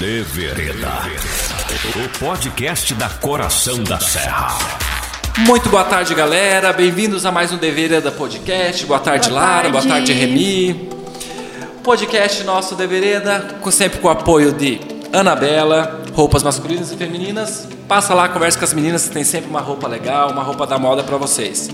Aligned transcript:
De 0.00 0.22
Vereda. 0.22 0.88
O 1.94 2.18
podcast 2.18 2.94
da 2.94 3.08
Coração 3.08 3.84
da 3.84 4.00
Serra. 4.00 4.48
Muito 5.38 5.68
boa 5.68 5.84
tarde, 5.84 6.14
galera. 6.14 6.72
Bem-vindos 6.72 7.26
a 7.26 7.30
mais 7.30 7.52
um 7.52 7.58
De 7.58 7.70
Vereda 7.70 8.10
Podcast. 8.10 8.84
Boa 8.86 8.98
tarde, 8.98 9.28
Boa 9.28 9.40
Lara. 9.40 9.52
tarde. 9.54 9.70
Boa 9.70 9.84
tarde, 9.86 10.12
Remy. 10.12 10.90
Podcast 11.84 12.42
nosso 12.44 12.74
De 12.74 12.86
Vereda, 12.86 13.58
com- 13.60 13.70
sempre 13.70 14.00
com 14.00 14.08
o 14.08 14.10
apoio 14.10 14.52
de 14.52 14.80
Anabela, 15.12 16.02
roupas 16.14 16.42
masculinas 16.42 16.90
e 16.90 16.96
femininas. 16.96 17.68
Passa 17.86 18.12
lá, 18.14 18.28
conversa 18.28 18.58
com 18.58 18.64
as 18.64 18.72
meninas 18.72 19.04
que 19.04 19.10
tem 19.10 19.22
sempre 19.24 19.50
uma 19.50 19.60
roupa 19.60 19.86
legal, 19.86 20.30
uma 20.30 20.42
roupa 20.42 20.66
da 20.66 20.78
moda 20.78 21.04
pra 21.04 21.18
vocês. 21.18 21.68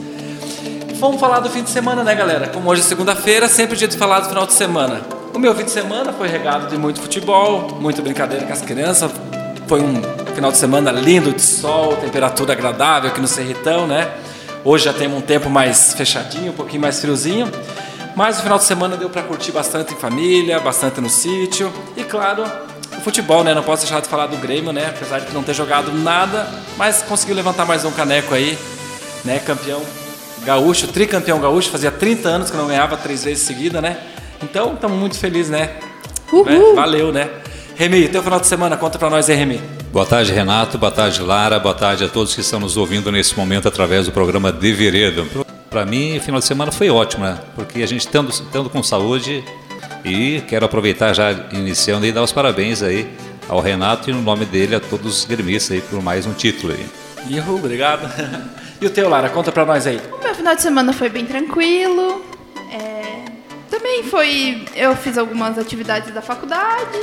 Vamos 0.98 1.20
falar 1.20 1.38
do 1.40 1.48
fim 1.48 1.62
de 1.62 1.70
semana, 1.70 2.02
né, 2.02 2.14
galera? 2.14 2.48
Como 2.48 2.68
hoje 2.68 2.80
é 2.82 2.84
segunda-feira, 2.84 3.48
sempre 3.48 3.76
dia 3.76 3.86
de 3.88 3.96
falar 3.96 4.20
do 4.20 4.28
final 4.28 4.44
de 4.46 4.52
semana. 4.52 5.00
O 5.36 5.38
meu 5.38 5.54
fim 5.54 5.64
de 5.64 5.70
semana 5.70 6.14
foi 6.14 6.28
regado 6.28 6.66
de 6.66 6.78
muito 6.78 6.98
futebol, 6.98 7.76
muita 7.78 8.00
brincadeira 8.00 8.46
com 8.46 8.52
as 8.54 8.62
crianças. 8.62 9.10
Foi 9.66 9.82
um 9.82 10.00
final 10.34 10.50
de 10.50 10.56
semana 10.56 10.90
lindo 10.90 11.30
de 11.30 11.42
sol, 11.42 11.94
temperatura 11.98 12.54
agradável 12.54 13.10
aqui 13.10 13.20
no 13.20 13.28
Serritão, 13.28 13.86
né? 13.86 14.10
Hoje 14.64 14.86
já 14.86 14.94
temos 14.94 15.18
um 15.18 15.20
tempo 15.20 15.50
mais 15.50 15.92
fechadinho, 15.92 16.52
um 16.52 16.54
pouquinho 16.54 16.80
mais 16.80 16.98
friozinho. 17.02 17.52
Mas 18.16 18.38
o 18.38 18.42
final 18.44 18.56
de 18.56 18.64
semana 18.64 18.96
deu 18.96 19.10
para 19.10 19.22
curtir 19.24 19.52
bastante 19.52 19.92
em 19.92 19.96
família, 19.98 20.58
bastante 20.58 21.02
no 21.02 21.10
sítio. 21.10 21.70
E 21.98 22.02
claro, 22.02 22.42
o 22.96 23.00
futebol, 23.02 23.44
né? 23.44 23.52
Não 23.52 23.62
posso 23.62 23.82
deixar 23.82 24.00
de 24.00 24.08
falar 24.08 24.28
do 24.28 24.38
Grêmio, 24.38 24.72
né? 24.72 24.86
Apesar 24.88 25.18
de 25.18 25.34
não 25.34 25.42
ter 25.42 25.52
jogado 25.52 25.92
nada, 25.92 26.48
mas 26.78 27.02
conseguiu 27.02 27.36
levantar 27.36 27.66
mais 27.66 27.84
um 27.84 27.90
caneco 27.90 28.34
aí, 28.34 28.58
né? 29.22 29.38
Campeão 29.40 29.82
gaúcho, 30.44 30.88
tricampeão 30.88 31.38
gaúcho, 31.38 31.68
fazia 31.68 31.90
30 31.90 32.26
anos 32.26 32.50
que 32.50 32.56
não 32.56 32.68
ganhava 32.68 32.96
três 32.96 33.22
vezes 33.22 33.42
seguida, 33.42 33.82
né? 33.82 33.98
Então, 34.42 34.74
estamos 34.74 34.98
muito 34.98 35.18
felizes, 35.18 35.50
né? 35.50 35.70
Uhul. 36.32 36.44
Né? 36.44 36.74
Valeu, 36.74 37.12
né? 37.12 37.30
Remy, 37.76 38.08
teu 38.08 38.22
final 38.22 38.40
de 38.40 38.46
semana, 38.46 38.76
conta 38.76 38.98
pra 38.98 39.10
nós 39.10 39.28
aí, 39.28 39.36
Remy. 39.36 39.60
Boa 39.92 40.06
tarde, 40.06 40.32
Renato. 40.32 40.78
Boa 40.78 40.92
tarde, 40.92 41.22
Lara. 41.22 41.58
Boa 41.58 41.74
tarde 41.74 42.04
a 42.04 42.08
todos 42.08 42.34
que 42.34 42.40
estão 42.40 42.60
nos 42.60 42.76
ouvindo 42.76 43.10
nesse 43.12 43.36
momento 43.36 43.68
através 43.68 44.06
do 44.06 44.12
programa 44.12 44.52
De 44.52 44.72
Vereda. 44.72 45.24
Para 45.70 45.84
mim, 45.84 46.16
o 46.16 46.20
final 46.20 46.40
de 46.40 46.46
semana 46.46 46.72
foi 46.72 46.90
ótimo, 46.90 47.24
né? 47.24 47.38
Porque 47.54 47.82
a 47.82 47.86
gente 47.86 48.00
estando, 48.00 48.30
estando 48.30 48.70
com 48.70 48.82
saúde 48.82 49.44
e 50.04 50.42
quero 50.48 50.64
aproveitar 50.64 51.12
já 51.12 51.32
iniciando 51.52 52.06
e 52.06 52.12
dar 52.12 52.22
os 52.22 52.32
parabéns 52.32 52.82
aí 52.82 53.10
ao 53.48 53.60
Renato 53.60 54.10
e 54.10 54.12
no 54.12 54.22
nome 54.22 54.44
dele 54.44 54.74
a 54.74 54.80
todos 54.80 55.18
os 55.18 55.24
gremistas 55.24 55.72
aí 55.72 55.80
por 55.80 56.02
mais 56.02 56.26
um 56.26 56.32
título 56.32 56.72
aí. 56.72 56.86
Ihu, 57.28 57.56
obrigado. 57.56 58.08
E 58.78 58.84
o 58.84 58.90
teu, 58.90 59.08
Lara, 59.08 59.30
conta 59.30 59.50
pra 59.50 59.64
nós 59.64 59.86
aí. 59.86 59.98
O 60.20 60.22
meu 60.22 60.34
final 60.34 60.54
de 60.54 60.60
semana 60.60 60.92
foi 60.92 61.08
bem 61.08 61.24
tranquilo. 61.24 62.22
Também 63.70 64.04
foi. 64.04 64.64
Eu 64.74 64.96
fiz 64.96 65.18
algumas 65.18 65.58
atividades 65.58 66.12
da 66.12 66.22
faculdade 66.22 66.98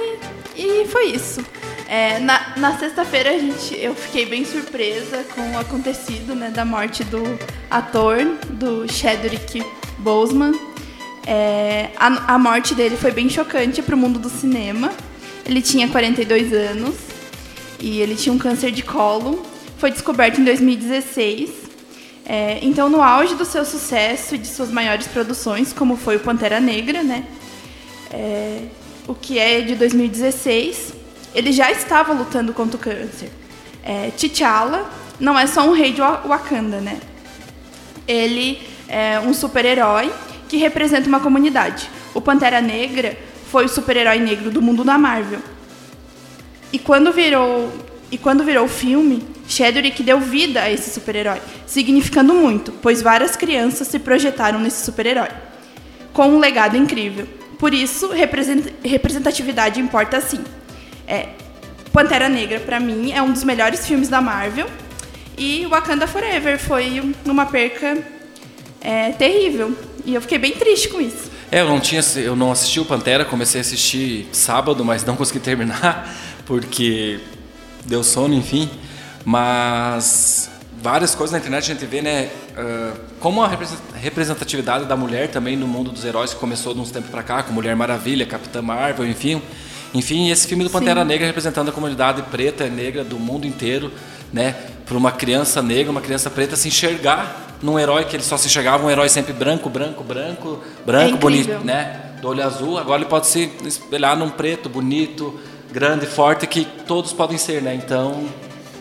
e 0.56 0.86
foi 0.88 1.08
isso. 1.08 1.44
É, 1.88 2.20
na 2.20 2.54
na 2.58 2.78
sexta-feira 2.78 3.32
a 3.32 3.38
gente, 3.38 3.78
eu 3.78 3.94
fiquei 3.94 4.26
bem 4.26 4.46
surpresa 4.46 5.26
com 5.36 5.52
o 5.52 5.60
acontecido 5.60 6.34
né, 6.34 6.50
da 6.50 6.64
morte 6.64 7.04
do 7.04 7.22
ator, 7.70 8.18
do 8.50 8.92
Chadwick 8.92 9.64
Boseman. 10.00 10.54
É, 11.26 11.90
a, 11.98 12.36
a 12.36 12.40
morte 12.40 12.76
dele 12.76 12.98
foi 12.98 13.12
bem 13.12 13.30
chocante 13.30 13.82
para 13.82 13.96
o 13.96 13.98
mundo 13.98 14.20
do 14.20 14.30
cinema. 14.30 14.92
Ele 15.46 15.62
tinha 15.62 15.88
42 15.88 16.54
anos 16.54 16.96
e 17.80 18.00
ele 18.00 18.16
tinha 18.16 18.34
um 18.34 18.38
câncer 18.38 18.72
de 18.72 18.82
colo. 18.82 19.46
Foi 19.78 19.92
descoberto 19.92 20.40
em 20.40 20.44
2016. 20.44 21.63
É, 22.26 22.60
então, 22.62 22.90
no 22.90 23.02
auge 23.02 23.36
do 23.36 23.44
seu 23.46 23.66
sucesso 23.66 24.36
e 24.36 24.38
de 24.38 24.48
suas 24.48 24.72
maiores 24.72 25.08
produções, 25.08 25.74
como 25.74 25.98
foi 25.98 26.16
o 26.16 26.20
Pantera 26.20 26.60
Negra, 26.60 27.04
né? 27.04 27.26
É, 28.12 28.64
o 29.08 29.14
que 29.14 29.38
é 29.38 29.60
de 29.62 29.76
2016, 29.76 30.94
ele 31.36 31.52
já 31.52 31.70
estava 31.72 32.14
lutando 32.14 32.54
contra 32.54 32.78
o 32.78 32.80
câncer. 32.80 33.30
É, 33.84 34.12
T'Challa 34.18 34.90
não 35.20 35.38
é 35.38 35.46
só 35.48 35.68
um 35.68 35.74
rei 35.74 35.92
de 35.92 36.00
Wa- 36.02 36.22
Wakanda, 36.26 36.80
né? 36.80 37.00
Ele 38.08 38.62
é 38.88 39.20
um 39.20 39.34
super-herói 39.34 40.12
que 40.48 40.56
representa 40.58 41.08
uma 41.08 41.20
comunidade. 41.20 41.90
O 42.14 42.22
Pantera 42.22 42.62
Negra 42.62 43.18
foi 43.52 43.66
o 43.66 43.70
super-herói 43.70 44.20
negro 44.20 44.50
do 44.50 44.62
mundo 44.62 44.84
da 44.84 44.98
Marvel. 44.98 45.40
E 46.72 46.80
quando 46.80 47.12
virou 47.12 47.72
e 48.12 48.18
quando 48.18 48.44
virou 48.44 48.66
o 48.66 48.70
filme, 48.70 49.26
Chadwick 49.48 50.02
deu 50.04 50.20
vida 50.20 50.62
a 50.62 50.72
esse 50.72 50.90
super-herói, 50.90 51.40
significando 51.68 52.34
muito, 52.34 52.72
pois 52.82 53.02
várias 53.02 53.36
crianças 53.36 53.88
se 53.88 54.00
projetaram 54.00 54.60
nesse 54.60 54.84
super-herói, 54.86 55.30
com 56.14 56.28
um 56.30 56.40
legado 56.40 56.78
incrível. 56.78 57.28
Por 57.60 57.74
isso, 57.74 58.10
represent- 58.10 58.74
representatividade 58.84 59.80
importa 59.80 60.20
sim. 60.22 60.40
É, 61.08 61.30
Pantera 61.92 62.28
Negra, 62.30 62.60
pra 62.60 62.80
mim, 62.80 63.12
é 63.12 63.22
um 63.22 63.32
dos 63.32 63.44
melhores 63.44 63.86
filmes 63.86 64.10
da 64.10 64.20
Marvel. 64.22 64.68
E 65.38 65.66
Wakanda 65.68 66.08
Forever 66.08 66.60
foi 66.60 67.00
um- 67.02 67.14
uma 67.32 67.46
perca 67.46 67.98
é, 68.82 69.12
terrível. 69.12 69.76
E 70.06 70.14
eu 70.14 70.22
fiquei 70.22 70.38
bem 70.38 70.52
triste 70.54 70.90
com 70.90 71.00
isso. 71.00 71.32
É, 71.52 71.62
eu 71.62 71.68
não 71.68 71.80
tinha, 71.80 72.02
eu 72.18 72.36
não 72.36 72.52
assisti 72.52 72.80
o 72.80 72.86
Pantera, 72.86 73.24
comecei 73.24 73.60
a 73.60 73.62
assistir 73.62 74.28
sábado, 74.34 74.84
mas 74.84 75.06
não 75.06 75.16
consegui 75.16 75.40
terminar 75.40 76.14
porque 76.46 77.20
deu 77.86 78.04
sono, 78.04 78.34
enfim. 78.34 78.70
Mas 79.26 80.50
várias 80.82 81.16
coisas 81.16 81.32
na 81.32 81.40
internet 81.40 81.72
a 81.72 81.74
gente 81.74 81.86
vê, 81.86 82.02
né? 82.02 82.30
ah, 82.58 82.94
como 83.20 83.42
a 83.42 83.48
represen- 83.48 83.78
representatividade 83.96 84.86
da 84.86 84.96
mulher 84.98 85.30
também 85.30 85.56
no 85.56 85.68
mundo 85.68 85.92
dos 85.92 86.04
heróis 86.04 86.34
que 86.34 86.40
começou 86.40 86.74
de 86.74 86.80
uns 86.82 86.92
tempos 86.92 87.10
pra 87.10 87.24
cá, 87.24 87.42
com 87.44 87.54
Mulher 87.54 87.76
Maravilha, 87.76 88.26
Capitã 88.26 88.62
Marvel, 88.62 89.08
enfim. 89.08 89.42
Enfim, 89.94 90.30
esse 90.32 90.48
filme 90.48 90.64
do 90.64 90.70
Pantera 90.70 91.02
Sim. 91.02 91.08
Negra 91.08 91.28
representando 91.28 91.70
a 91.70 91.72
comunidade 91.72 92.22
preta 92.24 92.66
e 92.66 92.70
negra 92.70 93.04
do 93.04 93.20
mundo 93.20 93.46
inteiro, 93.46 93.92
né? 94.32 94.56
Para 94.86 94.98
uma 94.98 95.12
criança 95.12 95.62
negra, 95.62 95.92
uma 95.92 96.02
criança 96.02 96.30
preta 96.30 96.56
se 96.56 96.68
enxergar 96.68 97.58
num 97.62 97.80
herói 97.80 98.04
que 98.04 98.16
ele 98.16 98.24
só 98.24 98.36
se 98.36 98.48
enxergava 98.48 98.86
um 98.86 98.90
herói 98.90 99.08
sempre 99.08 99.32
branco, 99.32 99.70
branco, 99.70 100.04
branco, 100.04 100.60
branco, 100.86 101.16
É 101.16 101.18
bonito, 101.18 101.60
né? 101.64 102.12
Do 102.20 102.28
olho 102.30 102.44
azul, 102.44 102.78
agora 102.78 103.02
ele 103.02 103.10
pode 103.10 103.28
se 103.28 103.52
espelhar 103.64 104.18
num 104.18 104.30
preto, 104.30 104.68
bonito, 104.68 105.40
grande, 105.72 106.06
forte, 106.08 106.48
que 106.48 106.66
todos 106.66 107.14
podem 107.14 107.38
ser, 107.38 107.62
né? 107.62 107.76
Então, 107.76 108.26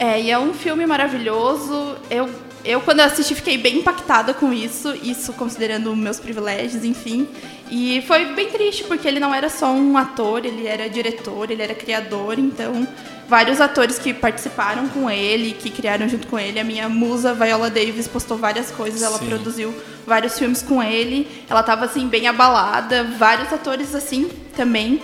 É, 0.02 0.20
e 0.20 0.32
é 0.32 0.36
um 0.36 0.52
filme 0.52 0.84
maravilhoso. 0.84 1.94
Eu, 2.10 2.28
eu 2.64 2.80
quando 2.80 2.98
eu 2.98 3.04
assisti, 3.04 3.36
fiquei 3.36 3.56
bem 3.56 3.76
impactada 3.76 4.34
com 4.34 4.52
isso, 4.52 4.92
isso 5.00 5.32
considerando 5.34 5.94
meus 5.94 6.18
privilégios, 6.18 6.84
enfim. 6.84 7.28
E 7.70 8.02
foi 8.04 8.34
bem 8.34 8.50
triste, 8.50 8.82
porque 8.82 9.06
ele 9.06 9.20
não 9.20 9.32
era 9.32 9.48
só 9.48 9.70
um 9.70 9.96
ator, 9.96 10.44
ele 10.44 10.66
era 10.66 10.90
diretor, 10.90 11.52
ele 11.52 11.62
era 11.62 11.72
criador, 11.72 12.36
então 12.36 12.84
vários 13.28 13.60
atores 13.60 13.96
que 13.96 14.12
participaram 14.12 14.88
com 14.88 15.08
ele, 15.08 15.52
que 15.52 15.70
criaram 15.70 16.08
junto 16.08 16.26
com 16.26 16.36
ele. 16.36 16.58
A 16.58 16.64
minha 16.64 16.88
musa, 16.88 17.32
Viola 17.32 17.70
Davis, 17.70 18.08
postou 18.08 18.36
várias 18.36 18.72
coisas, 18.72 19.02
ela 19.02 19.18
Sim. 19.18 19.26
produziu 19.26 19.72
vários 20.04 20.36
filmes 20.36 20.62
com 20.62 20.82
ele. 20.82 21.28
Ela 21.48 21.62
tava 21.62 21.84
assim, 21.84 22.08
bem 22.08 22.26
abalada, 22.26 23.04
vários 23.04 23.52
atores 23.52 23.94
assim 23.94 24.28
também. 24.56 25.00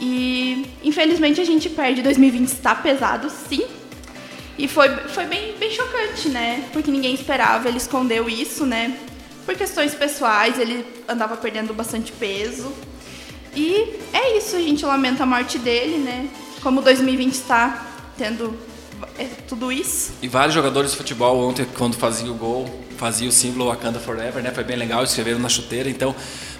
E 0.00 0.64
infelizmente 0.82 1.38
a 1.38 1.44
gente 1.44 1.68
perde 1.68 2.00
2020 2.00 2.46
está 2.48 2.74
pesado, 2.74 3.28
sim. 3.28 3.76
E 4.58 4.66
foi, 4.66 4.88
foi 5.08 5.24
bem, 5.26 5.54
bem 5.56 5.70
chocante, 5.70 6.28
né? 6.28 6.68
Porque 6.72 6.90
ninguém 6.90 7.14
esperava, 7.14 7.68
ele 7.68 7.78
escondeu 7.78 8.28
isso, 8.28 8.66
né? 8.66 8.98
Por 9.46 9.54
questões 9.54 9.94
pessoais, 9.94 10.58
ele 10.58 10.84
andava 11.08 11.36
perdendo 11.36 11.72
bastante 11.72 12.10
peso. 12.10 12.72
E 13.54 13.94
é 14.12 14.36
isso, 14.36 14.56
a 14.56 14.60
gente 14.60 14.84
lamenta 14.84 15.22
a 15.22 15.26
morte 15.26 15.58
dele, 15.58 15.98
né? 15.98 16.28
Como 16.60 16.82
2020 16.82 17.32
está 17.32 17.86
tendo 18.16 18.58
é, 19.16 19.26
tudo 19.48 19.70
isso. 19.70 20.12
e 20.20 20.28
vários 20.28 20.54
jogadores 20.54 20.90
de 20.90 20.96
futebol 20.96 21.48
ontem, 21.48 21.64
quando 21.76 21.96
faziam 21.96 22.32
o 22.32 22.34
gol, 22.34 22.68
faziam 22.96 23.28
o 23.28 23.32
símbolo 23.32 23.70
Wakanda 23.70 24.00
Forever, 24.00 24.42
né? 24.42 24.50
Foi 24.50 24.64
bem 24.64 24.76
legal, 24.76 25.04
escreveram 25.04 25.38
na 25.38 25.48
chuteira, 25.48 25.88
então, 25.88 26.14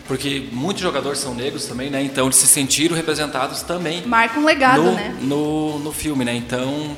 porque 0.06 0.48
muitos 0.52 0.82
jogadores 0.82 1.18
são 1.18 1.34
negros 1.34 1.66
também, 1.66 1.90
né? 1.90 2.00
Então 2.00 2.26
eles 2.26 2.36
se 2.36 2.46
sentiram 2.46 2.94
representados 2.94 3.62
também 3.62 4.06
Marca 4.06 4.38
um 4.38 4.44
legado, 4.44 4.82
no, 4.82 4.92
né? 4.92 5.16
no, 5.20 5.78
no 5.80 5.92
filme, 5.92 6.24
né? 6.24 6.34
Então, 6.34 6.96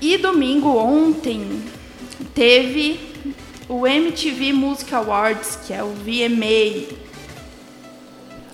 E 0.00 0.16
domingo 0.18 0.76
ontem 0.76 1.62
teve 2.34 3.00
o 3.68 3.86
MTV 3.86 4.52
Music 4.52 4.94
Awards, 4.94 5.58
que 5.66 5.72
é 5.72 5.82
o 5.82 5.88
VMA. 5.88 6.94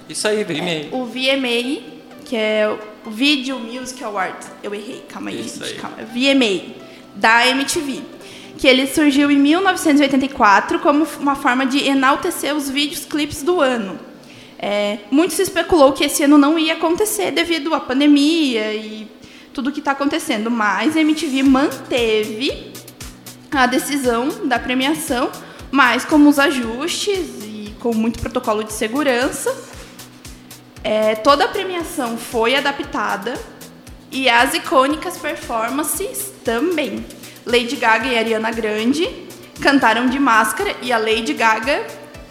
isso 0.08 0.26
aí, 0.28 0.44
vem 0.44 0.62
meio. 0.62 0.94
O 0.94 1.04
VMA, 1.04 1.82
que 2.24 2.36
é 2.36 2.68
o 3.04 3.10
Video 3.10 3.58
Music 3.58 4.02
Awards. 4.04 4.50
Eu 4.62 4.74
errei, 4.74 5.02
calma 5.08 5.30
aí, 5.30 5.40
Isso 5.40 5.64
gente, 5.64 5.74
aí. 5.74 5.78
calma. 5.80 5.96
VMA, 5.98 6.74
da 7.16 7.46
MTV. 7.48 8.00
Que 8.56 8.68
ele 8.68 8.86
surgiu 8.86 9.30
em 9.30 9.38
1984 9.38 10.78
como 10.78 11.06
uma 11.18 11.34
forma 11.34 11.66
de 11.66 11.86
enaltecer 11.86 12.54
os 12.54 12.70
vídeos 12.70 13.04
clipes 13.04 13.42
do 13.42 13.60
ano. 13.60 13.98
É, 14.58 14.98
muito 15.10 15.34
se 15.34 15.42
especulou 15.42 15.92
que 15.92 16.04
esse 16.04 16.22
ano 16.22 16.38
não 16.38 16.56
ia 16.56 16.74
acontecer 16.74 17.32
devido 17.32 17.74
à 17.74 17.80
pandemia 17.80 18.72
e 18.72 19.08
tudo 19.52 19.72
que 19.72 19.80
está 19.80 19.92
acontecendo, 19.92 20.50
mas 20.50 20.96
a 20.96 21.00
MTV 21.00 21.42
manteve 21.42 22.72
a 23.50 23.66
decisão 23.66 24.46
da 24.46 24.58
premiação, 24.58 25.30
mas 25.70 26.04
com 26.04 26.26
os 26.26 26.38
ajustes 26.38 27.44
e 27.44 27.74
com 27.80 27.94
muito 27.94 28.18
protocolo 28.20 28.64
de 28.64 28.72
segurança. 28.72 29.54
É, 30.82 31.14
toda 31.14 31.44
a 31.44 31.48
premiação 31.48 32.18
foi 32.18 32.56
adaptada 32.56 33.34
E 34.10 34.28
as 34.28 34.52
icônicas 34.52 35.16
performances 35.16 36.32
também. 36.44 37.04
Lady 37.46 37.76
Gaga 37.76 38.08
e 38.08 38.18
Ariana 38.18 38.50
Grande 38.50 39.08
cantaram 39.60 40.06
de 40.06 40.18
máscara 40.18 40.74
e 40.82 40.92
a 40.92 40.98
Lady 40.98 41.32
Gaga 41.32 41.86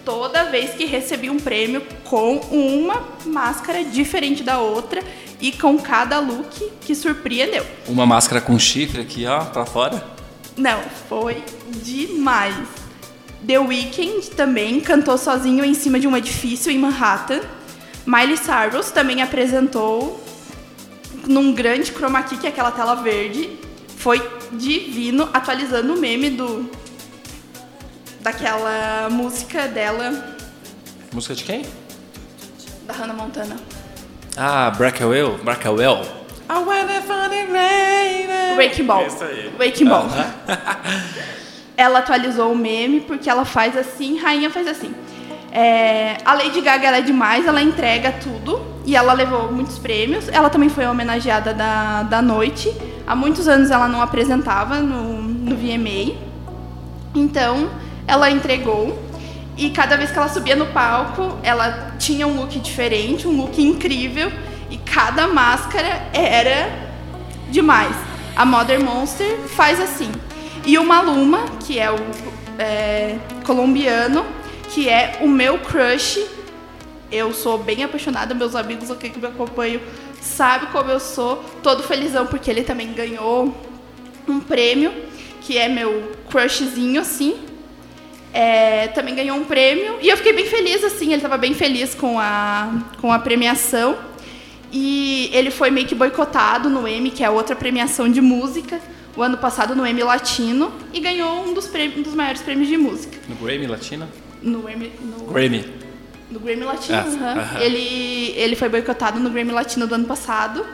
toda 0.06 0.46
vez 0.46 0.74
que 0.76 0.86
recebia 0.86 1.32
um 1.32 1.40
prêmio 1.40 1.82
com 2.04 2.38
uma 2.52 3.08
máscara 3.26 3.84
diferente 3.84 4.44
da 4.44 4.60
outra 4.60 5.02
e 5.42 5.52
com 5.52 5.78
cada 5.80 6.20
look 6.20 6.72
que 6.82 6.94
surpreendeu. 6.96 7.66
Uma 7.88 8.06
máscara 8.06 8.40
com 8.40 8.58
chifre 8.60 9.02
aqui, 9.02 9.26
ó, 9.26 9.44
pra 9.46 9.66
fora. 9.66 10.04
Não, 10.56 10.80
foi 11.10 11.44
demais. 11.84 12.56
The 13.46 13.58
Weeknd 13.60 14.30
também 14.32 14.80
cantou 14.80 15.18
sozinho 15.18 15.66
em 15.66 15.74
cima 15.74 16.00
de 16.00 16.08
um 16.08 16.16
edifício 16.16 16.72
em 16.72 16.78
Manhattan. 16.78 17.42
Miley 18.06 18.38
Cyrus 18.38 18.92
também 18.92 19.22
apresentou 19.22 20.24
num 21.28 21.54
grande 21.54 21.92
chroma 21.92 22.22
key, 22.24 22.38
que 22.38 22.46
é 22.46 22.50
aquela 22.50 22.72
tela 22.72 22.96
verde. 22.96 23.50
Foi 23.98 24.22
divino, 24.52 25.30
atualizando 25.34 25.94
o 25.94 25.98
meme 26.00 26.30
do 26.30 26.70
daquela 28.20 29.10
música 29.10 29.68
dela, 29.68 30.38
Música 31.12 31.34
de 31.36 31.44
quem? 31.44 31.66
da 32.86 32.94
Hannah 32.94 33.14
Montana. 33.14 33.56
Ah, 34.38 34.72
Breakaway. 34.72 35.38
Breakaway. 35.44 35.86
I 36.50 36.64
wanna 36.64 37.02
find 37.02 37.34
it 37.34 37.52
rain. 37.52 38.58
Wrecking 38.58 38.86
Ball. 38.86 39.08
Isso 39.08 39.24
aí. 39.24 39.52
Wrecking 39.58 39.88
Ball. 39.88 40.06
Aham. 40.06 40.34
Ela 41.78 42.00
atualizou 42.00 42.52
o 42.52 42.56
meme 42.56 43.02
porque 43.02 43.28
ela 43.28 43.44
faz 43.44 43.76
assim, 43.76 44.20
rainha 44.20 44.52
faz 44.52 44.68
assim. 44.68 44.94
É, 45.52 46.18
a 46.24 46.36
Lady 46.36 46.62
Gaga 46.62 46.88
ela 46.88 46.98
é 46.98 47.02
demais, 47.02 47.48
ela 47.48 47.62
entrega 47.62 48.12
tudo 48.12 48.62
e 48.86 48.96
ela 48.96 49.14
levou 49.14 49.52
muitos 49.52 49.80
prêmios. 49.80 50.28
Ela 50.30 50.50
também 50.50 50.70
foi 50.70 50.86
homenageada 50.86 51.54
da, 51.54 52.04
da 52.04 52.22
noite. 52.22 52.72
Há 53.08 53.16
muitos 53.16 53.48
anos 53.48 53.72
ela 53.72 53.88
não 53.88 54.02
apresentava 54.02 54.80
no, 54.80 55.22
no 55.24 55.56
VMA. 55.56 56.16
Então 57.16 57.70
ela 58.08 58.30
entregou. 58.30 59.11
E 59.62 59.70
cada 59.70 59.96
vez 59.96 60.10
que 60.10 60.18
ela 60.18 60.28
subia 60.28 60.56
no 60.56 60.66
palco, 60.66 61.38
ela 61.44 61.94
tinha 62.00 62.26
um 62.26 62.36
look 62.36 62.58
diferente, 62.60 63.28
um 63.28 63.38
look 63.38 63.62
incrível. 63.62 64.32
E 64.72 64.78
cada 64.78 65.28
máscara 65.28 66.10
era 66.12 66.68
demais. 67.52 67.96
A 68.36 68.44
Mother 68.44 68.84
Monster 68.84 69.38
faz 69.50 69.80
assim. 69.80 70.12
E 70.66 70.80
o 70.80 70.84
Maluma, 70.84 71.46
que 71.60 71.78
é 71.78 71.92
o 71.92 71.98
é, 72.58 73.20
colombiano, 73.46 74.26
que 74.70 74.90
é 74.90 75.20
o 75.22 75.28
meu 75.28 75.60
crush. 75.60 76.26
Eu 77.12 77.32
sou 77.32 77.60
bem 77.60 77.84
apaixonada, 77.84 78.34
meus 78.34 78.56
amigos 78.56 78.90
aqui 78.90 79.12
que 79.12 79.20
me 79.20 79.28
acompanham 79.28 79.80
sabem 80.20 80.70
como 80.72 80.90
eu 80.90 81.00
sou. 81.00 81.44
Todo 81.62 81.84
felizão 81.84 82.26
porque 82.26 82.50
ele 82.50 82.64
também 82.64 82.94
ganhou 82.94 83.56
um 84.28 84.40
prêmio, 84.40 84.92
que 85.40 85.56
é 85.56 85.70
meu 85.70 86.14
crushzinho, 86.32 87.00
assim. 87.00 87.51
É, 88.34 88.88
também 88.90 89.14
ganhou 89.14 89.38
um 89.38 89.44
prêmio 89.44 89.98
e 90.02 90.08
eu 90.08 90.16
fiquei 90.16 90.32
bem 90.32 90.46
feliz, 90.46 90.84
assim, 90.84 91.08
ele 91.08 91.16
estava 91.16 91.38
bem 91.38 91.54
feliz 91.54 91.94
com 91.94 92.18
a, 92.20 92.82
com 93.00 93.12
a 93.12 93.20
premiação. 93.20 93.98
E 94.72 95.30
ele 95.34 95.52
foi 95.52 95.70
meio 95.70 95.86
que 95.86 95.94
boicotado 95.94 96.70
no 96.70 96.88
Emmy, 96.88 97.12
que 97.12 97.24
é 97.24 97.30
outra 97.30 97.56
premiação 97.56 98.10
de 98.10 98.22
música, 98.22 98.80
o 99.18 99.22
ano 99.22 99.38
passado 99.38 99.76
no 99.76 99.86
Emmy 99.86 100.02
Latino, 100.02 100.72
e 100.94 101.00
ganhou 101.02 101.44
um 101.46 101.54
dos, 101.54 101.68
prêmios, 101.68 102.00
um 102.00 102.04
dos 102.04 102.14
maiores 102.14 102.42
prêmios 102.42 102.70
de 102.70 102.78
música. 102.78 103.18
No 103.28 103.36
Grammy 103.36 103.68
Latino? 103.68 104.08
No 104.42 104.70
Emmy, 104.70 104.94
no, 105.02 105.26
Grammy. 105.26 105.66
no 106.32 106.40
Grammy 106.40 106.64
Latino, 106.64 107.04
Ah. 107.22 107.62
Ele, 107.62 108.34
ele 108.38 108.56
foi 108.56 108.70
boicotado 108.70 109.20
no 109.20 109.30
Grammy 109.30 109.52
Latino 109.52 109.86
do 109.86 109.96
ano 109.96 110.06
passado, 110.06 110.66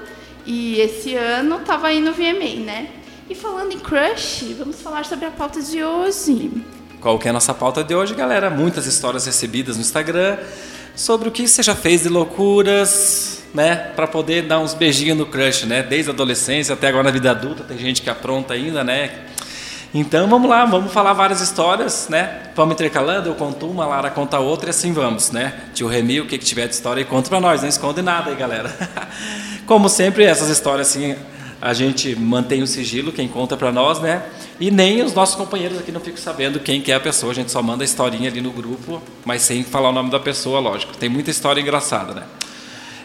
e 0.45 0.79
esse 0.79 1.15
ano 1.15 1.59
tava 1.65 1.87
aí 1.87 1.99
no 1.99 2.13
VMA, 2.13 2.63
né? 2.63 2.89
E 3.29 3.33
falando 3.35 3.73
em 3.73 3.79
crush, 3.79 4.55
vamos 4.57 4.79
falar 4.81 5.03
sobre 5.05 5.25
a 5.25 5.31
pauta 5.31 5.59
de 5.61 5.83
hoje. 5.83 6.51
Qual 6.99 7.19
que 7.19 7.27
é 7.27 7.29
a 7.29 7.33
nossa 7.33 7.53
pauta 7.53 7.83
de 7.83 7.93
hoje, 7.93 8.15
galera? 8.15 8.49
Muitas 8.49 8.87
histórias 8.87 9.25
recebidas 9.27 9.75
no 9.75 9.81
Instagram 9.81 10.37
sobre 10.95 11.29
o 11.29 11.31
que 11.31 11.47
você 11.47 11.61
já 11.61 11.75
fez 11.75 12.01
de 12.01 12.09
loucuras, 12.09 13.43
né? 13.53 13.75
Pra 13.95 14.07
poder 14.07 14.47
dar 14.47 14.59
uns 14.59 14.73
beijinhos 14.73 15.15
no 15.15 15.27
crush, 15.27 15.67
né? 15.67 15.83
Desde 15.83 16.09
a 16.09 16.13
adolescência 16.13 16.73
até 16.73 16.87
agora 16.87 17.03
na 17.03 17.11
vida 17.11 17.29
adulta, 17.29 17.63
tem 17.63 17.77
gente 17.77 18.01
que 18.01 18.09
apronta 18.09 18.55
ainda, 18.55 18.83
né? 18.83 19.11
Então 19.93 20.27
vamos 20.27 20.49
lá, 20.49 20.65
vamos 20.65 20.91
falar 20.91 21.13
várias 21.13 21.39
histórias, 21.39 22.07
né? 22.09 22.49
Vamos 22.55 22.73
intercalando, 22.73 23.29
eu 23.29 23.35
conto 23.35 23.69
uma, 23.69 23.83
a 23.83 23.87
Lara 23.87 24.09
conta 24.09 24.39
outra 24.39 24.69
e 24.69 24.71
assim 24.71 24.91
vamos, 24.91 25.29
né? 25.29 25.53
Tio 25.75 25.87
Remy, 25.87 26.21
o 26.21 26.25
que, 26.25 26.37
que 26.39 26.45
tiver 26.45 26.67
de 26.67 26.73
história 26.73 27.05
conta 27.05 27.29
pra 27.29 27.39
nós, 27.39 27.61
não 27.61 27.69
esconde 27.69 28.01
nada 28.01 28.31
aí, 28.31 28.35
galera. 28.35 28.75
Como 29.67 29.87
sempre, 29.87 30.23
essas 30.23 30.49
histórias 30.49 30.89
assim, 30.89 31.15
a 31.67 31.73
gente 31.73 32.15
mantém 32.15 32.63
o 32.63 32.67
sigilo, 32.67 33.11
quem 33.11 33.27
conta 33.27 33.57
pra 33.57 33.73
nós, 33.73 33.99
né? 33.99 34.23
E 34.57 34.71
nem 34.71 35.03
os 35.03 35.13
nossos 35.13 35.35
companheiros 35.35 35.77
aqui 35.77 35.91
não 35.91 35.99
ficam 35.99 36.17
sabendo 36.17 36.61
quem 36.61 36.79
que 36.81 36.93
é 36.93 36.95
a 36.95 36.99
pessoa, 36.99 37.33
a 37.33 37.35
gente 37.35 37.51
só 37.51 37.61
manda 37.61 37.83
a 37.83 37.85
historinha 37.85 38.29
ali 38.29 38.39
no 38.39 38.51
grupo, 38.51 39.01
mas 39.25 39.41
sem 39.41 39.65
falar 39.65 39.89
o 39.89 39.91
nome 39.91 40.09
da 40.09 40.17
pessoa, 40.17 40.61
lógico. 40.61 40.95
Tem 40.95 41.09
muita 41.09 41.29
história 41.29 41.59
engraçada, 41.59 42.13
né? 42.13 42.23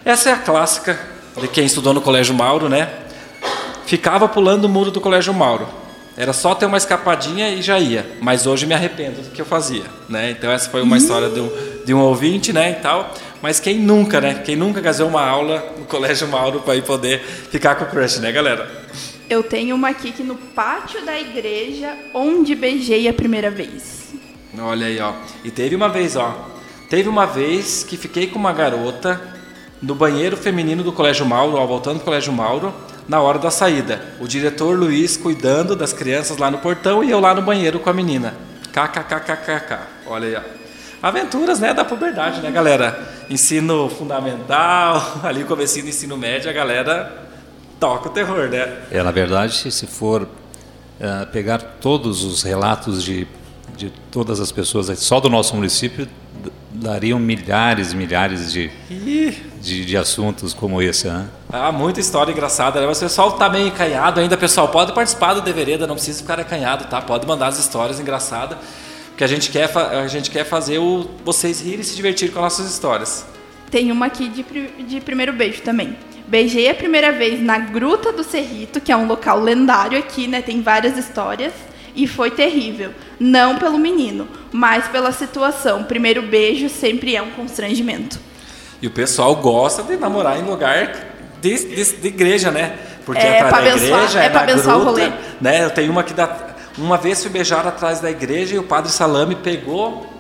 Essa 0.04 0.30
é 0.30 0.32
a 0.34 0.36
clássica 0.36 0.96
de 1.40 1.48
quem 1.48 1.64
estudou 1.64 1.92
no 1.92 2.00
Colégio 2.00 2.36
Mauro, 2.36 2.68
né? 2.68 2.88
Ficava 3.84 4.28
pulando 4.28 4.66
o 4.66 4.68
muro 4.68 4.92
do 4.92 5.00
Colégio 5.00 5.34
Mauro. 5.34 5.66
Era 6.16 6.32
só 6.32 6.54
ter 6.54 6.66
uma 6.66 6.76
escapadinha 6.76 7.48
e 7.50 7.62
já 7.62 7.78
ia. 7.78 8.06
Mas 8.20 8.46
hoje 8.46 8.66
me 8.66 8.74
arrependo 8.74 9.22
do 9.22 9.30
que 9.30 9.40
eu 9.40 9.46
fazia, 9.46 9.84
né? 10.08 10.30
Então 10.30 10.50
essa 10.50 10.68
foi 10.68 10.82
uma 10.82 10.98
história 10.98 11.30
de 11.30 11.40
um, 11.40 11.50
de 11.84 11.94
um 11.94 12.00
ouvinte, 12.00 12.52
né, 12.52 12.72
e 12.72 12.82
tal. 12.82 13.14
Mas 13.40 13.58
quem 13.58 13.78
nunca, 13.78 14.20
né? 14.20 14.42
Quem 14.44 14.54
nunca 14.54 14.80
gastou 14.80 15.08
uma 15.08 15.26
aula 15.26 15.74
no 15.78 15.84
Colégio 15.86 16.28
Mauro 16.28 16.60
para 16.60 16.76
ir 16.76 16.82
poder 16.82 17.20
ficar 17.20 17.76
com 17.76 17.84
o 17.84 17.88
crush, 17.88 18.18
né, 18.20 18.30
galera? 18.30 18.70
Eu 19.28 19.42
tenho 19.42 19.74
uma 19.74 19.88
aqui 19.88 20.12
que 20.12 20.22
no 20.22 20.36
pátio 20.36 21.04
da 21.04 21.18
igreja, 21.18 21.96
onde 22.12 22.54
beijei 22.54 23.08
a 23.08 23.14
primeira 23.14 23.50
vez. 23.50 24.12
Olha 24.58 24.86
aí, 24.86 25.00
ó. 25.00 25.14
E 25.42 25.50
teve 25.50 25.74
uma 25.74 25.88
vez, 25.88 26.14
ó. 26.16 26.50
Teve 26.90 27.08
uma 27.08 27.24
vez 27.24 27.82
que 27.82 27.96
fiquei 27.96 28.26
com 28.26 28.38
uma 28.38 28.52
garota 28.52 29.18
no 29.80 29.94
banheiro 29.94 30.36
feminino 30.36 30.84
do 30.84 30.92
Colégio 30.92 31.24
Mauro, 31.24 31.56
ó, 31.56 31.66
voltando 31.66 31.98
do 31.98 32.04
Colégio 32.04 32.32
Mauro, 32.32 32.72
na 33.08 33.20
hora 33.20 33.38
da 33.38 33.50
saída. 33.50 34.00
O 34.20 34.26
diretor 34.26 34.78
Luiz 34.78 35.16
cuidando 35.16 35.74
das 35.74 35.92
crianças 35.92 36.36
lá 36.36 36.50
no 36.50 36.58
portão 36.58 37.02
e 37.02 37.10
eu 37.10 37.20
lá 37.20 37.34
no 37.34 37.42
banheiro 37.42 37.78
com 37.78 37.90
a 37.90 37.92
menina. 37.92 38.34
KKKKKK. 38.72 39.78
Olha 40.06 40.28
aí, 40.28 40.36
ó. 40.36 40.62
Aventuras, 41.02 41.58
né, 41.58 41.74
da 41.74 41.84
puberdade, 41.84 42.40
né, 42.40 42.50
galera? 42.50 43.08
Ensino 43.28 43.88
fundamental, 43.88 45.18
ali 45.24 45.42
comecinho 45.44 45.86
do 45.86 45.88
ensino 45.88 46.16
médio, 46.16 46.48
a 46.48 46.52
galera 46.52 47.26
toca 47.80 48.08
o 48.08 48.12
terror, 48.12 48.48
né? 48.48 48.78
É, 48.88 49.02
na 49.02 49.10
verdade, 49.10 49.72
se 49.72 49.86
for 49.86 50.28
eh, 51.00 51.26
pegar 51.32 51.58
todos 51.58 52.22
os 52.22 52.44
relatos 52.44 53.02
de, 53.02 53.26
de 53.76 53.90
todas 54.12 54.38
as 54.38 54.52
pessoas 54.52 54.96
só 55.00 55.18
do 55.18 55.28
nosso 55.28 55.56
município, 55.56 56.06
dariam 56.72 57.18
milhares 57.18 57.92
e 57.92 57.96
milhares 57.96 58.52
de, 58.52 58.70
de, 59.60 59.84
de 59.84 59.96
assuntos 59.96 60.54
como 60.54 60.80
esse, 60.80 61.06
né? 61.06 61.26
Ah, 61.52 61.70
muita 61.70 62.00
história 62.00 62.32
engraçada, 62.32 62.80
né? 62.80 62.86
Mas 62.86 62.98
o 62.98 63.00
pessoal 63.00 63.32
tá 63.32 63.48
meio 63.48 63.68
acanhado 63.68 64.20
ainda, 64.20 64.36
pessoal. 64.36 64.68
Pode 64.68 64.92
participar 64.92 65.34
do 65.34 65.42
Devereda, 65.42 65.86
não 65.86 65.94
precisa 65.94 66.20
ficar 66.20 66.40
acanhado, 66.40 66.86
tá? 66.86 67.00
Pode 67.00 67.26
mandar 67.26 67.48
as 67.48 67.58
histórias 67.58 68.00
engraçadas. 68.00 68.58
Porque 69.08 69.24
a 69.24 69.26
gente 69.26 69.50
quer, 69.50 69.70
a 69.76 70.06
gente 70.08 70.30
quer 70.30 70.44
fazer 70.44 70.78
o, 70.78 71.08
vocês 71.24 71.60
rirem 71.60 71.80
e 71.80 71.84
se 71.84 71.94
divertirem 71.94 72.32
com 72.32 72.40
as 72.40 72.44
nossas 72.44 72.72
histórias. 72.72 73.26
Tem 73.70 73.92
uma 73.92 74.06
aqui 74.06 74.28
de, 74.28 74.42
de 74.84 75.00
primeiro 75.00 75.32
beijo 75.32 75.60
também. 75.62 75.96
Beijei 76.26 76.70
a 76.70 76.74
primeira 76.74 77.12
vez 77.12 77.42
na 77.42 77.58
Gruta 77.58 78.12
do 78.12 78.24
Cerrito, 78.24 78.80
que 78.80 78.90
é 78.90 78.96
um 78.96 79.06
local 79.06 79.38
lendário 79.38 79.98
aqui, 79.98 80.26
né? 80.26 80.40
Tem 80.40 80.62
várias 80.62 80.96
histórias. 80.96 81.52
E 81.94 82.06
foi 82.06 82.30
terrível. 82.30 82.92
Não 83.20 83.58
pelo 83.58 83.78
menino, 83.78 84.26
mas 84.50 84.88
pela 84.88 85.12
situação. 85.12 85.84
Primeiro 85.84 86.22
beijo 86.22 86.68
sempre 86.68 87.14
é 87.16 87.22
um 87.22 87.30
constrangimento. 87.30 88.18
E 88.80 88.86
o 88.86 88.90
pessoal 88.90 89.36
gosta 89.36 89.82
de 89.82 89.96
namorar 89.96 90.38
em 90.38 90.42
lugar 90.42 90.92
de, 91.40 91.56
de- 91.74 91.96
de 91.96 92.08
igreja, 92.08 92.50
né? 92.50 92.74
Porque 93.04 93.20
É, 93.20 93.40
atrás 93.40 93.48
pra 93.50 93.58
abençoar, 93.72 94.00
igreja, 94.00 94.22
é 94.22 94.26
é, 94.26 94.28
pra 94.30 94.40
abençoar 94.42 94.76
o 94.76 94.80
gruta, 94.80 95.00
rolê. 95.00 95.12
né? 95.40 95.64
Eu 95.64 95.70
tenho 95.70 95.90
uma 95.92 96.02
que 96.02 96.14
dá... 96.14 96.48
Uma 96.78 96.96
vez 96.96 97.20
fui 97.20 97.30
beijar 97.30 97.66
atrás 97.66 98.00
da 98.00 98.10
igreja 98.10 98.54
e 98.54 98.58
o 98.58 98.62
padre 98.62 98.90
Salame 98.90 99.34
pegou 99.34 100.10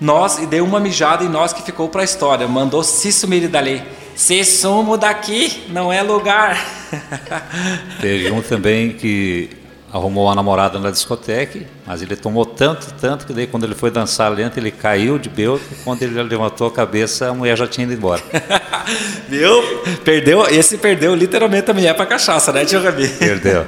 nós 0.00 0.38
e 0.38 0.46
deu 0.46 0.64
uma 0.64 0.78
mijada 0.80 1.24
em 1.24 1.28
nós 1.28 1.52
que 1.52 1.62
ficou 1.62 1.88
pra 1.88 2.04
história. 2.04 2.46
Mandou 2.46 2.82
se 2.82 3.10
sumir 3.12 3.48
dali. 3.48 3.82
Se 4.14 4.44
sumo 4.44 4.98
daqui, 4.98 5.62
não 5.70 5.90
é 5.92 6.02
lugar. 6.02 6.62
Teve 8.00 8.30
um 8.30 8.42
também 8.42 8.92
que 8.92 9.48
arrumou 9.92 10.24
uma 10.24 10.34
namorada 10.34 10.78
na 10.78 10.90
discoteca, 10.90 11.60
mas 11.86 12.00
ele 12.00 12.16
tomou 12.16 12.46
tanto, 12.46 12.92
tanto, 12.94 13.26
que 13.26 13.32
daí 13.32 13.46
quando 13.46 13.64
ele 13.64 13.74
foi 13.74 13.90
dançar 13.90 14.32
lento, 14.32 14.56
ele 14.56 14.70
caiu 14.70 15.18
de 15.18 15.28
bêbado, 15.28 15.60
e 15.70 15.74
quando 15.84 16.02
ele 16.02 16.22
levantou 16.22 16.66
a 16.66 16.72
cabeça, 16.72 17.28
a 17.28 17.34
mulher 17.34 17.56
já 17.56 17.66
tinha 17.66 17.84
ido 17.84 17.92
embora. 17.92 18.22
Viu? 19.28 19.62
Perdeu, 20.02 20.46
esse 20.48 20.78
perdeu 20.78 21.14
literalmente 21.14 21.70
a 21.70 21.74
mulher 21.74 21.94
pra 21.94 22.06
cachaça, 22.06 22.52
né, 22.52 22.64
tio 22.64 22.80
Gabi? 22.80 23.06
Perdeu. 23.06 23.66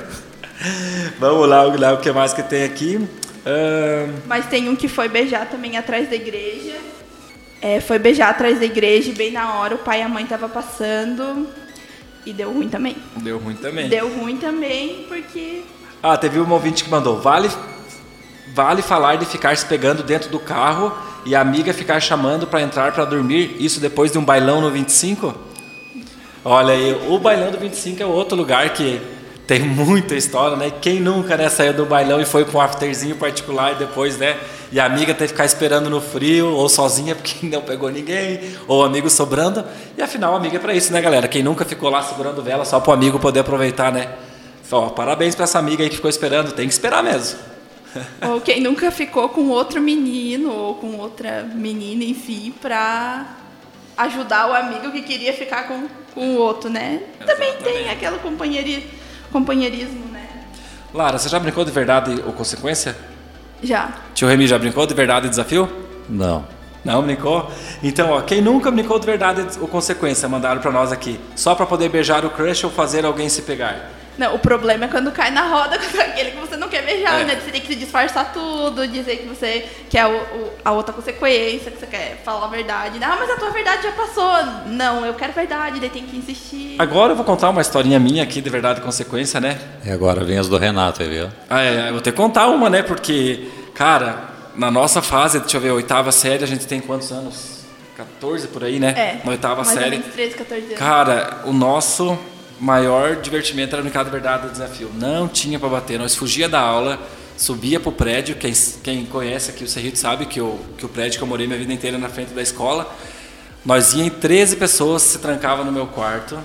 Vamos 1.21 1.47
lá, 1.47 1.63
lá, 1.63 1.93
o 1.93 1.99
que 1.99 2.11
mais 2.11 2.33
que 2.33 2.43
tem 2.43 2.65
aqui? 2.65 3.07
Ahn, 3.47 4.15
Mas 4.27 4.47
tem 4.47 4.69
um 4.71 4.77
que 4.77 4.89
foi 4.89 5.09
beijar 5.09 5.47
também 5.51 5.77
atrás 5.77 6.09
da 6.09 6.17
igreja. 6.17 6.77
É, 7.61 7.81
foi 7.81 7.99
beijar 7.99 8.31
atrás 8.31 8.59
da 8.59 8.65
igreja 8.65 9.11
e 9.11 9.15
bem 9.15 9.31
na 9.31 9.55
hora 9.55 9.75
o 9.75 9.79
pai 9.79 10.01
e 10.01 10.03
a 10.03 10.09
mãe 10.09 10.25
estavam 10.25 10.49
passando. 10.49 11.49
E 12.25 12.33
deu 12.33 12.51
ruim 12.51 12.69
também. 12.69 12.97
Deu 13.17 13.39
ruim 13.39 13.55
também. 13.55 13.89
Deu 13.89 14.09
ruim 14.09 14.37
também 14.39 15.05
porque. 15.07 15.63
Ah, 16.07 16.19
teve 16.19 16.39
um 16.39 16.53
ouvinte 16.53 16.85
que 16.85 16.91
mandou. 16.91 17.19
Vale, 17.19 17.51
vale 18.55 18.83
falar 18.83 19.17
de 19.17 19.25
ficar 19.25 19.57
se 19.57 19.65
pegando 19.65 20.03
dentro 20.03 20.29
do 20.29 20.39
carro 20.39 20.93
e 21.25 21.35
a 21.35 21.41
amiga 21.41 21.73
ficar 21.73 21.99
chamando 21.99 22.47
para 22.47 22.61
entrar 22.61 22.93
para 22.93 23.07
dormir, 23.07 23.57
isso 23.59 23.81
depois 23.81 24.13
de 24.13 24.19
um 24.19 24.23
bailão 24.23 24.61
no 24.61 24.71
25? 24.71 25.35
Olha 26.45 26.75
aí, 26.75 26.95
o 27.09 27.19
bailão 27.19 27.51
do 27.51 27.57
25 27.57 28.03
é 28.03 28.05
outro 28.05 28.37
lugar 28.37 28.69
que 28.75 29.01
tem 29.47 29.61
muita 29.61 30.15
história, 30.15 30.59
né? 30.59 30.71
Quem 30.79 31.01
nunca 31.01 31.39
né, 31.39 31.49
saiu 31.49 31.73
do 31.73 31.87
bailão 31.87 32.21
e 32.21 32.27
foi 32.27 32.45
para 32.45 32.59
um 32.59 32.61
afterzinho 32.61 33.17
particular 33.17 33.73
e 33.73 33.77
depois, 33.77 34.19
né? 34.19 34.39
E 34.71 34.79
a 34.79 34.85
amiga 34.85 35.15
teve 35.15 35.29
que 35.29 35.29
ficar 35.29 35.47
esperando 35.47 35.89
no 35.89 36.03
frio, 36.03 36.49
ou 36.49 36.69
sozinha 36.69 37.15
porque 37.15 37.47
não 37.49 37.63
pegou 37.63 37.91
ninguém, 37.91 38.41
ou 38.69 38.85
amigo 38.85 39.09
sobrando. 39.09 39.65
E 39.97 40.03
afinal, 40.03 40.37
amiga 40.37 40.57
é 40.57 40.61
para 40.61 40.75
isso, 40.75 40.93
né, 40.93 41.01
galera? 41.01 41.27
Quem 41.29 41.43
nunca 41.43 41.65
ficou 41.65 41.89
lá 41.89 42.03
segurando 42.03 42.43
vela 42.43 42.67
só 42.67 42.79
para 42.79 42.91
o 42.91 42.93
amigo 42.93 43.19
poder 43.19 43.41
aproveitar, 43.41 43.91
né? 43.91 44.11
Ó, 44.71 44.89
parabéns 44.91 45.35
para 45.35 45.45
essa 45.45 45.59
amiga 45.59 45.83
aí 45.83 45.91
que 45.91 45.97
ficou 45.97 46.11
esperando, 46.11 46.53
tem 46.53 46.67
que 46.67 46.73
esperar 46.73 47.03
mesmo. 47.03 47.39
Ou 48.29 48.41
quem 48.41 48.61
nunca 48.61 48.91
ficou 48.91 49.29
com 49.29 49.49
outro 49.49 49.81
menino 49.81 50.53
ou 50.53 50.75
com 50.75 50.97
outra 50.99 51.43
menina, 51.43 52.03
enfim, 52.03 52.53
pra 52.61 53.37
ajudar 53.97 54.51
o 54.51 54.53
amigo 54.53 54.91
que 54.91 55.03
queria 55.03 55.33
ficar 55.33 55.69
com, 55.69 55.87
com 56.13 56.35
o 56.35 56.39
outro, 56.39 56.69
né? 56.69 57.03
Também 57.25 57.55
tem 57.63 57.89
aquele 57.89 58.19
companheiri, 58.19 58.91
companheirismo, 59.31 60.07
né? 60.07 60.27
Lara, 60.93 61.19
você 61.19 61.29
já 61.29 61.39
brincou 61.39 61.65
de 61.65 61.71
verdade 61.71 62.23
ou 62.27 62.33
consequência? 62.33 62.97
Já. 63.63 63.93
Tio 64.15 64.27
Remy 64.27 64.47
já 64.47 64.59
brincou 64.59 64.87
de 64.87 64.95
verdade 64.95 65.27
e 65.27 65.31
desafio? 65.31 65.69
Não. 66.09 66.45
Não 66.85 67.03
brincou? 67.03 67.51
Então, 67.83 68.11
ó, 68.11 68.21
quem 68.21 68.43
nunca 68.43 68.71
brincou 68.71 68.99
de 68.99 69.07
verdade 69.07 69.59
ou 69.59 69.67
consequência, 69.67 70.29
mandaram 70.29 70.61
para 70.61 70.71
nós 70.71 70.93
aqui. 70.93 71.19
Só 71.35 71.55
para 71.55 71.65
poder 71.65 71.89
beijar 71.89 72.25
o 72.27 72.31
crush 72.31 72.65
ou 72.65 72.71
fazer 72.71 73.07
alguém 73.07 73.29
se 73.29 73.43
pegar. 73.43 73.91
Não, 74.17 74.35
o 74.35 74.39
problema 74.39 74.85
é 74.85 74.89
quando 74.89 75.11
cai 75.11 75.31
na 75.31 75.43
roda 75.49 75.77
com 75.81 76.01
aquele 76.01 76.31
que 76.33 76.37
você 76.39 76.57
não 76.57 76.69
quer 76.69 76.83
beijar, 76.85 77.21
É. 77.21 77.25
né? 77.25 77.35
Você 77.43 77.51
tem 77.51 77.61
que 77.61 77.67
se 77.67 77.75
disfarçar 77.75 78.33
tudo, 78.33 78.87
dizer 78.87 79.17
que 79.19 79.27
você 79.27 79.67
quer 79.91 80.07
o- 80.07 80.11
o- 80.13 80.51
a 80.65 80.73
outra 80.73 80.93
consequência, 80.93 81.71
que 81.71 81.79
você 81.81 81.87
quer 81.87 82.23
falar 82.25 82.47
a 82.47 82.49
verdade. 82.49 82.99
Ah, 83.03 83.17
mas 83.19 83.31
a 83.31 83.37
tua 83.37 83.51
verdade 83.51 83.83
já 83.83 83.93
passou. 83.93 84.33
Não, 84.67 85.05
eu 85.05 85.15
quero 85.15 85.33
verdade, 85.33 85.81
daí 85.81 85.91
tem 85.91 86.05
que 86.07 86.17
insistir. 86.17 86.77
Agora 86.79 87.13
eu 87.13 87.17
vou 87.17 87.25
contar 87.25 87.51
uma 87.51 87.61
historinha 87.61 87.99
minha 87.99 88.23
aqui 88.23 88.41
de 88.41 88.49
verdade 88.51 88.81
e 88.81 88.83
consequência, 88.83 89.41
né? 89.41 89.59
E 89.85 89.91
agora 89.91 90.25
vem 90.25 90.39
as 90.39 90.49
do 90.49 90.57
Renato, 90.57 91.03
aí, 91.03 91.09
viu? 91.09 91.29
Ah, 91.51 91.63
é, 91.63 91.89
eu 91.89 91.93
vou 91.93 92.01
ter 92.01 92.13
que 92.13 92.17
contar 92.17 92.47
uma, 92.49 92.71
né? 92.71 92.83
Porque, 92.83 93.49
cara, 93.75 94.31
na 94.55 94.71
nossa 94.71 95.03
fase, 95.03 95.41
deixa 95.41 95.57
eu 95.57 95.61
ver, 95.61 95.73
oitava 95.73 96.13
série, 96.13 96.45
a 96.45 96.47
gente 96.47 96.67
tem 96.67 96.81
quantos 96.81 97.11
anos? 97.11 97.65
14 97.97 98.49
por 98.49 98.63
aí, 98.65 98.79
né? 98.81 98.93
É. 98.97 99.21
Na 99.25 99.31
oitava 99.33 99.57
mais 99.57 99.69
ou 99.69 99.75
série. 99.75 99.91
menos 99.91 100.07
13, 100.13 100.35
14 100.37 100.65
anos. 100.67 100.79
Cara, 100.79 101.41
o 101.45 101.53
nosso 101.53 102.19
maior 102.61 103.17
divertimento 103.17 103.75
era 103.75 103.83
brincar 103.83 104.05
de 104.05 104.11
verdade 104.11 104.47
do 104.47 104.53
desafio. 104.53 104.91
Não 104.95 105.29
tinha 105.29 105.59
pra 105.59 105.69
bater, 105.69 105.99
nós 105.99 106.15
fugia 106.15 106.49
da 106.49 106.61
aula, 106.61 106.99
subia 107.37 107.81
pro 107.81 107.93
prédio. 107.93 108.37
Quem, 108.37 108.53
quem 108.83 109.05
conhece 109.07 109.51
aqui 109.51 109.65
o 109.65 109.69
Cerrito 109.69 109.99
sabe 109.99 110.27
que, 110.27 110.41
eu, 110.41 110.59
que 110.79 110.87
o 110.87 110.89
prédio 110.89 111.19
que 111.19 111.25
eu 111.25 111.29
morei 111.29 111.47
minha 111.47 111.59
vida 111.59 111.73
inteira 111.73 111.97
é 111.97 112.01
na 112.01 112.09
frente 112.09 112.33
da 112.33 112.43
escola. 112.43 112.93
Nós 113.65 113.95
ia 113.95 114.05
em 114.05 114.11
13 114.11 114.57
pessoas, 114.57 115.03
se 115.03 115.19
trancava 115.19 115.65
no 115.65 115.73
meu 115.73 115.87
quarto. 115.87 116.39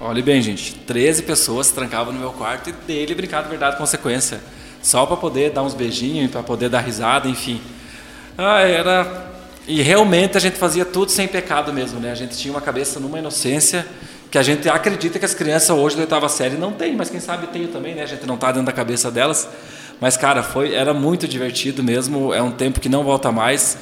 Olhe 0.00 0.22
bem, 0.22 0.42
gente, 0.42 0.74
13 0.74 1.22
pessoas 1.22 1.68
se 1.68 1.72
trancavam 1.72 2.12
no 2.12 2.18
meu 2.18 2.32
quarto 2.32 2.68
e 2.68 2.72
dele 2.72 3.14
brincar 3.14 3.42
de 3.42 3.48
verdade 3.48 3.76
consequência. 3.76 4.40
Só 4.82 5.06
para 5.06 5.16
poder 5.16 5.50
dar 5.50 5.62
uns 5.62 5.72
beijinhos, 5.72 6.30
para 6.30 6.42
poder 6.42 6.68
dar 6.68 6.80
risada, 6.80 7.28
enfim. 7.28 7.60
Ah, 8.36 8.60
era. 8.60 9.32
E 9.66 9.80
realmente 9.80 10.36
a 10.36 10.40
gente 10.40 10.58
fazia 10.58 10.84
tudo 10.84 11.10
sem 11.10 11.26
pecado 11.26 11.72
mesmo, 11.72 12.00
né? 12.00 12.10
A 12.10 12.14
gente 12.14 12.36
tinha 12.36 12.52
uma 12.52 12.60
cabeça 12.60 13.00
numa 13.00 13.18
inocência 13.18 13.86
que 14.34 14.38
a 14.38 14.42
gente 14.42 14.68
acredita 14.68 15.16
que 15.16 15.24
as 15.24 15.32
crianças 15.32 15.70
hoje 15.70 15.94
da 15.94 16.02
oitava 16.02 16.28
série 16.28 16.56
não 16.56 16.72
têm, 16.72 16.96
mas 16.96 17.08
quem 17.08 17.20
sabe 17.20 17.46
tem 17.46 17.68
também, 17.68 17.94
né? 17.94 18.02
A 18.02 18.06
gente 18.06 18.26
não 18.26 18.36
tá 18.36 18.48
dentro 18.48 18.66
da 18.66 18.72
cabeça 18.72 19.08
delas. 19.08 19.48
Mas, 20.00 20.16
cara, 20.16 20.42
foi, 20.42 20.74
era 20.74 20.92
muito 20.92 21.28
divertido 21.28 21.84
mesmo. 21.84 22.34
É 22.34 22.42
um 22.42 22.50
tempo 22.50 22.80
que 22.80 22.88
não 22.88 23.04
volta 23.04 23.30
mais. 23.30 23.78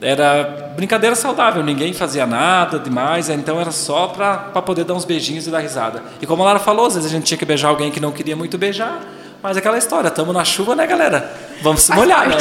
Era 0.00 0.72
brincadeira 0.76 1.16
saudável, 1.16 1.64
ninguém 1.64 1.92
fazia 1.92 2.24
nada 2.24 2.78
demais, 2.78 3.28
então 3.28 3.60
era 3.60 3.72
só 3.72 4.06
para 4.06 4.62
poder 4.62 4.84
dar 4.84 4.94
uns 4.94 5.04
beijinhos 5.04 5.48
e 5.48 5.50
dar 5.50 5.58
risada. 5.58 6.04
E 6.22 6.26
como 6.26 6.40
a 6.42 6.46
Lara 6.46 6.60
falou, 6.60 6.86
às 6.86 6.94
vezes 6.94 7.10
a 7.10 7.12
gente 7.12 7.24
tinha 7.24 7.36
que 7.36 7.44
beijar 7.44 7.70
alguém 7.70 7.90
que 7.90 7.98
não 7.98 8.12
queria 8.12 8.36
muito 8.36 8.56
beijar, 8.56 9.04
mas 9.42 9.56
aquela 9.56 9.76
história, 9.76 10.06
estamos 10.06 10.32
na 10.32 10.44
chuva, 10.44 10.76
né, 10.76 10.86
galera? 10.86 11.32
Vamos 11.62 11.82
se 11.82 11.92
molhar, 11.92 12.28
né? 12.28 12.36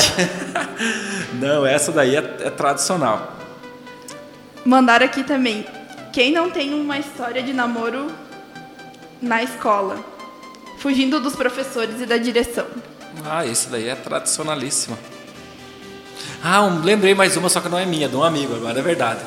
Não, 1.33 1.65
essa 1.65 1.91
daí 1.91 2.15
é, 2.15 2.19
é 2.19 2.49
tradicional. 2.51 3.33
Mandaram 4.63 5.07
aqui 5.07 5.23
também. 5.23 5.65
Quem 6.19 6.33
não 6.33 6.49
tem 6.49 6.73
uma 6.73 6.97
história 6.99 7.41
de 7.41 7.53
namoro 7.53 8.07
na 9.21 9.41
escola? 9.41 9.95
Fugindo 10.79 11.17
dos 11.21 11.33
professores 11.33 12.01
e 12.01 12.05
da 12.05 12.17
direção. 12.17 12.65
Ah, 13.23 13.45
esse 13.45 13.69
daí 13.69 13.87
é 13.87 13.95
tradicionalíssimo. 13.95 14.99
Ah, 16.43 16.61
um- 16.63 16.81
lembrei 16.83 17.15
mais 17.15 17.37
uma, 17.37 17.47
só 17.47 17.61
que 17.61 17.69
não 17.69 17.79
é 17.79 17.85
minha, 17.85 18.09
de 18.09 18.17
um 18.17 18.23
amigo, 18.25 18.53
agora 18.53 18.77
é 18.77 18.81
verdade. 18.81 19.21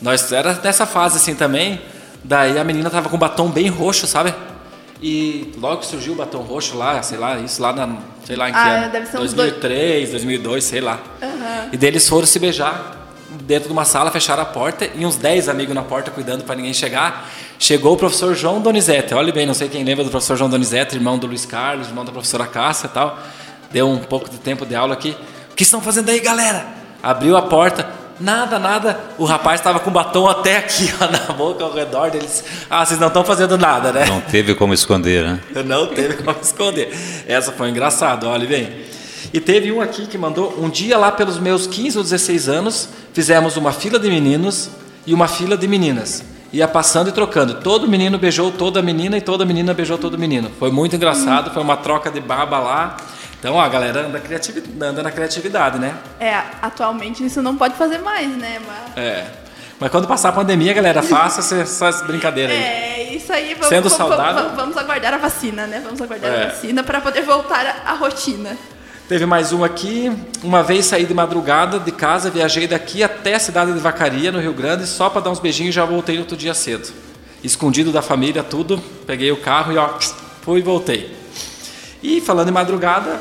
Nós 0.00 0.32
era 0.32 0.52
nessa 0.54 0.84
fase 0.84 1.18
assim 1.18 1.36
também, 1.36 1.80
daí 2.24 2.58
a 2.58 2.64
menina 2.64 2.90
tava 2.90 3.08
com 3.08 3.16
batom 3.16 3.48
bem 3.48 3.68
roxo, 3.68 4.08
sabe? 4.08 4.34
E 5.00 5.52
logo 5.58 5.76
que 5.82 5.86
surgiu 5.86 6.14
o 6.14 6.16
batom 6.16 6.40
roxo 6.40 6.76
lá, 6.76 7.00
sei 7.04 7.18
lá, 7.18 7.38
isso 7.38 7.62
lá 7.62 7.72
na, 7.72 7.98
sei 8.26 8.34
lá 8.34 8.48
em 8.48 8.52
que 8.52 8.58
Ah, 8.58 8.68
ano? 8.82 8.90
deve 8.90 9.06
ser 9.06 9.18
uns 9.20 9.32
dois- 9.32 9.52
2003, 9.52 10.10
2002, 10.10 10.64
sei 10.64 10.80
lá. 10.80 10.98
Aham. 11.22 11.68
E 11.70 11.76
daí 11.76 11.88
eles 11.90 12.08
foram 12.08 12.26
se 12.26 12.40
beijar 12.40 12.98
dentro 13.52 13.68
de 13.68 13.72
uma 13.72 13.84
sala, 13.84 14.10
fecharam 14.10 14.42
a 14.42 14.46
porta 14.46 14.88
e 14.94 15.04
uns 15.04 15.16
10 15.16 15.50
amigos 15.50 15.74
na 15.74 15.82
porta 15.82 16.10
cuidando 16.10 16.42
para 16.42 16.54
ninguém 16.54 16.72
chegar. 16.72 17.28
Chegou 17.58 17.92
o 17.92 17.96
professor 17.98 18.34
João 18.34 18.62
Donizete. 18.62 19.12
Olha 19.12 19.30
bem, 19.30 19.44
não 19.44 19.52
sei 19.52 19.68
quem 19.68 19.84
lembra 19.84 20.02
do 20.04 20.10
professor 20.10 20.38
João 20.38 20.48
Donizete, 20.48 20.96
irmão 20.96 21.18
do 21.18 21.26
Luiz 21.26 21.44
Carlos, 21.44 21.88
irmão 21.88 22.02
da 22.02 22.10
professora 22.10 22.46
Cássia 22.46 22.86
e 22.86 22.90
tal. 22.90 23.18
Deu 23.70 23.86
um 23.86 23.98
pouco 23.98 24.30
de 24.30 24.38
tempo 24.38 24.64
de 24.64 24.74
aula 24.74 24.94
aqui. 24.94 25.14
O 25.50 25.54
que 25.54 25.64
estão 25.64 25.82
fazendo 25.82 26.08
aí, 26.08 26.18
galera? 26.18 26.64
Abriu 27.02 27.36
a 27.36 27.42
porta. 27.42 27.86
Nada, 28.18 28.58
nada. 28.58 28.98
O 29.18 29.26
rapaz 29.26 29.60
estava 29.60 29.80
com 29.80 29.90
batom 29.90 30.26
até 30.26 30.56
aqui, 30.56 30.90
ó, 30.98 31.04
na 31.12 31.34
boca, 31.34 31.62
ao 31.62 31.74
redor 31.74 32.10
deles. 32.10 32.42
Ah, 32.70 32.86
vocês 32.86 32.98
não 32.98 33.08
estão 33.08 33.22
fazendo 33.22 33.58
nada, 33.58 33.92
né? 33.92 34.06
Não 34.06 34.22
teve 34.22 34.54
como 34.54 34.72
esconder, 34.72 35.24
né? 35.24 35.40
Não 35.62 35.88
teve 35.88 36.22
como 36.22 36.38
esconder. 36.40 36.90
Essa 37.28 37.52
foi 37.52 37.68
engraçada, 37.68 38.26
olha 38.26 38.46
bem. 38.46 38.91
E 39.32 39.40
teve 39.40 39.72
um 39.72 39.80
aqui 39.80 40.06
que 40.06 40.18
mandou, 40.18 40.54
um 40.62 40.68
dia 40.68 40.98
lá 40.98 41.10
pelos 41.10 41.38
meus 41.38 41.66
15 41.66 41.96
ou 41.98 42.04
16 42.04 42.48
anos, 42.48 42.88
fizemos 43.14 43.56
uma 43.56 43.72
fila 43.72 43.98
de 43.98 44.08
meninos 44.10 44.68
e 45.06 45.14
uma 45.14 45.26
fila 45.26 45.56
de 45.56 45.66
meninas. 45.66 46.22
Ia 46.52 46.68
passando 46.68 47.08
e 47.08 47.12
trocando. 47.12 47.54
Todo 47.54 47.88
menino 47.88 48.18
beijou 48.18 48.52
toda 48.52 48.82
menina 48.82 49.16
e 49.16 49.22
toda 49.22 49.44
menina 49.46 49.72
beijou 49.72 49.96
todo 49.96 50.18
menino. 50.18 50.50
Foi 50.58 50.70
muito 50.70 50.94
engraçado, 50.94 51.50
foi 51.50 51.62
uma 51.62 51.78
troca 51.78 52.10
de 52.10 52.20
baba 52.20 52.58
lá. 52.58 52.96
Então, 53.38 53.54
ó, 53.54 53.60
a 53.60 53.68
galera 53.70 54.06
anda, 54.06 54.20
criativi- 54.20 54.62
anda 54.80 55.02
na 55.02 55.10
criatividade, 55.10 55.78
né? 55.78 55.94
É, 56.20 56.34
atualmente 56.60 57.24
isso 57.24 57.40
não 57.42 57.56
pode 57.56 57.74
fazer 57.74 57.98
mais, 57.98 58.28
né? 58.36 58.60
Mas... 58.66 58.96
É. 59.02 59.26
Mas 59.80 59.90
quando 59.90 60.06
passar 60.06 60.28
a 60.28 60.32
pandemia, 60.32 60.72
galera, 60.74 61.02
faça 61.02 61.40
essa- 61.40 61.56
essas 61.56 62.02
brincadeiras 62.06 62.54
aí. 62.54 62.62
É, 62.62 63.14
isso 63.16 63.32
aí. 63.32 63.54
Vamos, 63.54 63.68
Sendo 63.68 63.88
vamos, 63.88 63.92
saudável. 63.98 64.34
vamos- 64.44 64.56
vamos 64.56 64.76
aguardar 64.76 65.14
a 65.14 65.16
vacina, 65.16 65.66
né? 65.66 65.80
Vamos 65.82 66.00
aguardar 66.02 66.30
É. 66.32 66.42
a 66.44 66.46
vacina 66.50 66.84
para 66.84 67.00
poder 67.00 67.22
voltar 67.22 67.82
à 67.84 67.94
rotina. 67.94 68.56
Teve 69.12 69.26
mais 69.26 69.52
um 69.52 69.62
aqui. 69.62 70.10
Uma 70.42 70.62
vez 70.62 70.86
saí 70.86 71.04
de 71.04 71.12
madrugada 71.12 71.78
de 71.78 71.92
casa, 71.92 72.30
viajei 72.30 72.66
daqui 72.66 73.02
até 73.02 73.34
a 73.34 73.38
cidade 73.38 73.70
de 73.70 73.78
Vacaria, 73.78 74.32
no 74.32 74.40
Rio 74.40 74.54
Grande, 74.54 74.86
só 74.86 75.10
para 75.10 75.20
dar 75.20 75.30
uns 75.30 75.38
beijinhos 75.38 75.74
e 75.74 75.76
já 75.76 75.84
voltei 75.84 76.18
outro 76.18 76.34
dia 76.34 76.54
cedo. 76.54 76.90
Escondido 77.44 77.92
da 77.92 78.00
família, 78.00 78.42
tudo. 78.42 78.82
Peguei 79.06 79.30
o 79.30 79.36
carro 79.36 79.70
e 79.70 79.76
ó, 79.76 79.98
fui 80.40 80.60
e 80.60 80.62
voltei. 80.62 81.14
E 82.02 82.22
falando 82.22 82.48
em 82.48 82.52
madrugada, 82.52 83.20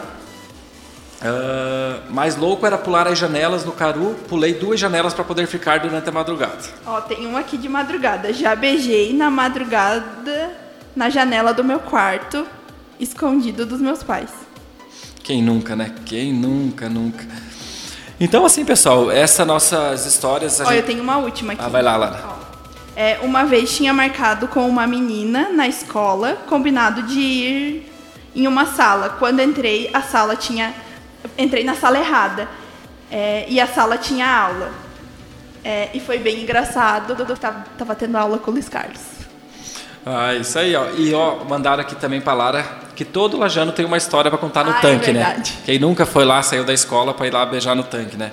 ah, 1.21 1.99
mais 2.09 2.37
louco 2.37 2.65
era 2.65 2.77
pular 2.77 3.05
as 3.09 3.19
janelas 3.19 3.65
no 3.65 3.73
Caru. 3.73 4.15
Pulei 4.29 4.53
duas 4.53 4.79
janelas 4.79 5.13
para 5.13 5.25
poder 5.25 5.45
ficar 5.45 5.81
durante 5.81 6.07
a 6.07 6.11
madrugada. 6.13 6.59
Ó, 6.87 7.01
tem 7.01 7.27
um 7.27 7.35
aqui 7.35 7.57
de 7.57 7.67
madrugada. 7.67 8.31
Já 8.31 8.55
beijei 8.55 9.11
na 9.11 9.29
madrugada 9.29 10.51
na 10.95 11.09
janela 11.09 11.53
do 11.53 11.65
meu 11.65 11.79
quarto, 11.79 12.47
escondido 12.97 13.65
dos 13.65 13.81
meus 13.81 14.01
pais. 14.01 14.29
Quem 15.23 15.41
nunca, 15.41 15.75
né? 15.75 15.93
Quem 16.05 16.33
nunca, 16.33 16.89
nunca. 16.89 17.25
Então, 18.19 18.45
assim, 18.45 18.63
pessoal, 18.63 19.09
essas 19.09 19.45
nossas 19.45 20.05
histórias. 20.05 20.61
A 20.61 20.65
Ó, 20.65 20.67
eu 20.67 20.75
gente... 20.77 20.85
tenho 20.85 21.01
uma 21.01 21.17
última 21.17 21.53
aqui. 21.53 21.61
Ah, 21.63 21.69
vai 21.69 21.81
lá, 21.81 21.95
Lara. 21.95 22.23
É, 22.95 23.19
uma 23.21 23.45
vez 23.45 23.75
tinha 23.75 23.93
marcado 23.93 24.47
com 24.47 24.67
uma 24.67 24.85
menina 24.85 25.49
na 25.49 25.67
escola, 25.67 26.35
combinado 26.47 27.03
de 27.03 27.19
ir 27.19 27.91
em 28.35 28.47
uma 28.47 28.65
sala. 28.65 29.15
Quando 29.17 29.41
entrei, 29.41 29.89
a 29.93 30.01
sala 30.01 30.35
tinha. 30.35 30.73
Entrei 31.37 31.63
na 31.63 31.75
sala 31.75 31.99
errada. 31.99 32.47
É, 33.09 33.45
e 33.47 33.59
a 33.59 33.67
sala 33.67 33.97
tinha 33.97 34.27
aula. 34.27 34.71
É, 35.63 35.89
e 35.93 35.99
foi 35.99 36.17
bem 36.17 36.41
engraçado. 36.41 37.15
Eu 37.17 37.37
tava, 37.37 37.65
tava 37.77 37.95
tendo 37.95 38.17
aula 38.17 38.37
com 38.37 38.51
o 38.51 38.53
Luiz 38.53 38.67
Carlos. 38.67 39.20
Ah, 40.05 40.33
isso 40.33 40.57
aí, 40.57 40.75
ó. 40.75 40.85
E 40.97 41.13
ó, 41.13 41.43
mandaram 41.47 41.81
aqui 41.81 41.95
também 41.95 42.19
pra 42.21 42.33
Lara 42.33 42.65
que 42.95 43.05
todo 43.05 43.37
lajano 43.37 43.71
tem 43.71 43.85
uma 43.85 43.97
história 43.97 44.29
pra 44.29 44.37
contar 44.37 44.63
no 44.63 44.71
Ah, 44.71 44.77
é 44.77 44.81
tanque, 44.81 45.11
né? 45.11 45.23
verdade. 45.23 45.53
Quem 45.65 45.79
nunca 45.79 46.05
foi 46.05 46.25
lá, 46.25 46.41
saiu 46.43 46.63
da 46.63 46.73
escola 46.73 47.13
pra 47.13 47.27
ir 47.27 47.33
lá 47.33 47.45
beijar 47.45 47.75
no 47.75 47.83
tanque, 47.83 48.17
né? 48.17 48.31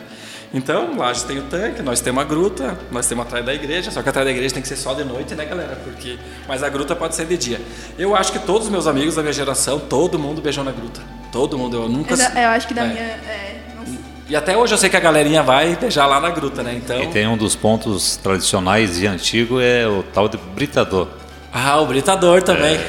Então, 0.52 0.96
lá 0.96 1.10
a 1.10 1.12
gente 1.12 1.26
tem 1.26 1.38
o 1.38 1.42
tanque, 1.42 1.82
nós 1.82 2.00
temos 2.00 2.22
a 2.22 2.24
gruta, 2.24 2.78
nós 2.90 3.06
temos 3.06 3.26
atrás 3.26 3.44
da 3.44 3.52
igreja, 3.52 3.90
só 3.90 4.02
que 4.02 4.08
atrás 4.08 4.26
da 4.26 4.30
igreja 4.32 4.54
tem 4.54 4.62
que 4.62 4.68
ser 4.68 4.76
só 4.76 4.94
de 4.94 5.04
noite, 5.04 5.34
né, 5.34 5.44
galera? 5.44 5.78
Porque, 5.84 6.16
mas 6.48 6.62
a 6.62 6.70
gruta 6.70 6.96
pode 6.96 7.14
ser 7.14 7.26
de 7.26 7.36
dia. 7.36 7.60
Eu 7.98 8.16
acho 8.16 8.32
que 8.32 8.38
todos 8.38 8.64
os 8.66 8.70
meus 8.72 8.86
amigos 8.86 9.14
da 9.14 9.20
minha 9.22 9.32
geração, 9.32 9.78
todo 9.78 10.18
mundo 10.18 10.40
beijou 10.40 10.64
na 10.64 10.72
gruta. 10.72 11.02
Todo 11.30 11.58
mundo, 11.58 11.76
eu 11.76 11.88
nunca. 11.88 12.14
Eu, 12.14 12.42
eu 12.42 12.48
acho 12.48 12.66
que 12.66 12.72
da 12.72 12.84
É. 12.84 12.88
minha. 12.88 13.00
é, 13.02 13.60
não 13.76 13.84
sei. 13.84 13.98
E 14.30 14.34
até 14.36 14.56
hoje 14.56 14.72
eu 14.72 14.78
sei 14.78 14.88
que 14.88 14.96
a 14.96 15.00
galerinha 15.00 15.42
vai 15.42 15.76
beijar 15.76 16.06
lá 16.06 16.18
na 16.18 16.30
gruta, 16.30 16.62
né? 16.62 16.74
Então. 16.82 16.98
E 17.02 17.08
tem 17.08 17.26
um 17.28 17.36
dos 17.36 17.54
pontos 17.54 18.16
tradicionais 18.16 18.98
e 19.02 19.06
antigo 19.06 19.60
é 19.60 19.86
o 19.86 20.02
tal 20.02 20.28
de 20.30 20.38
britador. 20.38 21.08
Ah, 21.52 21.80
o 21.80 21.86
britador 21.86 22.42
também. 22.42 22.78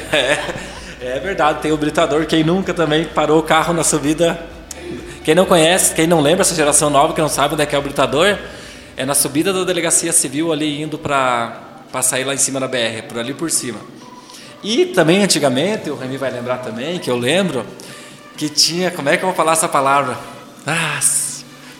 É. 1.01 1.15
é 1.15 1.19
verdade, 1.19 1.61
tem 1.61 1.71
o 1.71 1.77
britador. 1.77 2.25
Quem 2.25 2.43
nunca 2.43 2.73
também 2.73 3.05
parou 3.05 3.39
o 3.39 3.43
carro 3.43 3.73
na 3.73 3.85
subida. 3.85 4.37
Quem 5.23 5.33
não 5.33 5.45
conhece, 5.45 5.93
quem 5.93 6.07
não 6.07 6.19
lembra, 6.19 6.41
essa 6.41 6.55
geração 6.55 6.89
nova 6.89 7.13
que 7.13 7.21
não 7.21 7.29
sabe 7.29 7.53
onde 7.53 7.63
é 7.63 7.65
que 7.65 7.75
é 7.75 7.79
o 7.79 7.81
britador, 7.81 8.37
é 8.97 9.05
na 9.05 9.13
subida 9.13 9.53
da 9.53 9.63
delegacia 9.63 10.11
civil 10.11 10.51
ali 10.51 10.81
indo 10.81 10.97
para 10.97 11.53
sair 12.01 12.23
lá 12.23 12.33
em 12.33 12.37
cima 12.37 12.59
da 12.59 12.67
BR, 12.67 13.03
por 13.07 13.17
ali 13.17 13.33
por 13.33 13.49
cima. 13.49 13.79
E 14.63 14.87
também 14.87 15.23
antigamente, 15.23 15.89
o 15.89 15.95
Remy 15.95 16.17
vai 16.17 16.31
lembrar 16.31 16.57
também, 16.57 16.99
que 16.99 17.09
eu 17.09 17.17
lembro, 17.17 17.65
que 18.35 18.49
tinha, 18.49 18.91
como 18.91 19.07
é 19.07 19.15
que 19.15 19.23
eu 19.23 19.27
vou 19.27 19.35
falar 19.35 19.53
essa 19.53 19.69
palavra? 19.69 20.17
Ah, 20.65 20.99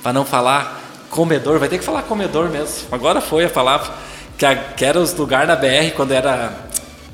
para 0.02 0.14
não 0.14 0.24
falar 0.24 0.80
comedor, 1.10 1.60
vai 1.60 1.68
ter 1.68 1.78
que 1.78 1.84
falar 1.84 2.04
comedor 2.04 2.50
mesmo. 2.50 2.88
Agora 2.92 3.20
foi 3.20 3.46
a 3.46 3.50
palavra, 3.50 3.92
que, 4.38 4.46
a, 4.46 4.56
que 4.56 4.86
era 4.86 5.00
os 5.00 5.14
lugares 5.14 5.48
na 5.48 5.56
BR, 5.56 5.92
quando 5.96 6.12
era 6.12 6.69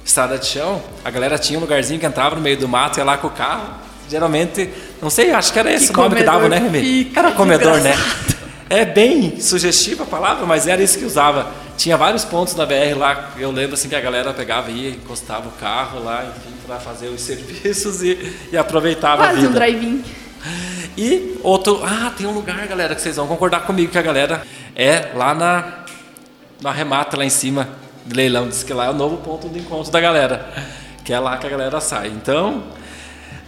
estrada 0.06 0.38
de 0.38 0.46
chão, 0.46 0.82
a 1.04 1.10
galera 1.10 1.38
tinha 1.40 1.58
um 1.58 1.62
lugarzinho 1.64 2.00
que 2.00 2.06
entrava 2.06 2.36
no 2.36 2.42
meio 2.42 2.58
do 2.58 2.68
mato, 2.68 3.00
ia 3.00 3.04
lá 3.04 3.18
com 3.18 3.28
o 3.28 3.32
carro. 3.32 3.74
Geralmente, 4.08 4.70
não 5.02 5.10
sei, 5.10 5.32
acho 5.32 5.52
que 5.52 5.58
era 5.58 5.74
esse 5.74 5.92
Que 5.92 6.00
o 6.00 6.04
nome 6.04 6.18
que 6.18 6.24
dava, 6.24 6.48
né, 6.48 6.70
fica 6.72 7.20
Era 7.20 7.32
comedor, 7.32 7.82
né? 7.82 7.98
É 8.70 8.86
bem 8.86 9.40
sugestiva 9.42 10.04
a 10.04 10.06
palavra, 10.06 10.46
mas 10.46 10.68
era 10.68 10.82
isso 10.82 11.00
que 11.00 11.06
usava. 11.06 11.52
Tinha 11.76 11.98
vários 11.98 12.24
pontos 12.24 12.56
na 12.56 12.66
BR 12.68 12.96
lá, 12.96 13.32
eu 13.38 13.52
lembro 13.52 13.74
assim 13.74 13.90
que 13.90 13.96
a 13.96 14.00
galera 14.00 14.32
pegava 14.32 14.70
e 14.70 14.92
encostava 14.92 15.48
o 15.48 15.52
carro 15.54 16.04
lá, 16.04 16.24
enfim, 16.24 16.56
para 16.68 16.80
fazer 16.80 17.08
os 17.08 17.22
serviços 17.22 18.04
e, 18.04 18.32
e 18.52 18.58
aproveitava 18.58 19.24
a 19.24 19.28
Quase 19.28 19.38
vida. 19.38 19.50
um 19.50 19.54
drive-in. 19.54 20.04
E 20.96 21.40
outro, 21.42 21.82
ah, 21.84 22.12
tem 22.16 22.28
um 22.28 22.32
lugar, 22.32 22.66
galera, 22.68 22.94
que 22.94 23.02
vocês 23.02 23.16
vão 23.16 23.28
concordar 23.28 23.62
comigo 23.62 23.92
que 23.92 23.98
a 23.98 24.04
galera 24.04 24.44
é 24.76 25.12
lá 25.16 25.34
na 25.34 25.86
na 26.62 26.72
remata 26.72 27.18
lá 27.18 27.26
em 27.26 27.30
cima 27.30 27.68
leilão, 28.14 28.48
diz 28.48 28.64
que 28.64 28.74
lá 28.74 28.86
é 28.86 28.90
o 28.90 28.94
novo 28.94 29.18
ponto 29.18 29.50
de 29.50 29.60
encontro 29.60 29.92
da 29.92 30.00
galera, 30.00 30.54
que 31.04 31.14
é 31.14 31.20
lá 31.20 31.38
que 31.38 31.48
a 31.48 31.50
galera 31.50 31.80
sai. 31.80 32.08
Então, 32.10 32.64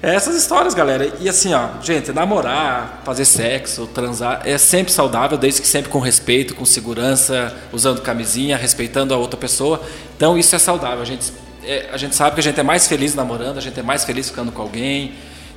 é 0.02 0.14
essas 0.14 0.36
histórias, 0.36 0.74
galera. 0.74 1.12
E 1.20 1.28
assim, 1.28 1.54
ó, 1.54 1.70
gente, 1.82 2.12
namorar, 2.12 3.02
fazer 3.04 3.26
sexo, 3.26 3.88
transar 3.88 4.42
é 4.46 4.58
sempre 4.58 4.92
saudável, 4.92 5.38
desde 5.38 5.62
que 5.62 5.68
sempre 5.68 5.90
com 5.90 6.00
respeito, 6.00 6.54
com 6.54 6.66
segurança, 6.66 7.56
usando 7.74 8.02
camisinha, 8.02 8.58
respeitando 8.58 9.14
a 9.14 9.18
outra 9.18 9.40
pessoa. 9.40 9.82
Então, 10.16 10.38
isso 10.38 10.56
é 10.56 10.60
saudável. 10.60 11.02
A 11.02 11.06
gente, 11.06 11.34
é, 11.64 11.90
a 11.92 11.98
gente 11.98 12.16
sabe 12.16 12.36
que 12.36 12.40
a 12.40 12.44
gente 12.44 12.60
é 12.60 12.64
mais 12.64 12.88
feliz 12.88 13.16
namorando, 13.16 13.58
a 13.58 13.62
gente 13.62 13.80
é 13.80 13.84
mais 13.84 14.06
feliz 14.06 14.30
ficando 14.30 14.52
com 14.52 14.62
alguém, 14.62 15.14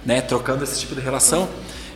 né, 0.07 0.23
trocando 0.23 0.65
esse 0.65 0.81
tipo 0.81 0.95
de 0.95 1.03
relação. 1.03 1.49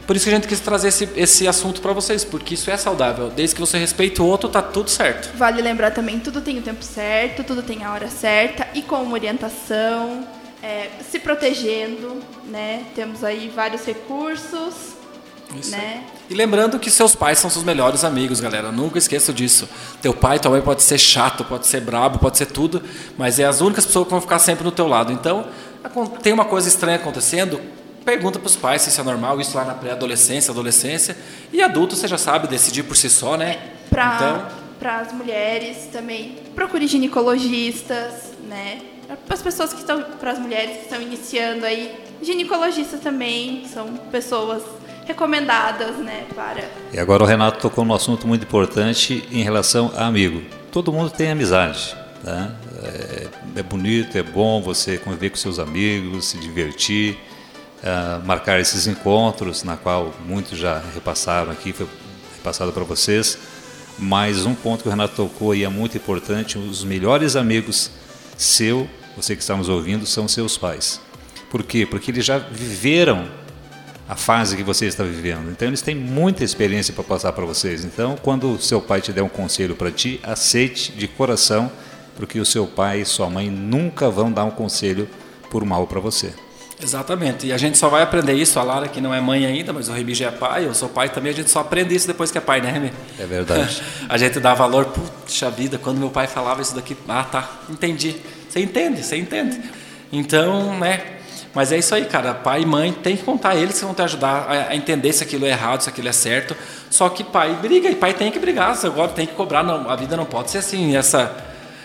Por 0.07 0.15
isso 0.15 0.27
que 0.27 0.31
a 0.31 0.35
gente 0.35 0.49
quis 0.49 0.61
trazer 0.61 0.89
esse, 0.89 1.09
esse 1.17 1.49
assunto 1.49 1.81
para 1.81 1.93
vocês, 1.93 2.25
porque 2.25 2.55
isso 2.55 2.71
é 2.71 2.77
saudável. 2.77 3.31
Desde 3.31 3.55
que 3.55 3.61
você 3.61 3.79
respeite 3.79 4.21
o 4.21 4.27
outro, 4.27 4.49
tá 4.49 4.61
tudo 4.61 4.91
certo. 4.91 5.35
Vale 5.37 5.63
lembrar 5.63 5.93
também, 5.93 6.21
tudo 6.21 6.41
tem 6.41 6.59
o 6.59 6.63
tempo 6.63 6.85
certo, 6.85 7.43
tudo 7.43 7.63
tem 7.63 7.85
a 7.85 7.93
hora 7.93 8.09
certa 8.09 8.67
e 8.75 8.83
com 8.83 9.11
orientação, 9.13 10.27
é, 10.63 10.91
se 11.11 11.19
protegendo, 11.19 12.21
né? 12.47 12.85
Temos 12.95 13.25
aí 13.25 13.51
vários 13.55 13.85
recursos, 13.85 14.75
Isso 15.59 15.71
né? 15.71 16.05
E 16.29 16.35
lembrando 16.35 16.79
que 16.79 16.91
seus 16.91 17.15
pais 17.15 17.39
são 17.39 17.49
seus 17.51 17.65
melhores 17.65 18.05
amigos, 18.05 18.41
galera. 18.41 18.71
Nunca 18.73 18.99
esqueça 18.99 19.33
disso. 19.33 19.69
Teu 20.03 20.13
pai, 20.13 20.39
tua 20.39 20.51
mãe 20.51 20.61
pode 20.61 20.83
ser 20.83 20.99
chato, 20.99 21.45
pode 21.45 21.67
ser 21.67 21.81
brabo, 21.81 22.19
pode 22.19 22.37
ser 22.37 22.47
tudo, 22.47 22.83
mas 23.17 23.39
é 23.39 23.45
as 23.45 23.61
únicas 23.61 23.87
pessoas 23.87 24.05
que 24.07 24.11
vão 24.11 24.21
ficar 24.21 24.39
sempre 24.39 24.65
no 24.65 24.73
teu 24.73 24.87
lado. 24.87 25.13
Então, 25.13 25.47
tem 26.23 26.33
uma 26.33 26.45
coisa 26.45 26.69
estranha 26.69 26.97
acontecendo, 26.97 27.61
pergunta 28.05 28.39
para 28.39 28.47
os 28.47 28.57
pais 28.57 28.83
se 28.83 28.91
isso 28.91 29.01
é 29.01 29.05
normal, 29.05 29.41
isso 29.41 29.57
lá 29.57 29.65
na 29.65 29.75
pré-adolescência, 29.75 30.51
adolescência. 30.51 31.17
E 31.53 31.63
adulto, 31.63 31.97
você 31.97 32.07
já 32.07 32.19
sabe 32.19 32.47
decidir 32.47 32.83
por 32.83 32.97
si 32.97 33.09
só, 33.09 33.37
né? 33.37 33.59
Para 33.91 34.15
Então, 34.17 34.47
para 34.79 34.99
as 34.99 35.13
mulheres 35.13 35.89
também, 35.91 36.37
procure 36.55 36.87
ginecologistas, 36.87 38.33
né? 38.49 38.83
Para 39.25 39.35
as 39.35 39.43
pessoas 39.43 39.73
que 39.73 39.81
estão, 39.81 40.03
para 40.03 40.33
as 40.33 40.39
mulheres 40.39 40.77
que 40.77 40.83
estão 40.85 41.01
iniciando 41.01 41.65
aí, 41.65 41.95
ginecologistas 42.23 43.01
também 43.01 43.67
são 43.73 43.97
pessoas 44.11 44.63
recomendadas, 45.07 45.97
né? 45.97 46.25
Para 46.35 46.65
E 46.93 46.99
agora 46.99 47.23
o 47.23 47.27
Renato 47.27 47.61
tocou 47.61 47.85
num 47.85 47.95
assunto 47.95 48.27
muito 48.27 48.43
importante 48.43 49.27
em 49.31 49.43
relação 49.43 49.93
a 49.97 50.07
amigo. 50.07 50.43
Todo 50.73 50.93
mundo 50.93 51.11
tem 51.11 51.31
amizade. 51.31 51.97
Tá? 52.25 52.53
É, 52.83 53.27
é 53.57 53.63
bonito, 53.63 54.17
é 54.17 54.23
bom 54.23 54.63
você 54.63 54.97
conviver 54.97 55.31
com 55.31 55.37
seus 55.37 55.59
amigos, 55.59 56.27
se 56.27 56.39
divertir, 56.39 57.19
ah, 57.85 58.21
marcar 58.25 58.59
esses 58.59 58.87
encontros, 58.87 59.63
na 59.63 59.77
qual 59.77 60.15
muitos 60.27 60.59
já 60.59 60.83
repassaram 60.95 61.53
aqui, 61.53 61.71
foi 61.73 61.87
repassado 62.35 62.73
para 62.73 62.83
vocês. 62.83 63.37
Mas 63.99 64.47
um 64.47 64.55
ponto 64.55 64.83
que 64.83 64.89
o 64.89 64.91
Renato 64.91 65.15
tocou 65.15 65.55
e 65.55 65.65
é 65.65 65.69
muito 65.69 65.97
importante, 65.97 66.57
os 66.57 66.83
melhores 66.83 67.37
amigos 67.37 67.91
seu, 68.39 68.89
você 69.15 69.37
que 69.37 69.43
está 69.43 69.55
nos 69.55 69.69
ouvindo, 69.69 70.07
são 70.07 70.27
seus 70.27 70.57
pais. 70.57 70.99
Por 71.51 71.63
quê? 71.63 71.87
Porque 71.87 72.11
eles 72.11 72.25
já 72.25 72.39
viveram 72.39 73.29
a 74.09 74.17
fase 74.17 74.57
que 74.57 74.63
você 74.63 74.87
está 74.87 75.05
vivendo. 75.05 75.51
Então 75.51 75.69
eles 75.69 75.83
têm 75.83 75.95
muita 75.95 76.43
experiência 76.43 76.93
para 76.95 77.05
passar 77.05 77.33
para 77.33 77.45
vocês. 77.45 77.85
Então, 77.85 78.17
quando 78.23 78.59
seu 78.61 78.81
pai 78.81 79.01
te 79.01 79.13
der 79.13 79.23
um 79.23 79.29
conselho 79.29 79.77
para 79.77 79.91
ti, 79.91 80.21
aceite 80.23 80.91
de 80.93 81.07
coração, 81.07 81.71
porque 82.17 82.41
o 82.41 82.45
seu 82.45 82.67
pai 82.67 83.03
e 83.03 83.05
sua 83.05 83.29
mãe 83.29 83.51
nunca 83.51 84.11
vão 84.11 84.33
dar 84.33 84.45
um 84.45 84.51
conselho 84.51 85.09
por 85.51 85.65
mal 85.65 85.87
para 85.87 86.01
você. 86.01 86.33
Exatamente. 86.83 87.47
E 87.47 87.53
a 87.53 87.59
gente 87.59 87.79
só 87.79 87.89
vai 87.89 88.03
aprender 88.03 88.35
isso. 88.35 88.59
A 88.59 88.63
Lara, 88.63 88.89
que 88.89 89.01
não 89.01 89.15
é 89.15 89.21
mãe 89.21 89.47
ainda, 89.47 89.73
mas 89.73 89.89
o 89.89 89.93
Remy 89.93 90.15
já 90.15 90.29
é 90.29 90.31
pai, 90.31 90.67
eu 90.67 90.75
sou 90.75 90.89
pai 90.89 91.09
também. 91.09 91.33
A 91.33 91.35
gente 91.35 91.51
só 91.51 91.61
aprende 91.61 91.95
isso 91.95 92.07
depois 92.07 92.31
que 92.31 92.39
é 92.39 92.41
pai, 92.41 92.61
né, 92.61 92.71
Remy? 92.71 92.93
É 93.19 93.27
verdade. 93.27 93.83
a 94.09 94.19
gente 94.19 94.41
dá 94.41 94.55
valor, 94.55 94.87
puxa 94.87 95.51
vida, 95.51 95.79
quando 95.79 95.99
meu 95.99 96.11
pai 96.11 96.27
falava 96.27 96.61
isso 96.61 96.75
daqui. 96.75 96.97
Ah, 97.09 97.25
tá, 97.25 97.49
entendi. 97.71 98.17
Você 98.49 98.61
entende, 98.61 99.03
você 99.03 99.17
entende. 99.17 99.61
Então, 100.13 100.79
né? 100.79 101.15
Mas 101.55 101.71
é 101.71 101.79
isso 101.79 101.95
aí, 101.95 102.05
cara. 102.05 102.35
Pai 102.35 102.63
e 102.63 102.67
mãe 102.67 102.93
tem 102.93 103.17
que 103.17 103.23
contar 103.23 103.55
eles 103.55 103.79
que 103.79 103.85
vão 103.85 103.95
te 103.95 104.03
ajudar 104.03 104.51
a, 104.51 104.75
entender 104.75 105.13
se 105.13 105.23
aquilo 105.23 105.47
é 105.47 105.51
errado, 105.51 105.83
se 105.83 105.89
aquilo 105.89 106.09
é 106.09 106.13
certo. 106.13 106.57
Só 106.91 107.09
que 107.09 107.23
pai 107.23 107.57
briga 107.63 107.89
e 107.89 107.95
pai 107.95 108.13
tem 108.13 108.31
que 108.33 108.39
brigar. 108.41 108.77
Agora 108.85 109.13
tem 109.13 109.27
que 109.27 109.35
cobrar. 109.35 109.63
Não, 109.63 109.89
a 109.89 109.95
vida 109.95 110.17
não 110.17 110.25
pode 110.25 110.51
ser 110.51 110.59
assim. 110.59 110.97
Essa 110.97 111.33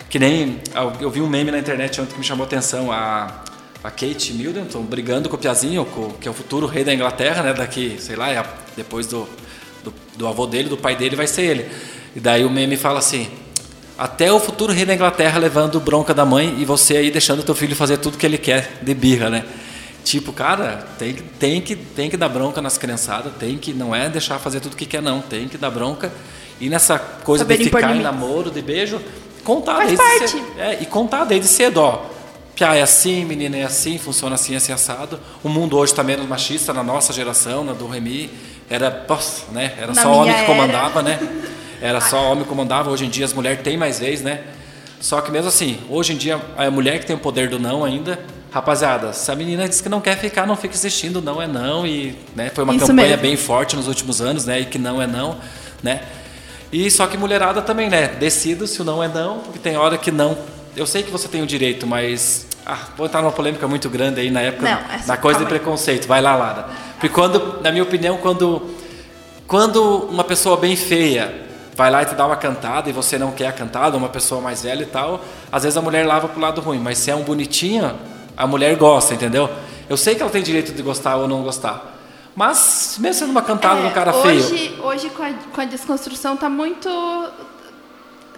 que 0.10 0.18
nem 0.18 0.60
eu 1.00 1.10
vi 1.12 1.22
um 1.22 1.30
meme 1.30 1.52
na 1.52 1.60
internet 1.60 2.02
ontem 2.02 2.14
que 2.14 2.18
me 2.18 2.26
chamou 2.26 2.44
a 2.46 2.48
atenção. 2.48 2.92
A 2.92 3.44
a 3.84 3.90
Kate 3.90 4.34
Middleton 4.34 4.82
brigando 4.84 5.30
com 5.30 5.36
o 5.36 5.40
Piazinho, 5.40 5.88
que 6.20 6.28
é 6.28 6.32
o 6.32 6.34
futuro 6.34 6.66
rei 6.68 6.84
da 6.84 6.94
Inglaterra, 6.94 7.44
né? 7.44 7.54
Daqui, 7.54 7.96
sei 8.00 8.16
lá, 8.16 8.30
é 8.30 8.44
depois 8.76 9.08
do, 9.08 9.28
do, 9.84 9.94
do 10.18 10.28
avô 10.28 10.46
dele, 10.46 10.68
do 10.70 10.78
pai 10.78 10.96
dele, 10.96 11.16
vai 11.16 11.28
ser 11.28 11.44
ele. 11.44 11.66
E 12.16 12.20
daí 12.20 12.44
o 12.44 12.50
meme 12.50 12.76
fala 12.76 13.00
assim: 13.00 13.30
até 13.98 14.32
o 14.32 14.40
futuro 14.40 14.74
rei 14.74 14.86
da 14.86 14.94
Inglaterra 14.94 15.40
levando 15.40 15.80
bronca 15.80 16.14
da 16.14 16.26
mãe 16.26 16.56
e 16.60 16.66
você 16.66 16.98
aí 16.98 17.12
deixando 17.12 17.44
teu 17.44 17.56
filho 17.56 17.76
fazer 17.76 17.98
tudo 17.98 18.18
que 18.18 18.26
ele 18.26 18.38
quer 18.38 18.80
de 18.82 18.94
birra, 18.94 19.30
né? 19.30 19.46
Tipo, 20.04 20.32
cara, 20.34 20.88
tem, 20.98 21.14
que- 21.14 21.22
tem, 21.22 21.62
que, 21.62 21.76
tem 21.76 22.10
que 22.10 22.18
dar 22.18 22.30
bronca 22.30 22.62
nas 22.62 22.78
criançadas, 22.78 23.32
tem 23.38 23.58
que, 23.58 23.74
não 23.74 23.94
é 23.96 24.10
deixar 24.10 24.40
fazer 24.40 24.60
tudo 24.60 24.76
que 24.76 24.86
quer, 24.86 25.02
não, 25.02 25.22
tem 25.22 25.48
que 25.48 25.58
dar 25.58 25.70
bronca. 25.70 26.12
E 26.60 26.70
nessa 26.70 26.98
coisa 26.98 27.44
Saber 27.44 27.58
de 27.58 27.66
ficar 27.66 27.96
em 27.96 28.02
namoro, 28.02 28.50
de 28.50 28.62
beijo, 28.62 29.00
contar 29.44 29.76
Faz 29.76 29.90
desde 29.90 30.04
parte. 30.06 30.32
cedo. 30.32 30.46
É, 30.58 30.82
e 30.82 30.86
contar 30.86 31.26
desde 31.26 31.48
cedo, 31.48 31.78
ó. 31.82 32.06
Piá 32.60 32.76
é 32.76 32.82
assim, 32.82 33.24
menina 33.24 33.56
é 33.56 33.64
assim, 33.64 33.98
funciona 33.98 34.36
assim, 34.36 34.54
assim, 34.54 34.74
assado. 34.74 35.18
O 35.42 35.48
mundo 35.48 35.78
hoje 35.78 35.94
está 35.94 36.04
menos 36.04 36.28
machista, 36.28 36.74
na 36.74 36.84
nossa 36.84 37.14
geração, 37.14 37.64
na 37.64 37.72
do 37.72 37.88
Remy. 37.88 38.30
Era, 38.70 39.06
nossa, 39.08 39.50
né? 39.54 39.76
Era 39.78 39.94
Na 39.94 40.02
só 40.02 40.12
homem 40.12 40.34
que 40.34 40.40
era. 40.42 40.46
comandava, 40.46 41.02
né? 41.02 41.18
Era 41.82 42.02
só 42.02 42.22
homem 42.30 42.44
que 42.44 42.50
comandava. 42.50 42.92
Hoje 42.92 43.06
em 43.06 43.10
dia 43.10 43.24
as 43.24 43.32
mulheres 43.32 43.62
têm 43.64 43.78
mais 43.78 44.00
vez, 44.00 44.22
né? 44.22 44.42
Só 45.00 45.22
que 45.22 45.32
mesmo 45.32 45.48
assim, 45.48 45.80
hoje 45.90 46.12
em 46.12 46.18
dia 46.18 46.38
a 46.58 46.70
mulher 46.70 47.00
que 47.00 47.06
tem 47.06 47.16
o 47.16 47.20
poder 47.20 47.48
do 47.48 47.58
não 47.58 47.86
ainda. 47.86 48.20
Rapaziada, 48.52 49.14
se 49.14 49.32
a 49.32 49.36
menina 49.38 49.66
diz 49.66 49.80
que 49.80 49.88
não 49.88 50.02
quer 50.02 50.18
ficar, 50.18 50.46
não 50.46 50.58
fica 50.58 50.76
insistindo, 50.76 51.22
não 51.22 51.42
é 51.42 51.48
não. 51.48 51.88
E 51.88 52.14
né, 52.36 52.52
foi 52.54 52.66
uma 52.66 52.76
Isso 52.76 52.88
campanha 52.88 53.08
mesmo. 53.08 53.22
bem 53.22 53.38
forte 53.38 53.78
nos 53.78 53.88
últimos 53.88 54.20
anos, 54.20 54.44
né? 54.44 54.60
E 54.60 54.66
que 54.66 54.78
não 54.78 55.02
é 55.02 55.08
não, 55.08 55.38
né? 55.82 56.02
E 56.74 56.92
só 56.92 57.08
que 57.08 57.16
mulherada 57.16 57.62
também, 57.62 57.90
né? 57.90 58.10
Decida 58.20 58.68
se 58.68 58.82
o 58.82 58.84
não 58.84 59.02
é 59.02 59.08
não, 59.08 59.40
porque 59.40 59.60
tem 59.60 59.78
hora 59.78 59.98
que 59.98 60.12
não. 60.12 60.38
Eu 60.76 60.86
sei 60.86 61.04
que 61.04 61.10
você 61.10 61.30
tem 61.30 61.42
o 61.42 61.48
direito, 61.48 61.88
mas. 61.88 62.49
Ah, 62.66 62.78
vou 62.96 63.08
entrar 63.08 63.22
numa 63.22 63.32
polêmica 63.32 63.68
muito 63.68 63.90
grande 63.90 64.20
aí 64.20 64.30
na 64.30 64.42
época. 64.42 64.70
Não, 64.70 65.08
na 65.08 65.18
coisa 65.18 65.40
de 65.40 65.46
preconceito. 65.46 66.08
Vai 66.08 66.22
lá, 66.22 66.36
Lara. 66.36 66.70
Porque 66.94 67.10
quando, 67.10 67.62
na 67.62 67.72
minha 67.72 67.84
opinião, 67.84 68.18
quando. 68.18 68.62
Quando 69.48 69.82
uma 70.12 70.24
pessoa 70.24 70.58
bem 70.58 70.76
feia 70.76 71.48
vai 71.76 71.90
lá 71.90 72.04
e 72.04 72.06
te 72.06 72.14
dá 72.14 72.26
uma 72.26 72.36
cantada 72.36 72.90
e 72.90 72.94
você 72.94 73.18
não 73.18 73.32
quer 73.32 73.48
a 73.48 73.52
cantada, 73.54 73.96
uma 73.98 74.10
pessoa 74.10 74.42
mais 74.42 74.62
velha 74.62 74.84
e 74.84 74.86
tal, 74.86 75.22
às 75.52 75.64
vezes 75.64 75.78
a 75.78 75.82
mulher 75.82 76.06
lava 76.06 76.28
pro 76.28 76.40
lado 76.42 76.60
ruim, 76.60 76.78
mas 76.78 76.98
se 76.98 77.10
é 77.10 77.16
um 77.16 77.24
bonitinho, 77.24 77.96
a 78.36 78.46
mulher 78.46 78.76
gosta, 78.76 79.14
entendeu? 79.14 79.50
Eu 79.90 79.96
sei 79.96 80.14
que 80.14 80.22
ela 80.22 80.30
tem 80.30 80.44
direito 80.44 80.74
de 80.74 80.82
gostar 80.84 81.16
ou 81.16 81.26
não 81.28 81.42
gostar. 81.42 81.96
Mas, 82.36 82.98
mesmo 83.00 83.20
sendo 83.22 83.32
uma 83.32 83.42
cantada 83.42 83.80
É, 83.80 83.88
do 83.88 83.94
cara 83.94 84.12
feio. 84.14 84.44
hoje, 84.44 84.80
Hoje, 84.84 85.10
com 85.10 85.24
a, 85.24 85.32
com 85.56 85.62
a 85.62 85.66
desconstrução, 85.66 86.36
tá 86.38 86.50
muito. 86.50 86.90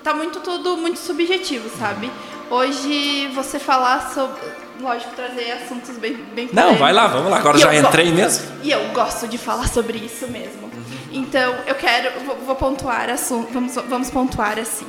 Tá 0.03 0.13
muito 0.13 0.39
tudo 0.39 0.77
muito 0.77 0.99
subjetivo, 0.99 1.67
sabe? 1.77 2.09
Hoje, 2.51 3.27
você 3.33 3.57
falar 3.57 4.11
sobre. 4.13 4.41
Lógico, 4.81 5.15
trazer 5.15 5.51
assuntos 5.51 5.95
bem, 5.97 6.15
bem 6.35 6.49
Não, 6.51 6.75
vai 6.75 6.91
lá, 6.91 7.07
vamos 7.07 7.31
lá. 7.31 7.37
Agora 7.37 7.57
E 7.57 7.61
já 7.61 7.73
entrei 7.73 8.05
gosto. 8.11 8.15
mesmo. 8.17 8.51
E 8.61 8.71
eu 8.71 8.89
gosto 8.89 9.27
de 9.27 9.37
falar 9.37 9.69
sobre 9.69 9.97
isso 9.97 10.27
mesmo. 10.27 10.69
Então, 11.11 11.55
eu 11.65 11.75
quero. 11.75 12.19
Vou, 12.25 12.35
vou 12.37 12.55
pontuar 12.55 13.09
assunto. 13.09 13.53
Vamos, 13.53 13.75
vamos 13.75 14.09
pontuar 14.09 14.59
assim. 14.59 14.87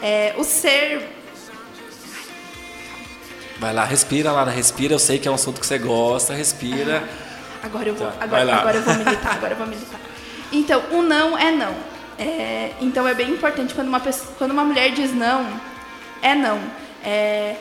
É, 0.00 0.34
o 0.38 0.44
ser. 0.44 1.06
Vai 3.58 3.74
lá, 3.74 3.84
respira 3.84 4.32
lá, 4.32 4.44
respira. 4.44 4.94
Eu 4.94 4.98
sei 4.98 5.18
que 5.18 5.28
é 5.28 5.30
um 5.30 5.34
assunto 5.34 5.60
que 5.60 5.66
você 5.66 5.78
gosta, 5.78 6.32
respira. 6.32 7.06
Agora 7.62 7.88
eu 7.88 7.94
vou, 7.94 8.06
Tá, 8.06 8.14
agora, 8.20 8.54
agora 8.54 8.76
eu 8.76 8.82
vou 8.82 8.94
militar, 8.94 9.34
agora 9.34 9.52
eu 9.52 9.56
vou 9.58 9.66
militar. 9.66 10.00
Então, 10.52 10.82
o 10.92 11.02
não 11.02 11.36
é 11.36 11.50
não. 11.50 11.74
É, 12.18 12.72
então 12.80 13.06
é 13.06 13.12
bem 13.12 13.30
importante 13.30 13.74
quando 13.74 13.88
uma, 13.88 14.00
pessoa, 14.00 14.32
quando 14.38 14.52
uma 14.52 14.64
mulher 14.64 14.92
diz 14.92 15.12
não, 15.12 15.46
é 16.22 16.34
não. 16.34 16.58
É, 17.06 17.54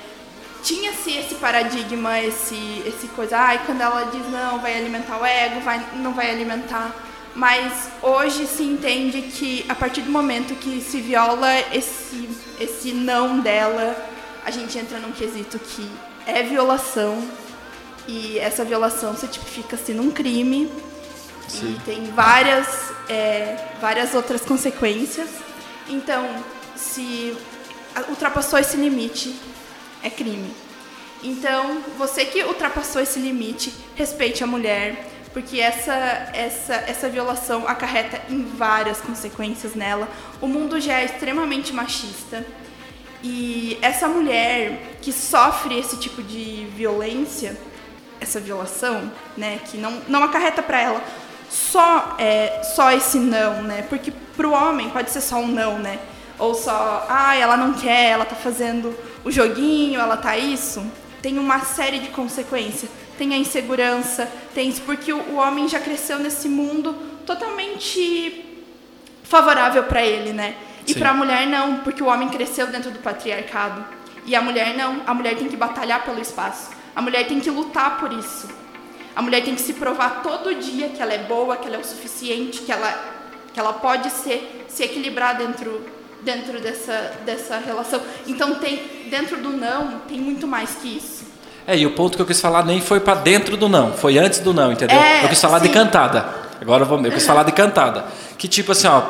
Tinha-se 0.63 1.15
esse 1.15 1.35
paradigma, 1.35 2.19
esse, 2.19 2.81
esse 2.87 3.07
coisa, 3.09 3.37
ai, 3.37 3.61
quando 3.63 3.81
ela 3.81 4.05
diz 4.05 4.27
não, 4.31 4.59
vai 4.59 4.75
alimentar 4.75 5.21
o 5.21 5.23
ego, 5.25 5.59
vai, 5.59 5.85
não 5.97 6.13
vai 6.13 6.31
alimentar. 6.31 6.91
Mas 7.35 7.89
hoje 8.01 8.47
se 8.47 8.63
entende 8.63 9.21
que 9.21 9.63
a 9.69 9.75
partir 9.75 10.01
do 10.01 10.09
momento 10.09 10.55
que 10.55 10.81
se 10.81 10.99
viola 10.99 11.47
esse, 11.71 12.27
esse 12.59 12.91
não 12.93 13.39
dela, 13.39 13.95
a 14.43 14.49
gente 14.49 14.75
entra 14.77 14.97
num 14.97 15.11
quesito 15.11 15.59
que 15.59 15.87
é 16.25 16.41
violação 16.41 17.23
e 18.07 18.39
essa 18.39 18.63
violação 18.63 19.15
se 19.15 19.27
tipifica 19.27 19.77
sendo 19.77 20.01
um 20.01 20.09
crime 20.11 20.71
Sim. 21.47 21.75
e 21.75 21.79
tem 21.83 22.05
várias, 22.11 22.67
é, 23.07 23.57
várias 23.79 24.15
outras 24.15 24.41
consequências. 24.41 25.29
Então, 25.87 26.27
se 26.75 27.37
ultrapassou 28.09 28.59
esse 28.59 28.77
limite, 28.77 29.35
é 30.03 30.09
crime. 30.09 30.51
Então, 31.23 31.81
você 31.97 32.25
que 32.25 32.43
ultrapassou 32.43 33.01
esse 33.01 33.19
limite, 33.19 33.73
respeite 33.95 34.43
a 34.43 34.47
mulher, 34.47 35.09
porque 35.33 35.59
essa, 35.59 35.93
essa, 36.33 36.75
essa 36.87 37.09
violação 37.09 37.67
acarreta 37.67 38.21
em 38.29 38.43
várias 38.43 39.01
consequências 39.01 39.75
nela. 39.75 40.07
O 40.39 40.47
mundo 40.47 40.79
já 40.79 40.99
é 40.99 41.05
extremamente 41.05 41.73
machista. 41.73 42.45
E 43.23 43.77
essa 43.81 44.07
mulher 44.07 44.97
que 45.01 45.11
sofre 45.11 45.77
esse 45.77 45.97
tipo 45.97 46.21
de 46.21 46.67
violência, 46.75 47.57
essa 48.21 48.39
violação, 48.39 49.11
né, 49.35 49.59
que 49.65 49.77
não, 49.77 50.01
não 50.07 50.23
acarreta 50.23 50.61
para 50.61 50.79
ela 50.79 51.03
só 51.49 52.15
é, 52.17 52.61
só 52.75 52.91
esse 52.91 53.19
não, 53.19 53.61
né? 53.63 53.85
Porque 53.89 54.11
pro 54.35 54.51
homem 54.51 54.89
pode 54.89 55.11
ser 55.11 55.21
só 55.21 55.37
um 55.37 55.47
não, 55.47 55.79
né? 55.79 55.99
Ou 56.37 56.53
só, 56.53 57.05
ah, 57.09 57.35
ela 57.35 57.55
não 57.55 57.73
quer, 57.73 58.11
ela 58.11 58.25
tá 58.25 58.35
fazendo 58.35 58.95
o 59.23 59.31
joguinho, 59.31 59.99
ela 59.99 60.17
tá 60.17 60.37
isso. 60.37 60.85
Tem 61.21 61.39
uma 61.39 61.59
série 61.61 61.99
de 61.99 62.09
consequências. 62.09 62.91
Tem 63.17 63.33
a 63.33 63.37
insegurança, 63.37 64.29
tem 64.53 64.69
isso 64.69 64.81
porque 64.81 65.13
o, 65.13 65.35
homem 65.35 65.69
já 65.69 65.79
cresceu 65.79 66.19
nesse 66.19 66.49
mundo 66.49 66.93
totalmente 67.25 68.43
favorável 69.23 69.83
para 69.85 70.05
ele, 70.05 70.33
né? 70.33 70.55
E 70.85 70.93
para 70.93 71.11
a 71.11 71.13
mulher 71.13 71.47
não, 71.47 71.77
porque 71.77 72.03
o 72.03 72.07
homem 72.07 72.27
cresceu 72.29 72.67
dentro 72.67 72.91
do 72.91 72.99
patriarcado. 72.99 73.83
E 74.25 74.35
a 74.35 74.41
mulher 74.41 74.75
não, 74.75 75.01
a 75.07 75.13
mulher 75.13 75.35
tem 75.37 75.47
que 75.47 75.55
batalhar 75.55 76.03
pelo 76.03 76.19
espaço. 76.19 76.71
A 76.95 77.01
mulher 77.01 77.25
tem 77.25 77.39
que 77.39 77.49
lutar 77.49 77.97
por 77.99 78.11
isso. 78.11 78.47
A 79.15 79.21
mulher 79.21 79.43
tem 79.43 79.55
que 79.55 79.61
se 79.61 79.73
provar 79.73 80.21
todo 80.21 80.53
dia 80.55 80.89
que 80.89 81.01
ela 81.01 81.13
é 81.13 81.19
boa, 81.19 81.55
que 81.55 81.67
ela 81.67 81.77
é 81.77 81.79
o 81.79 81.85
suficiente, 81.85 82.61
que 82.61 82.71
ela, 82.71 82.91
que 83.53 83.59
ela 83.59 83.73
pode 83.73 84.09
ser, 84.09 84.65
se 84.67 84.83
equilibrar 84.83 85.37
dentro, 85.37 85.85
dentro 86.25 86.59
dessa, 86.59 87.13
dessa 87.25 87.57
relação. 87.57 88.01
Então 88.27 88.55
tem 88.55 89.07
dentro 89.09 89.37
do 89.37 89.49
não 89.49 89.99
tem 89.99 90.19
muito 90.19 90.47
mais 90.47 90.71
que 90.75 90.97
isso. 90.97 91.23
É, 91.67 91.77
e 91.77 91.85
o 91.85 91.91
ponto 91.91 92.15
que 92.15 92.21
eu 92.21 92.25
quis 92.25 92.41
falar 92.41 92.65
nem 92.65 92.81
foi 92.81 92.99
pra 92.99 93.15
dentro 93.15 93.55
do 93.55 93.69
não, 93.69 93.93
foi 93.93 94.17
antes 94.17 94.39
do 94.39 94.53
não, 94.53 94.71
entendeu? 94.71 94.97
É, 94.97 95.23
eu 95.23 95.29
quis 95.29 95.41
falar 95.41 95.59
de 95.59 95.67
sim. 95.67 95.73
cantada. 95.73 96.25
Agora 96.59 96.83
eu, 96.83 96.87
vou, 96.87 97.03
eu 97.03 97.11
quis 97.11 97.25
falar 97.25 97.43
de 97.43 97.51
cantada. 97.51 98.05
Que 98.37 98.47
tipo 98.47 98.71
assim, 98.71 98.87
ó, 98.87 99.01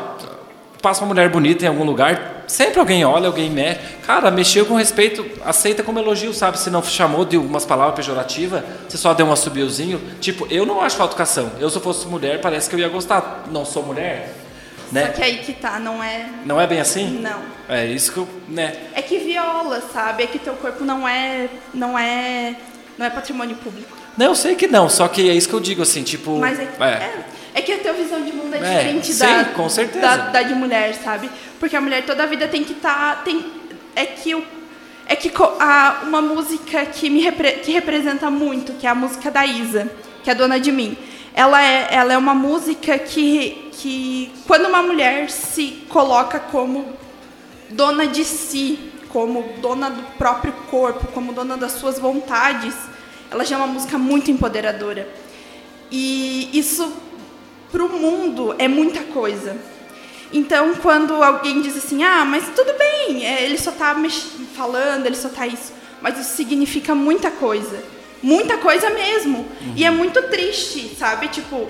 passa 0.81 1.01
uma 1.01 1.07
mulher 1.07 1.29
bonita 1.29 1.65
em 1.65 1.67
algum 1.67 1.83
lugar, 1.83 2.43
sempre 2.47 2.79
alguém 2.79 3.03
olha, 3.03 3.27
alguém 3.27 3.49
mexe. 3.49 3.79
Cara, 4.05 4.31
mexeu 4.31 4.65
com 4.65 4.75
respeito, 4.75 5.25
aceita 5.43 5.83
como 5.83 5.99
elogio, 5.99 6.33
sabe? 6.33 6.59
Se 6.59 6.69
não 6.69 6.81
chamou 6.83 7.25
de 7.25 7.37
umas 7.37 7.65
palavras 7.65 7.95
pejorativas, 7.95 8.63
você 8.87 8.97
só 8.97 9.13
deu 9.13 9.25
um 9.25 9.31
assobiozinho. 9.31 9.99
Tipo, 10.21 10.47
eu 10.49 10.65
não 10.65 10.81
acho 10.81 10.95
falta 10.95 11.13
educação. 11.13 11.51
Eu, 11.59 11.69
se 11.69 11.75
eu 11.75 11.81
fosse 11.81 12.07
mulher, 12.07 12.39
parece 12.39 12.69
que 12.69 12.75
eu 12.75 12.79
ia 12.79 12.87
gostar. 12.87 13.45
Não 13.51 13.65
sou 13.65 13.83
mulher, 13.83 14.33
né? 14.91 15.07
Só 15.07 15.11
que 15.13 15.23
aí 15.23 15.37
que 15.39 15.53
tá, 15.53 15.79
não 15.79 16.03
é. 16.03 16.27
Não 16.45 16.59
é 16.59 16.67
bem 16.67 16.79
assim? 16.79 17.19
Não. 17.19 17.41
É 17.67 17.85
isso 17.85 18.11
que 18.11 18.17
eu, 18.17 18.27
né? 18.47 18.75
É 18.93 19.01
que 19.01 19.17
viola, 19.17 19.81
sabe? 19.93 20.23
É 20.23 20.27
que 20.27 20.39
teu 20.39 20.53
corpo 20.53 20.83
não 20.83 21.07
é. 21.07 21.47
não 21.73 21.97
é. 21.97 22.55
não 22.97 23.05
é 23.05 23.09
patrimônio 23.09 23.55
público. 23.57 23.95
Não, 24.17 24.27
eu 24.27 24.35
sei 24.35 24.55
que 24.55 24.67
não, 24.67 24.87
só 24.87 25.07
que 25.09 25.29
é 25.29 25.33
isso 25.33 25.49
que 25.49 25.53
eu 25.53 25.59
digo, 25.59 25.81
assim, 25.81 26.01
tipo... 26.01 26.37
Mas 26.39 26.57
é, 26.57 26.63
é. 26.79 27.19
é 27.55 27.61
que 27.61 27.73
a 27.73 27.77
tua 27.79 27.91
visão 27.91 28.23
de 28.23 28.31
mundo 28.31 28.53
é, 28.55 28.59
É, 28.59 28.61
diferente 28.61 29.11
sim, 29.13 29.19
da, 29.19 29.43
com 29.45 29.67
certeza. 29.67 29.99
Da, 29.99 30.15
da 30.29 30.41
de 30.41 30.53
mulher, 30.53 30.93
sabe? 31.03 31.29
Porque 31.59 31.75
a 31.75 31.81
mulher 31.81 32.05
toda 32.05 32.23
a 32.23 32.25
vida 32.25 32.47
tem 32.47 32.63
que 32.63 32.71
estar. 32.71 33.23
tem, 33.25 33.45
é 33.95 34.05
que 34.05 34.33
o. 34.33 34.41
É 35.07 35.15
que 35.15 35.31
a, 35.59 36.01
uma 36.03 36.21
música 36.21 36.85
que 36.85 37.09
me 37.09 37.21
repre- 37.21 37.59
que 37.63 37.71
representa 37.73 38.31
muito, 38.31 38.71
que 38.73 38.87
é 38.87 38.89
a 38.89 38.95
música 38.95 39.29
da 39.29 39.45
Isa, 39.45 39.87
que 40.23 40.31
é 40.31 40.33
Dona 40.33 40.59
de 40.59 40.71
Mim. 40.71 40.97
Ela 41.33 41.61
é, 41.61 41.87
ela 41.91 42.13
é 42.13 42.17
uma 42.17 42.33
música 42.33 42.97
que, 42.97 43.64
que, 43.77 44.31
quando 44.47 44.67
uma 44.67 44.81
mulher 44.81 45.29
se 45.29 45.85
coloca 45.89 46.39
como 46.39 46.93
dona 47.69 48.07
de 48.07 48.23
si, 48.23 48.91
como 49.09 49.43
dona 49.61 49.89
do 49.89 50.03
próprio 50.17 50.53
corpo, 50.69 51.07
como 51.07 51.33
dona 51.33 51.57
das 51.57 51.73
suas 51.73 51.99
vontades, 51.99 52.75
ela 53.29 53.43
já 53.43 53.55
é 53.55 53.57
uma 53.57 53.67
música 53.67 53.97
muito 53.97 54.31
empoderadora. 54.31 55.07
E 55.91 56.49
isso 56.57 56.91
para 57.71 57.83
o 57.83 57.89
mundo 57.89 58.55
é 58.57 58.67
muita 58.67 59.03
coisa. 59.03 59.57
Então, 60.33 60.75
quando 60.75 61.21
alguém 61.23 61.61
diz 61.61 61.77
assim, 61.77 62.03
ah, 62.03 62.25
mas 62.25 62.49
tudo 62.55 62.73
bem, 62.77 63.25
é, 63.25 63.43
ele 63.43 63.57
só 63.57 63.71
está 63.71 63.95
falando, 64.55 65.05
ele 65.05 65.15
só 65.15 65.27
está 65.27 65.45
isso, 65.45 65.71
mas 66.01 66.19
isso 66.19 66.35
significa 66.35 66.95
muita 66.95 67.31
coisa, 67.31 67.81
muita 68.21 68.57
coisa 68.57 68.89
mesmo. 68.89 69.45
E 69.75 69.85
é 69.85 69.91
muito 69.91 70.21
triste, 70.23 70.95
sabe? 70.97 71.27
Tipo, 71.27 71.69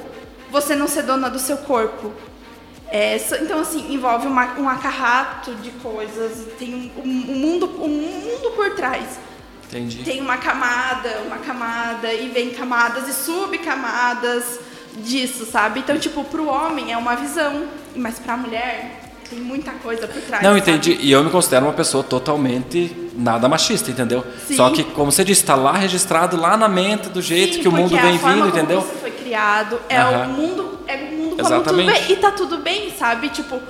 você 0.56 0.74
não 0.74 0.88
ser 0.88 1.04
dona 1.04 1.30
do 1.30 1.38
seu 1.38 1.58
corpo. 1.58 2.14
É, 2.90 3.18
então, 3.42 3.60
assim, 3.60 3.94
envolve 3.94 4.26
uma, 4.26 4.58
um 4.58 4.70
acarrato 4.70 5.54
de 5.56 5.70
coisas, 5.72 6.48
tem 6.58 6.74
um, 6.74 7.02
um 7.02 7.08
mundo, 7.08 7.70
um 7.82 7.90
mundo 7.90 8.52
por 8.56 8.74
trás. 8.74 9.20
Entendi. 9.68 10.04
Tem 10.04 10.22
uma 10.22 10.38
camada, 10.38 11.24
uma 11.26 11.38
camada, 11.40 12.14
e 12.14 12.30
vem 12.30 12.52
camadas 12.52 13.10
e 13.10 13.14
subcamadas 13.14 14.60
disso, 14.98 15.46
sabe? 15.46 15.82
Então, 15.82 16.00
tipo, 16.00 16.24
pro 16.24 16.48
homem 16.48 16.94
é 16.94 16.98
uma 16.98 17.16
visão, 17.16 17.66
mas 17.94 18.18
pra 18.18 18.38
mulher 18.38 19.02
tem 19.30 19.40
muita 19.40 19.72
coisa 19.72 20.08
por 20.08 20.22
trás. 20.22 20.42
Não, 20.42 20.52
sabe? 20.52 20.62
entendi. 20.62 20.98
E 21.02 21.12
eu 21.12 21.22
me 21.22 21.30
considero 21.30 21.66
uma 21.66 21.74
pessoa 21.74 22.02
totalmente 22.02 22.96
nada 23.14 23.50
machista, 23.50 23.92
entendeu? 23.92 24.24
Sim. 24.48 24.56
Só 24.56 24.70
que, 24.70 24.84
como 24.84 25.12
você 25.12 25.24
disse, 25.24 25.42
está 25.42 25.56
lá 25.56 25.74
registrado, 25.74 26.38
lá 26.38 26.56
na 26.56 26.70
mente, 26.70 27.10
do 27.10 27.22
jeito 27.22 27.56
Sim, 27.56 27.62
que 27.62 27.68
o 27.68 27.72
mundo 27.72 27.90
porque 27.90 28.06
vem 28.06 28.18
vindo, 28.18 28.48
entendeu? 28.48 28.82
Criado, 29.36 29.82
é 29.90 30.02
o 30.02 30.30
mundo, 30.30 30.80
é 30.88 30.96
o 30.96 31.06
mundo 31.12 31.36
como 31.36 31.42
Exatamente. 31.56 32.00
tudo. 32.04 32.12
E 32.14 32.16
tá 32.16 32.32
tudo 32.32 32.58
bem, 32.60 32.90
sabe? 32.98 33.28
Tipo, 33.28 33.62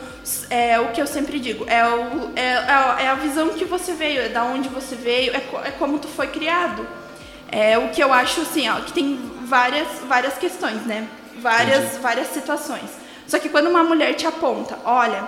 é 0.47 0.79
o 0.79 0.89
que 0.91 1.01
eu 1.01 1.07
sempre 1.07 1.39
digo, 1.39 1.65
é, 1.67 1.83
o, 1.87 2.29
é, 2.35 2.41
é 2.45 2.53
a- 2.71 2.95
é 2.99 3.07
a 3.07 3.15
visão 3.15 3.49
que 3.49 3.65
você 3.65 3.93
veio, 3.93 4.21
é 4.21 4.29
da 4.29 4.43
onde 4.43 4.69
você 4.69 4.95
veio, 4.95 5.35
é, 5.35 5.39
co- 5.39 5.59
é 5.63 5.71
como 5.71 5.97
tu 5.97 6.07
foi 6.07 6.27
criado. 6.27 6.85
É 7.51 7.79
o 7.79 7.89
que 7.89 7.99
eu 8.03 8.13
acho 8.13 8.41
assim, 8.41 8.69
ó, 8.69 8.75
que 8.81 8.93
tem 8.93 9.19
várias, 9.45 9.87
várias 10.07 10.35
questões, 10.37 10.85
né? 10.85 11.07
Várias, 11.39 11.97
várias 11.97 12.27
situações. 12.27 12.89
Só 13.25 13.39
que 13.39 13.49
quando 13.49 13.67
uma 13.67 13.83
mulher 13.83 14.13
te 14.13 14.27
aponta, 14.27 14.77
olha, 14.85 15.23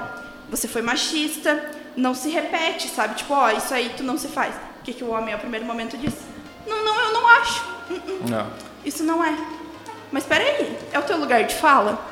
você 0.51 0.67
foi 0.67 0.83
machista, 0.83 1.63
não 1.95 2.13
se 2.13 2.29
repete, 2.29 2.89
sabe? 2.89 3.15
Tipo, 3.15 3.33
ó, 3.33 3.49
isso 3.49 3.73
aí 3.73 3.91
tu 3.97 4.03
não 4.03 4.19
se 4.19 4.27
faz. 4.27 4.53
O 4.81 4.83
que, 4.83 4.93
que 4.93 5.03
o 5.03 5.09
homem, 5.09 5.33
ao 5.33 5.39
primeiro 5.39 5.65
momento, 5.65 5.97
diz? 5.97 6.13
Não, 6.67 6.83
não, 6.85 7.01
eu 7.05 7.13
não 7.13 7.27
acho. 7.27 7.65
Uh-uh. 7.89 8.29
Não. 8.29 8.47
Isso 8.85 9.03
não 9.03 9.23
é. 9.23 9.35
Mas 10.11 10.23
peraí, 10.23 10.77
é 10.91 10.99
o 10.99 11.03
teu 11.03 11.17
lugar 11.17 11.43
de 11.43 11.55
fala? 11.55 12.03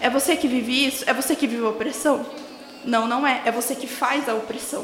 É 0.00 0.08
você 0.10 0.36
que 0.36 0.48
vive 0.48 0.86
isso? 0.86 1.04
É 1.06 1.12
você 1.14 1.36
que 1.36 1.46
vive 1.46 1.64
a 1.64 1.68
opressão? 1.68 2.24
Não, 2.84 3.06
não 3.06 3.26
é. 3.26 3.42
É 3.44 3.52
você 3.52 3.74
que 3.74 3.86
faz 3.86 4.28
a 4.28 4.34
opressão. 4.34 4.82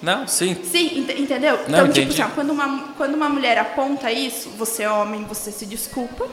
Não, 0.00 0.26
sim. 0.26 0.56
Sim, 0.64 0.98
ente- 1.00 1.20
entendeu? 1.20 1.56
Não, 1.68 1.80
então, 1.84 1.88
tipo 1.88 2.00
entendi. 2.06 2.22
assim, 2.22 2.30
ó, 2.30 2.34
quando 2.34 2.50
uma, 2.50 2.88
quando 2.96 3.14
uma 3.14 3.28
mulher 3.28 3.56
aponta 3.58 4.10
isso, 4.12 4.50
você 4.50 4.82
é 4.82 4.90
homem, 4.90 5.24
você 5.24 5.50
se 5.52 5.64
desculpa. 5.66 6.26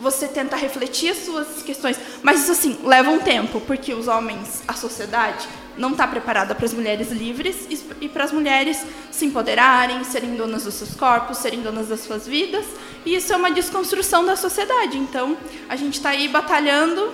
Você 0.00 0.28
tenta 0.28 0.54
refletir 0.54 1.10
as 1.10 1.24
suas 1.24 1.62
questões. 1.62 1.98
Mas 2.22 2.42
isso, 2.42 2.52
assim, 2.52 2.78
leva 2.84 3.10
um 3.10 3.18
tempo, 3.18 3.60
porque 3.62 3.92
os 3.92 4.06
homens, 4.06 4.62
a 4.68 4.72
sociedade, 4.74 5.48
não 5.78 5.92
está 5.92 6.06
preparada 6.06 6.54
para 6.54 6.66
as 6.66 6.74
mulheres 6.74 7.10
livres 7.10 7.66
e, 7.70 8.04
e 8.04 8.08
para 8.08 8.24
as 8.24 8.32
mulheres 8.32 8.84
se 9.10 9.24
empoderarem, 9.24 10.02
serem 10.04 10.34
donas 10.34 10.64
dos 10.64 10.74
seus 10.74 10.94
corpos, 10.94 11.38
serem 11.38 11.62
donas 11.62 11.88
das 11.88 12.00
suas 12.00 12.26
vidas. 12.26 12.66
E 13.06 13.14
isso 13.14 13.32
é 13.32 13.36
uma 13.36 13.50
desconstrução 13.50 14.26
da 14.26 14.36
sociedade. 14.36 14.98
Então, 14.98 15.36
a 15.68 15.76
gente 15.76 15.94
está 15.94 16.10
aí 16.10 16.28
batalhando 16.28 17.10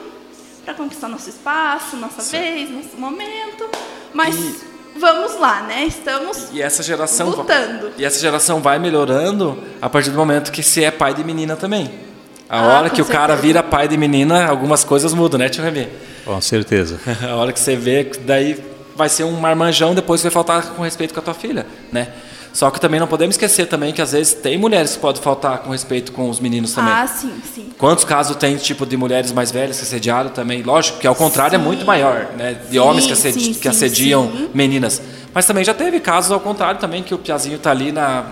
para 0.65 0.75
conquistar 0.75 1.09
nosso 1.09 1.29
espaço, 1.29 1.97
nossa 1.97 2.23
Sim. 2.23 2.39
vez, 2.39 2.71
nosso 2.71 2.97
momento. 2.97 3.69
Mas 4.15 4.35
e... 4.35 4.61
vamos 4.97 5.39
lá, 5.39 5.63
né? 5.63 5.85
Estamos 5.85 6.49
e 6.53 6.63
essa 6.63 6.83
geração 6.83 7.29
lutando. 7.29 7.93
E 7.99 8.05
essa 8.05 8.19
geração 8.19 8.61
vai 8.61 8.79
melhorando 8.79 9.63
a 9.81 9.91
partir 9.91 10.11
do 10.11 10.17
momento 10.17 10.51
que 10.51 10.63
se 10.63 10.83
é 10.83 10.91
pai 10.91 11.13
de 11.13 11.23
menina 11.23 11.55
também. 11.55 12.14
A 12.49 12.59
ah, 12.59 12.79
hora 12.79 12.91
que 12.91 12.97
certeza. 12.97 13.09
o 13.09 13.21
cara 13.21 13.37
vira 13.37 13.63
pai 13.63 13.89
de 13.89 13.97
menina, 13.97 14.47
algumas 14.47 14.85
coisas 14.85 15.15
mudam, 15.15 15.39
né, 15.39 15.49
tio 15.49 15.65
Remy? 15.65 15.89
Com 16.25 16.41
certeza. 16.41 17.01
a 17.29 17.35
hora 17.37 17.53
que 17.53 17.61
você 17.61 17.75
vê, 17.75 18.11
daí 18.25 18.63
vai 18.95 19.09
ser 19.09 19.25
um 19.25 19.33
marmanjão, 19.33 19.95
depois 19.95 20.23
vai 20.23 20.31
faltar 20.31 20.63
com 20.71 20.83
respeito 20.83 21.15
com 21.15 21.21
a 21.21 21.23
tua 21.23 21.35
filha, 21.35 21.67
né? 21.93 22.09
Só 22.53 22.71
que 22.71 22.81
também 22.81 23.01
não 23.01 23.09
podemos 23.09 23.35
esquecer 23.35 23.67
também 23.67 23.93
que 23.93 24.01
às 24.01 24.13
vezes 24.13 24.33
tem 24.33 24.57
mulheres 24.57 24.95
que 24.95 25.01
podem 25.01 25.21
faltar 25.21 25.59
com 25.59 25.71
respeito 25.71 26.13
com 26.13 26.31
os 26.31 26.39
meninos 26.39 26.73
também. 26.73 26.93
Ah, 26.93 27.05
sim, 27.05 27.33
sim. 27.53 27.71
Quantos 27.77 28.05
casos 28.05 28.37
tem 28.37 28.57
tipo 28.57 28.87
de 28.87 28.97
mulheres 28.97 29.33
mais 29.33 29.51
velhas 29.51 29.77
que 29.79 29.83
assediaram 29.83 30.31
também? 30.31 30.63
Lógico 30.63 31.01
que 31.01 31.07
ao 31.07 31.17
contrário 31.17 31.51
sim. 31.51 31.57
é 31.57 31.59
muito 31.59 31.85
maior, 31.85 32.29
né? 32.37 32.55
De 32.55 32.75
sim, 32.75 32.79
homens 32.79 33.07
que, 33.07 33.13
assedi 33.13 33.55
sim, 33.55 33.55
que 33.55 33.67
assediam 33.67 34.31
meninas. 34.55 35.03
Mas 35.35 35.47
também 35.47 35.65
já 35.65 35.75
teve 35.75 35.99
casos 35.99 36.31
ao 36.31 36.39
contrário 36.39 36.79
também 36.79 37.03
que 37.03 37.13
o 37.13 37.19
piazinho 37.19 37.59
tá 37.59 37.73
ali 37.73 37.91
na 37.91 38.25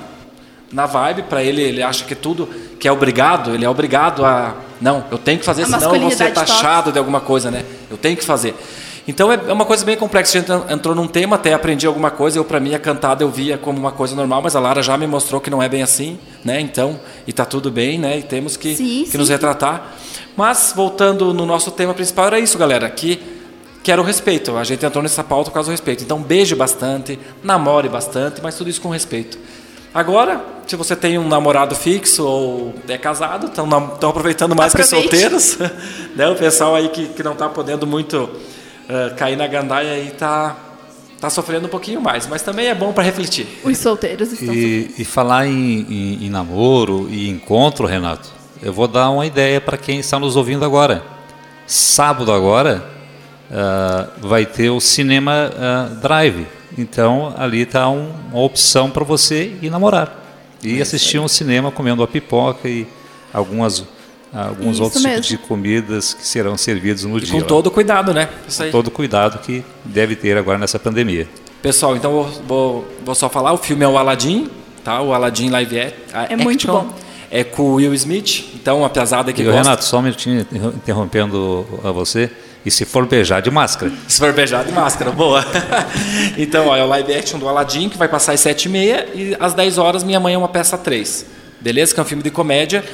na 0.72 0.86
vibe 0.86 1.24
para 1.24 1.42
ele, 1.42 1.62
ele 1.62 1.82
acha 1.82 2.04
que 2.04 2.14
tudo 2.14 2.48
que 2.78 2.88
é 2.88 2.92
obrigado, 2.92 3.54
ele 3.54 3.64
é 3.64 3.68
obrigado 3.68 4.24
a 4.24 4.54
não, 4.80 5.04
eu 5.12 5.18
tenho 5.18 5.38
que 5.38 5.44
fazer, 5.44 5.62
a 5.62 5.66
senão 5.66 5.94
eu 5.94 6.00
vou 6.00 6.10
ser 6.10 6.32
taxado 6.32 6.90
de 6.90 6.98
alguma 6.98 7.20
coisa, 7.20 7.52
né? 7.52 7.64
Eu 7.88 7.96
tenho 7.96 8.16
que 8.16 8.24
fazer. 8.24 8.52
Então 9.06 9.32
é, 9.32 9.38
é 9.48 9.52
uma 9.52 9.64
coisa 9.64 9.84
bem 9.84 9.96
complexa. 9.96 10.38
A 10.38 10.40
gente 10.40 10.72
entrou 10.72 10.94
num 10.94 11.06
tema, 11.06 11.36
até 11.36 11.54
aprendi 11.54 11.86
alguma 11.86 12.10
coisa. 12.10 12.38
Eu 12.38 12.44
para 12.44 12.58
mim 12.58 12.74
a 12.74 12.78
cantada 12.78 13.22
eu 13.22 13.30
via 13.30 13.56
como 13.56 13.78
uma 13.78 13.92
coisa 13.92 14.14
normal, 14.16 14.42
mas 14.42 14.56
a 14.56 14.60
Lara 14.60 14.82
já 14.82 14.96
me 14.96 15.06
mostrou 15.06 15.40
que 15.40 15.50
não 15.50 15.62
é 15.62 15.68
bem 15.68 15.82
assim, 15.82 16.18
né? 16.44 16.60
Então 16.60 16.98
e 17.26 17.32
tá 17.32 17.44
tudo 17.44 17.70
bem, 17.70 17.98
né? 17.98 18.18
E 18.18 18.22
temos 18.22 18.56
que, 18.56 18.74
sim, 18.74 19.04
que 19.04 19.10
sim. 19.10 19.18
nos 19.18 19.28
retratar. 19.28 19.92
Mas 20.36 20.72
voltando 20.74 21.32
no 21.32 21.46
nosso 21.46 21.70
tema 21.70 21.94
principal 21.94 22.26
era 22.26 22.40
isso, 22.40 22.58
galera. 22.58 22.88
Que 22.90 23.20
que 23.82 23.90
era 23.90 24.00
o 24.00 24.04
respeito. 24.04 24.56
A 24.56 24.64
gente 24.64 24.86
entrou 24.86 25.02
nessa 25.02 25.24
pauta 25.24 25.50
por 25.50 25.54
causa 25.54 25.68
do 25.68 25.72
respeito. 25.72 26.04
Então 26.04 26.20
beije 26.20 26.54
bastante, 26.54 27.18
namore 27.42 27.88
bastante, 27.88 28.40
mas 28.40 28.56
tudo 28.56 28.70
isso 28.70 28.80
com 28.80 28.90
respeito. 28.90 29.38
Agora, 29.94 30.42
se 30.66 30.74
você 30.74 30.96
tem 30.96 31.18
um 31.18 31.28
namorado 31.28 31.74
fixo 31.74 32.24
ou 32.24 32.74
é 32.88 32.96
casado, 32.96 33.46
estão 33.46 34.08
aproveitando 34.08 34.56
mais 34.56 34.74
Aproveite. 34.74 35.08
que 35.08 35.18
solteiros. 35.18 35.58
né? 36.16 36.28
O 36.28 36.34
pessoal 36.34 36.74
aí 36.74 36.88
que, 36.88 37.08
que 37.08 37.22
não 37.22 37.32
está 37.32 37.48
podendo 37.48 37.86
muito 37.86 38.24
uh, 38.24 39.14
cair 39.16 39.36
na 39.36 39.46
gandaia 39.46 39.92
aí 39.92 40.08
está 40.08 40.56
tá 41.20 41.28
sofrendo 41.28 41.66
um 41.66 41.70
pouquinho 41.70 42.00
mais, 42.00 42.26
mas 42.26 42.42
também 42.42 42.68
é 42.68 42.74
bom 42.74 42.92
para 42.92 43.04
refletir. 43.04 43.46
Os 43.62 43.76
solteiros 43.78 44.32
estão 44.32 44.54
e, 44.54 44.94
e 44.98 45.04
falar 45.04 45.46
em, 45.46 45.86
em, 45.88 46.26
em, 46.26 46.30
namoro 46.30 47.06
e 47.10 47.28
encontro, 47.28 47.86
Renato, 47.86 48.30
eu 48.62 48.72
vou 48.72 48.88
dar 48.88 49.10
uma 49.10 49.26
ideia 49.26 49.60
para 49.60 49.76
quem 49.76 50.00
está 50.00 50.18
nos 50.18 50.36
ouvindo 50.36 50.64
agora. 50.64 51.02
Sábado 51.66 52.32
agora 52.32 53.01
uh, 53.52 54.26
vai 54.26 54.46
ter 54.46 54.70
o 54.70 54.80
Cinema 54.80 55.50
uh, 55.52 55.94
Drive. 55.96 56.46
Então 56.76 57.34
ali 57.36 57.60
está 57.60 57.88
um, 57.88 58.10
uma 58.32 58.42
opção 58.42 58.90
para 58.90 59.04
você 59.04 59.56
ir 59.60 59.70
namorar 59.70 60.22
e 60.62 60.78
é 60.78 60.82
assistir 60.82 61.18
um 61.18 61.28
cinema 61.28 61.70
comendo 61.70 62.02
a 62.02 62.08
pipoca 62.08 62.68
e 62.68 62.86
algumas 63.32 63.84
alguns 64.32 64.76
Isso 64.76 64.84
outros 64.84 65.02
mesmo. 65.02 65.20
tipos 65.20 65.28
de 65.28 65.38
comidas 65.48 66.14
que 66.14 66.26
serão 66.26 66.56
servidos 66.56 67.04
no 67.04 67.18
e 67.18 67.20
dia. 67.20 67.32
Com 67.38 67.46
todo 67.46 67.70
cuidado, 67.70 68.14
né? 68.14 68.28
Com 68.56 68.70
todo 68.70 68.90
cuidado 68.90 69.38
que 69.40 69.62
deve 69.84 70.16
ter 70.16 70.38
agora 70.38 70.56
nessa 70.56 70.78
pandemia. 70.78 71.28
Pessoal, 71.60 71.94
então 71.96 72.10
vou, 72.10 72.24
vou, 72.46 72.88
vou 73.04 73.14
só 73.14 73.28
falar, 73.28 73.52
o 73.52 73.58
filme 73.58 73.84
é 73.84 73.88
o 73.88 73.98
Aladdin, 73.98 74.48
tá? 74.82 75.02
O 75.02 75.12
Aladdin 75.12 75.50
Live 75.50 75.76
é, 75.76 75.94
é 76.30 76.36
muito 76.36 76.66
bom. 76.66 76.90
É 77.30 77.44
com 77.44 77.62
o 77.62 77.74
Will 77.74 77.94
Smith, 77.94 78.52
então 78.54 78.84
a 78.84 78.90
pesada 78.90 79.32
que 79.32 79.42
e 79.42 79.44
gosta... 79.44 79.62
Renato, 79.62 79.84
só 79.84 79.98
um 79.98 80.02
minutinho 80.02 80.46
interrompendo 80.76 81.66
a 81.84 81.90
você. 81.90 82.30
E 82.64 82.70
se 82.70 82.84
for 82.84 83.06
beijar 83.06 83.42
de 83.42 83.50
máscara? 83.50 83.90
Se 84.06 84.18
for 84.18 84.32
beijar 84.32 84.64
de 84.64 84.72
máscara, 84.72 85.10
boa. 85.10 85.44
então, 86.38 86.68
ó, 86.68 86.76
é 86.76 86.84
o 86.84 86.86
live 86.86 87.14
action 87.14 87.38
do 87.38 87.48
Aladdin, 87.48 87.88
que 87.88 87.98
vai 87.98 88.06
passar 88.08 88.32
às 88.32 88.40
7h30 88.40 89.06
e 89.14 89.36
às 89.40 89.52
10 89.52 89.78
horas 89.78 90.04
Minha 90.04 90.20
Mãe 90.20 90.34
é 90.34 90.38
uma 90.38 90.48
peça 90.48 90.78
3. 90.78 91.26
Beleza? 91.60 91.92
Que 91.92 92.00
é 92.00 92.02
um 92.02 92.06
filme 92.06 92.22
de 92.22 92.30
comédia. 92.30 92.84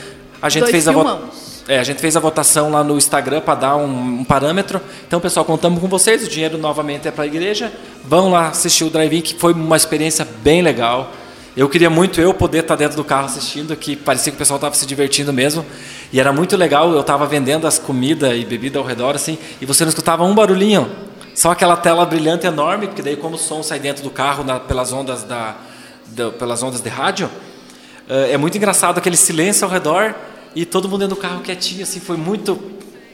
A 0.41 0.49
gente 0.49 0.63
Dois 0.63 0.71
fez 0.71 0.85
filmamos. 0.85 1.13
a 1.13 1.17
votação. 1.17 1.49
É, 1.69 1.79
a 1.79 1.85
gente 1.85 2.01
fez 2.01 2.17
a 2.17 2.21
votação 2.21 2.71
lá 2.71 2.83
no 2.83 2.97
Instagram 2.97 3.43
para 3.43 3.55
dar 3.55 3.77
um, 3.77 4.21
um, 4.21 4.25
parâmetro. 4.25 4.81
Então, 5.07 5.21
pessoal, 5.21 5.45
contamos 5.45 5.81
com 5.81 5.87
vocês. 5.87 6.25
O 6.25 6.29
dinheiro 6.29 6.57
novamente 6.57 7.07
é 7.07 7.11
para 7.11 7.25
a 7.25 7.27
igreja. 7.27 7.71
Vão 8.05 8.31
lá 8.31 8.49
assistir 8.49 8.85
o 8.85 8.91
drive-in, 8.91 9.21
que 9.21 9.35
foi 9.35 9.53
uma 9.53 9.77
experiência 9.77 10.27
bem 10.43 10.63
legal. 10.63 11.13
Eu 11.59 11.69
queria 11.69 11.91
muito 11.91 12.21
eu 12.21 12.33
poder 12.33 12.61
estar 12.61 12.77
dentro 12.77 12.97
do 12.97 13.03
carro 13.03 13.25
assistindo, 13.25 13.75
que 13.75 13.97
parecia 13.97 14.31
que 14.31 14.37
o 14.37 14.39
pessoal 14.39 14.59
estava 14.59 14.77
se 14.77 14.87
divertindo 14.87 15.33
mesmo. 15.33 15.67
E 16.13 16.21
era 16.21 16.33
muito 16.33 16.57
legal, 16.57 16.93
eu 16.93 17.01
estava 17.01 17.27
vendendo 17.27 17.67
as 17.67 17.81
comidas 17.81 18.33
e 18.37 18.45
bebida 18.45 18.79
ao 18.79 18.85
redor, 18.85 19.17
assim, 19.17 19.37
e 19.61 19.67
você 19.67 19.83
não 19.83 19.89
escutava 19.89 20.23
um 20.23 20.37
barulhinho. 20.37 20.89
Só 21.35 21.51
aquela 21.51 21.77
tela 21.77 22.07
brilhante 22.07 22.47
enorme, 22.47 22.87
porque 22.87 23.03
daí 23.03 23.17
como 23.17 23.35
o 23.35 23.39
som 23.39 23.61
sai 23.61 23.81
dentro 23.81 24.05
do 24.05 24.11
carro 24.11 24.45
na, 24.45 24.61
pelas, 24.61 24.93
ondas 24.93 25.25
da, 25.25 25.57
da, 26.07 26.31
pelas 26.31 26.63
ondas 26.63 26.81
de 26.81 26.89
rádio, 26.89 27.27
uh, 27.27 28.31
é 28.31 28.37
muito 28.37 28.57
engraçado 28.57 28.99
aquele 28.99 29.17
silêncio 29.17 29.65
ao 29.65 29.71
redor 29.73 30.15
e 30.55 30.65
todo 30.65 30.89
mundo 30.89 31.01
dentro 31.01 31.17
do 31.17 31.21
carro 31.21 31.41
quietinho, 31.41 31.83
assim, 31.83 31.99
foi 31.99 32.17
muito... 32.17 32.57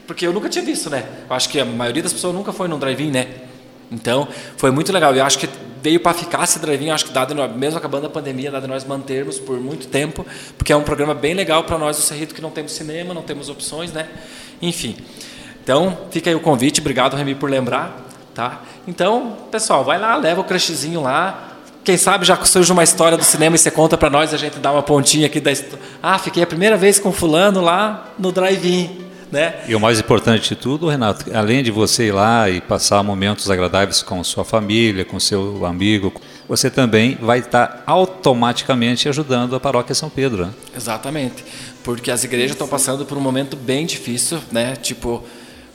Porque 0.05 0.27
eu 0.27 0.31
nunca 0.31 0.49
tinha 0.49 0.63
visto, 0.63 0.87
né? 0.87 1.03
Eu 1.27 1.35
acho 1.35 1.49
que 1.49 1.59
a 1.59 1.65
maioria 1.65 2.03
das 2.03 2.13
pessoas 2.13 2.35
nunca 2.35 2.53
foi 2.53 2.67
num 2.67 2.77
drive-in, 2.77 3.09
né? 3.09 3.27
Então, 3.95 4.27
foi 4.57 4.69
muito 4.71 4.91
legal. 4.91 5.15
Eu 5.15 5.23
acho 5.23 5.39
que 5.39 5.49
veio 5.81 5.99
para 5.99 6.13
ficar 6.13 6.43
esse 6.43 6.59
drive-in, 6.59 6.89
acho 6.89 7.05
que 7.05 7.11
dado 7.11 7.33
mesmo 7.55 7.77
acabando 7.77 8.07
a 8.07 8.09
pandemia, 8.09 8.51
dado 8.51 8.67
nós 8.67 8.83
mantermos 8.83 9.39
por 9.39 9.59
muito 9.59 9.87
tempo, 9.87 10.25
porque 10.57 10.73
é 10.73 10.75
um 10.75 10.83
programa 10.83 11.13
bem 11.13 11.33
legal 11.33 11.63
para 11.63 11.77
nós 11.77 11.95
do 11.95 12.03
Cerrito 12.03 12.33
que 12.35 12.41
não 12.41 12.49
temos 12.49 12.73
cinema, 12.73 13.13
não 13.13 13.21
temos 13.21 13.49
opções, 13.49 13.93
né? 13.93 14.07
Enfim. 14.61 14.97
Então, 15.63 15.97
fica 16.11 16.29
aí 16.29 16.35
o 16.35 16.39
convite, 16.39 16.81
obrigado 16.81 17.15
Remy 17.15 17.35
por 17.35 17.49
lembrar, 17.49 18.05
tá? 18.33 18.61
Então, 18.87 19.37
pessoal, 19.51 19.83
vai 19.83 19.99
lá, 19.99 20.15
leva 20.15 20.41
o 20.41 20.43
crushzinho 20.43 21.01
lá. 21.01 21.51
Quem 21.83 21.97
sabe 21.97 22.25
já 22.25 22.35
surge 22.43 22.71
uma 22.71 22.83
história 22.83 23.15
do 23.15 23.23
cinema 23.23 23.55
e 23.55 23.59
você 23.59 23.69
conta 23.69 23.95
para 23.95 24.09
nós, 24.09 24.33
a 24.33 24.37
gente 24.37 24.57
dá 24.57 24.71
uma 24.71 24.81
pontinha 24.81 25.27
aqui 25.27 25.39
da 25.39 25.51
Ah, 26.01 26.17
fiquei 26.17 26.41
a 26.41 26.47
primeira 26.47 26.75
vez 26.77 26.97
com 26.97 27.11
fulano 27.11 27.61
lá 27.61 28.11
no 28.17 28.31
drive-in. 28.31 29.04
Né? 29.35 29.53
E 29.67 29.75
o 29.75 29.79
mais 29.81 29.99
importante 29.99 30.47
de 30.47 30.55
tudo, 30.55 30.87
Renato, 30.87 31.25
além 31.35 31.61
de 31.61 31.69
você 31.69 32.07
ir 32.07 32.13
lá 32.13 32.49
e 32.49 32.61
passar 32.61 33.03
momentos 33.03 33.51
agradáveis 33.51 34.01
com 34.01 34.23
sua 34.23 34.45
família, 34.45 35.03
com 35.03 35.19
seu 35.19 35.65
amigo, 35.65 36.13
você 36.47 36.69
também 36.69 37.17
vai 37.19 37.39
estar 37.39 37.83
automaticamente 37.85 39.09
ajudando 39.09 39.53
a 39.53 39.59
paróquia 39.59 39.93
São 39.93 40.09
Pedro. 40.09 40.45
Né? 40.45 40.53
Exatamente, 40.73 41.43
porque 41.83 42.09
as 42.09 42.23
igrejas 42.23 42.51
estão 42.51 42.65
passando 42.65 43.05
por 43.05 43.17
um 43.17 43.21
momento 43.21 43.57
bem 43.57 43.85
difícil, 43.85 44.39
né? 44.53 44.73
Tipo, 44.77 45.21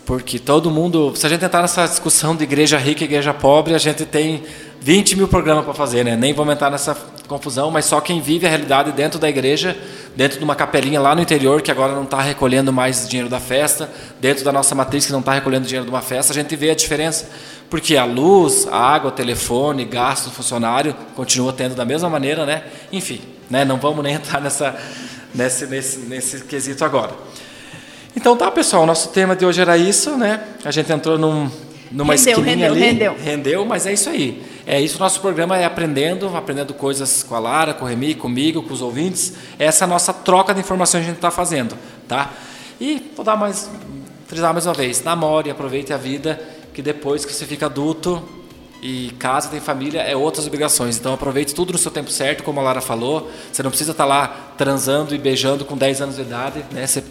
porque 0.07 0.39
todo 0.39 0.71
mundo, 0.71 1.13
se 1.15 1.27
a 1.27 1.29
gente 1.29 1.45
entrar 1.45 1.61
nessa 1.61 1.87
discussão 1.87 2.35
de 2.35 2.45
igreja 2.45 2.79
rica 2.79 3.05
e 3.05 3.07
igreja 3.07 3.35
pobre, 3.35 3.75
a 3.75 3.79
gente 3.79 4.07
tem 4.07 4.43
20 4.81 5.17
mil 5.17 5.29
programas 5.29 5.67
para 5.67 5.75
fazer, 5.75 6.03
né? 6.03 6.17
Nem 6.17 6.33
vou 6.33 6.51
entrar 6.51 6.71
nessa 6.71 6.97
confusão, 7.31 7.71
mas 7.71 7.85
só 7.85 8.01
quem 8.01 8.21
vive 8.21 8.45
a 8.45 8.49
realidade 8.49 8.91
dentro 8.91 9.17
da 9.17 9.29
igreja, 9.29 9.77
dentro 10.17 10.37
de 10.37 10.43
uma 10.43 10.57
capelinha 10.57 11.01
lá 11.01 11.15
no 11.15 11.23
interior, 11.23 11.63
que 11.63 11.71
agora 11.71 11.95
não 11.95 12.03
está 12.03 12.21
recolhendo 12.21 12.73
mais 12.73 13.09
dinheiro 13.09 13.31
da 13.31 13.39
festa, 13.39 13.89
dentro 14.21 14.45
da 14.45 14.51
nossa 14.51 14.75
matriz, 14.75 15.07
que 15.07 15.13
não 15.13 15.21
está 15.21 15.33
recolhendo 15.33 15.65
dinheiro 15.65 15.85
de 15.85 15.91
uma 15.91 16.03
festa, 16.03 16.33
a 16.33 16.35
gente 16.35 16.55
vê 16.57 16.71
a 16.71 16.75
diferença. 16.75 17.31
Porque 17.71 17.97
a 17.97 18.05
luz, 18.05 18.67
a 18.69 18.77
água, 18.77 19.11
o 19.11 19.13
telefone, 19.13 19.85
gasto 19.85 20.25
do 20.25 20.33
funcionário 20.33 20.93
continua 21.15 21.53
tendo 21.53 21.77
da 21.77 21.85
mesma 21.85 22.11
maneira, 22.11 22.45
né? 22.45 22.65
Enfim, 22.91 23.21
né? 23.49 23.65
não 23.65 23.77
vamos 23.77 24.03
nem 24.03 24.15
entrar 24.15 24.41
nessa, 24.41 24.77
nesse, 25.33 25.67
nesse, 25.67 25.99
nesse 26.01 26.45
quesito 26.45 26.85
agora. 26.85 27.13
Então 28.17 28.37
tá, 28.37 28.51
pessoal, 28.51 28.85
nosso 28.85 29.11
tema 29.11 29.37
de 29.37 29.47
hoje 29.47 29.61
era 29.61 29.79
isso, 29.79 30.17
né? 30.17 30.43
A 30.65 30.73
gente 30.73 30.93
entrou 30.93 31.17
num, 31.17 31.49
numa 31.93 32.17
rendeu, 32.17 32.39
esquininha 32.39 32.67
rendeu, 32.67 32.73
ali. 32.73 32.81
Rendeu, 32.81 33.17
rendeu. 33.23 33.65
mas 33.65 33.87
é 33.87 33.93
isso 33.93 34.11
aí. 34.11 34.43
É 34.73 34.81
isso, 34.81 35.01
nosso 35.01 35.21
programa 35.21 35.59
é 35.59 35.65
aprendendo, 35.65 36.29
aprendendo 36.37 36.73
coisas 36.73 37.25
com 37.25 37.35
a 37.35 37.41
Lara, 37.41 37.75
com 37.75 37.85
o 37.85 37.89
Remy, 37.89 38.15
comigo, 38.15 38.63
com 38.63 38.73
os 38.73 38.81
ouvintes. 38.81 39.33
Essa 39.59 39.83
é 39.83 39.85
a 39.85 39.89
nossa 39.89 40.13
troca 40.13 40.55
de 40.55 40.61
informações 40.61 41.01
que 41.01 41.07
a 41.07 41.09
gente 41.09 41.17
está 41.17 41.29
fazendo, 41.29 41.77
tá? 42.07 42.31
E 42.81 43.11
vou 43.17 43.25
dar 43.25 43.35
mais, 43.35 43.69
frisar 44.29 44.53
mais 44.53 44.67
uma 44.67 44.73
vez, 44.73 45.03
namore, 45.03 45.51
aproveite 45.51 45.93
a 45.93 45.97
vida, 45.97 46.41
que 46.73 46.83
depois 46.83 47.25
que 47.25 47.33
você 47.33 47.45
fica 47.47 47.67
adulto 47.67 48.23
e 48.81 49.11
casa, 49.19 49.49
tem 49.49 49.59
família, 49.59 50.03
é 50.03 50.15
outras 50.15 50.47
obrigações. 50.47 50.97
Então 50.97 51.15
aproveite 51.15 51.53
tudo 51.53 51.73
no 51.73 51.79
seu 51.79 51.91
tempo 51.91 52.09
certo, 52.09 52.45
como 52.45 52.61
a 52.61 52.63
Lara 52.63 52.81
falou. 52.81 53.29
Você 53.53 53.65
não 53.65 53.71
precisa 53.71 53.91
estar 53.91 54.05
tá 54.05 54.09
lá 54.09 54.53
transando 54.57 55.17
e 55.17 55.19
beijando 55.19 55.65
com 55.65 55.77
10 55.77 56.01
anos 56.01 56.15
de 56.15 56.23
idade, 56.23 56.65
né? 56.71 56.87
Você, 56.87 57.03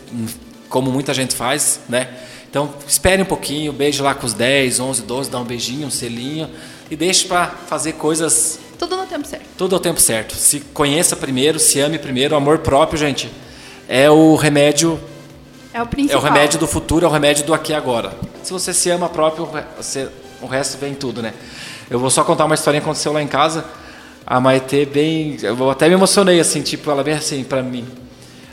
como 0.70 0.90
muita 0.90 1.14
gente 1.14 1.36
faz, 1.36 1.82
né? 1.90 2.08
Então, 2.50 2.74
espere 2.88 3.22
um 3.22 3.26
pouquinho, 3.26 3.74
beije 3.74 4.02
lá 4.02 4.16
com 4.16 4.26
os 4.26 4.34
10, 4.34 4.80
11, 4.80 5.02
12, 5.02 5.30
dá 5.30 5.40
um 5.40 5.44
beijinho, 5.44 5.88
um 5.88 5.92
selinho 5.92 6.50
e 6.90 6.96
deixe 6.96 7.28
para 7.28 7.48
fazer 7.48 7.94
coisas. 7.94 8.60
Tudo 8.78 8.96
no 8.98 9.06
tempo 9.06 9.28
certo. 9.28 9.46
Tudo 9.58 9.76
ao 9.76 9.80
tempo 9.80 10.00
certo. 10.00 10.34
Se 10.36 10.60
conheça 10.74 11.16
primeiro, 11.16 11.60
se 11.60 11.80
ame 11.80 12.00
primeiro. 12.00 12.34
O 12.34 12.38
amor 12.38 12.60
próprio, 12.60 12.98
gente, 12.98 13.30
é 13.88 14.10
o 14.10 14.36
remédio. 14.36 15.00
É 15.74 15.82
o 15.82 15.88
principal. 15.88 16.18
É 16.18 16.22
o 16.22 16.24
remédio 16.24 16.60
do 16.60 16.68
futuro, 16.68 17.06
é 17.06 17.10
o 17.10 17.12
remédio 17.12 17.46
do 17.46 17.54
aqui 17.54 17.72
e 17.72 17.76
agora. 17.76 18.14
Se 18.42 18.54
você 18.54 18.74
se 18.74 18.90
ama 18.90 19.10
próprio, 19.10 19.50
você 19.78 20.10
o 20.42 20.48
resto 20.48 20.78
vem 20.78 20.94
tudo, 20.94 21.22
né? 21.22 21.34
Eu 21.90 22.00
vou 22.00 22.10
só 22.10 22.24
contar 22.24 22.46
uma 22.46 22.56
historinha 22.56 22.82
que 22.82 22.86
aconteceu 22.86 23.12
lá 23.12 23.22
em 23.22 23.28
casa. 23.28 23.66
A 24.26 24.40
Maitê 24.40 24.86
bem, 24.86 25.38
eu 25.42 25.70
até 25.70 25.88
me 25.88 25.96
emocionei 25.96 26.40
assim, 26.40 26.62
tipo, 26.62 26.90
ela 26.90 27.04
bem 27.04 27.16
assim 27.16 27.44
para 27.44 27.62
mim. 27.62 27.88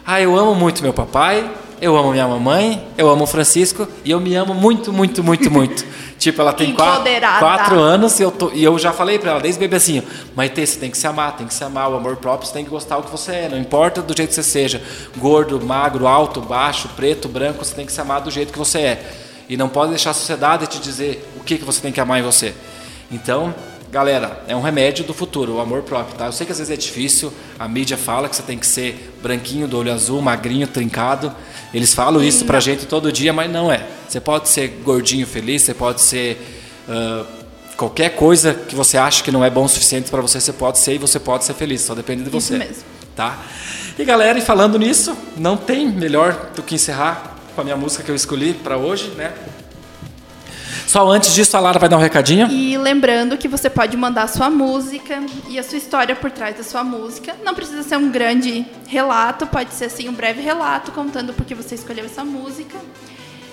Ah, 0.05 0.21
eu 0.21 0.37
amo 0.37 0.55
muito 0.55 0.83
meu 0.83 0.93
papai, 0.93 1.49
eu 1.81 1.97
amo 1.97 2.11
minha 2.13 2.27
mamãe, 2.27 2.83
eu 2.97 3.09
amo 3.09 3.25
o 3.25 3.27
Francisco 3.27 3.87
e 4.05 4.11
eu 4.11 4.21
me 4.21 4.35
amo 4.35 4.55
muito, 4.55 4.93
muito, 4.93 5.23
muito, 5.23 5.51
muito. 5.51 5.85
tipo, 6.19 6.41
ela 6.41 6.53
tem 6.53 6.73
quatro, 6.75 7.05
quatro 7.39 7.79
anos 7.81 8.19
e 8.19 8.23
eu, 8.23 8.31
tô- 8.31 8.51
e 8.53 8.65
eu 8.65 8.79
já 8.79 8.93
falei 8.93 9.19
pra 9.19 9.33
ela 9.33 9.41
desde 9.41 9.61
bebezinho, 9.61 10.03
Maitê, 10.35 10.67
você 10.67 10.79
tem 10.79 10.91
que 10.91 10.97
se 10.99 11.07
amar, 11.07 11.37
tem 11.37 11.47
que 11.47 11.55
se 11.55 11.63
amar, 11.63 11.91
o 11.91 11.97
amor 11.97 12.17
próprio, 12.17 12.47
você 12.49 12.55
tem 12.55 12.65
que 12.65 12.71
gostar 12.71 12.97
do 12.97 13.03
que 13.05 13.11
você 13.11 13.33
é, 13.33 13.49
não 13.49 13.59
importa 13.59 14.01
do 14.03 14.17
jeito 14.17 14.31
que 14.31 14.35
você 14.35 14.43
seja, 14.43 14.83
gordo, 15.19 15.61
magro, 15.61 16.07
alto, 16.07 16.41
baixo, 16.41 16.89
preto, 16.97 17.29
branco, 17.29 17.65
você 17.65 17.75
tem 17.75 17.85
que 17.87 17.93
se 17.93 18.01
amar 18.01 18.21
do 18.21 18.31
jeito 18.31 18.53
que 18.53 18.59
você 18.59 18.79
é. 18.81 19.13
E 19.49 19.57
não 19.57 19.69
pode 19.69 19.91
deixar 19.91 20.11
a 20.11 20.15
sociedade 20.15 20.67
te 20.67 20.81
dizer 20.81 21.25
o 21.37 21.45
que, 21.45 21.57
que 21.59 21.65
você 21.65 21.81
tem 21.81 21.93
que 21.93 22.01
amar 22.01 22.19
em 22.19 22.23
você. 22.23 22.53
Então, 23.13 23.55
galera, 23.91 24.43
é 24.47 24.55
um 24.55 24.61
remédio 24.61 25.05
do 25.05 25.15
futuro, 25.15 25.55
o 25.55 25.61
amor 25.61 25.83
próprio, 25.83 26.17
tá? 26.17 26.27
Eu 26.27 26.33
sei 26.33 26.45
que 26.45 26.53
às 26.53 26.59
vezes 26.59 26.73
é 26.73 26.77
difícil, 26.77 27.33
a 27.59 27.69
mídia 27.69 27.97
fala 27.97 28.29
que 28.29 28.37
você 28.37 28.43
tem 28.43 28.59
que 28.59 28.67
ser 28.67 29.15
branquinho, 29.23 29.67
do 29.67 29.79
olho 29.79 29.93
azul, 29.93 30.21
magrinho, 30.21 30.67
trincado. 30.67 31.33
Eles 31.73 31.95
falam 31.95 32.23
isso 32.23 32.45
pra 32.45 32.61
gente 32.61 32.87
todo 32.87 33.11
dia, 33.13 33.33
mas 33.33 33.51
não 33.51 33.71
é. 33.71 33.87
Você 34.09 34.21
pode 34.21 34.49
ser 34.49 34.81
gordinho 34.85 35.27
feliz, 35.27 35.63
você 35.63 35.75
pode 35.75 36.01
ser 36.01 36.39
ah, 36.89 37.25
qualquer 37.77 38.11
coisa 38.11 38.55
que 38.55 38.75
você 38.75 38.97
acha 38.97 39.23
que 39.23 39.31
não 39.31 39.45
é 39.45 39.51
bom 39.51 39.65
o 39.65 39.69
suficiente 39.69 40.11
pra 40.11 40.21
você, 40.21 40.41
você 40.41 40.53
pode 40.53 40.79
ser 40.79 40.95
e 40.95 40.99
você 40.99 41.19
pode 41.19 41.45
ser 41.45 41.55
feliz, 41.55 41.83
só 41.83 41.95
depende 41.95 42.23
de 42.23 42.29
Isso 42.29 42.49
você. 42.49 42.59
mesmo. 42.59 42.83
Tá? 43.15 43.39
E 43.99 44.05
galera, 44.05 44.39
e 44.39 44.43
falando 44.43 44.79
nisso, 44.79 45.17
não 45.37 45.57
tem 45.57 45.89
melhor 45.89 46.51
do 46.55 46.63
que 46.63 46.75
encerrar 46.75 47.37
com 47.55 47.61
a 47.63 47.65
minha 47.65 47.77
música 47.77 48.03
que 48.03 48.11
eu 48.11 48.15
escolhi 48.15 48.53
pra 48.53 48.77
hoje, 48.77 49.11
né? 49.17 49.33
Só 50.87 51.07
antes 51.09 51.35
disso, 51.35 51.57
a 51.57 51.61
Lara 51.61 51.79
vai 51.79 51.89
dar 51.89 51.97
um 51.97 52.01
recadinho. 52.01 52.49
E 52.49 52.79
lembrando 52.79 53.37
que 53.37 53.49
você 53.49 53.69
pode 53.69 53.97
mandar 53.97 54.23
a 54.23 54.29
sua 54.29 54.49
música 54.49 55.21
e 55.49 55.59
a 55.59 55.63
sua 55.63 55.79
história 55.79 56.15
por 56.15 56.31
trás 56.31 56.57
da 56.57 56.63
sua 56.63 56.85
música. 56.85 57.35
Não 57.45 57.55
precisa 57.55 57.83
ser 57.83 57.97
um 57.97 58.11
grande 58.11 58.65
relato, 58.87 59.47
pode 59.47 59.75
ser 59.75 59.87
assim 59.87 60.09
um 60.09 60.13
breve 60.13 60.41
relato 60.41 60.93
contando 60.93 61.33
por 61.33 61.45
que 61.45 61.55
você 61.55 61.75
escolheu 61.75 62.05
essa 62.05 62.25
música. 62.25 62.79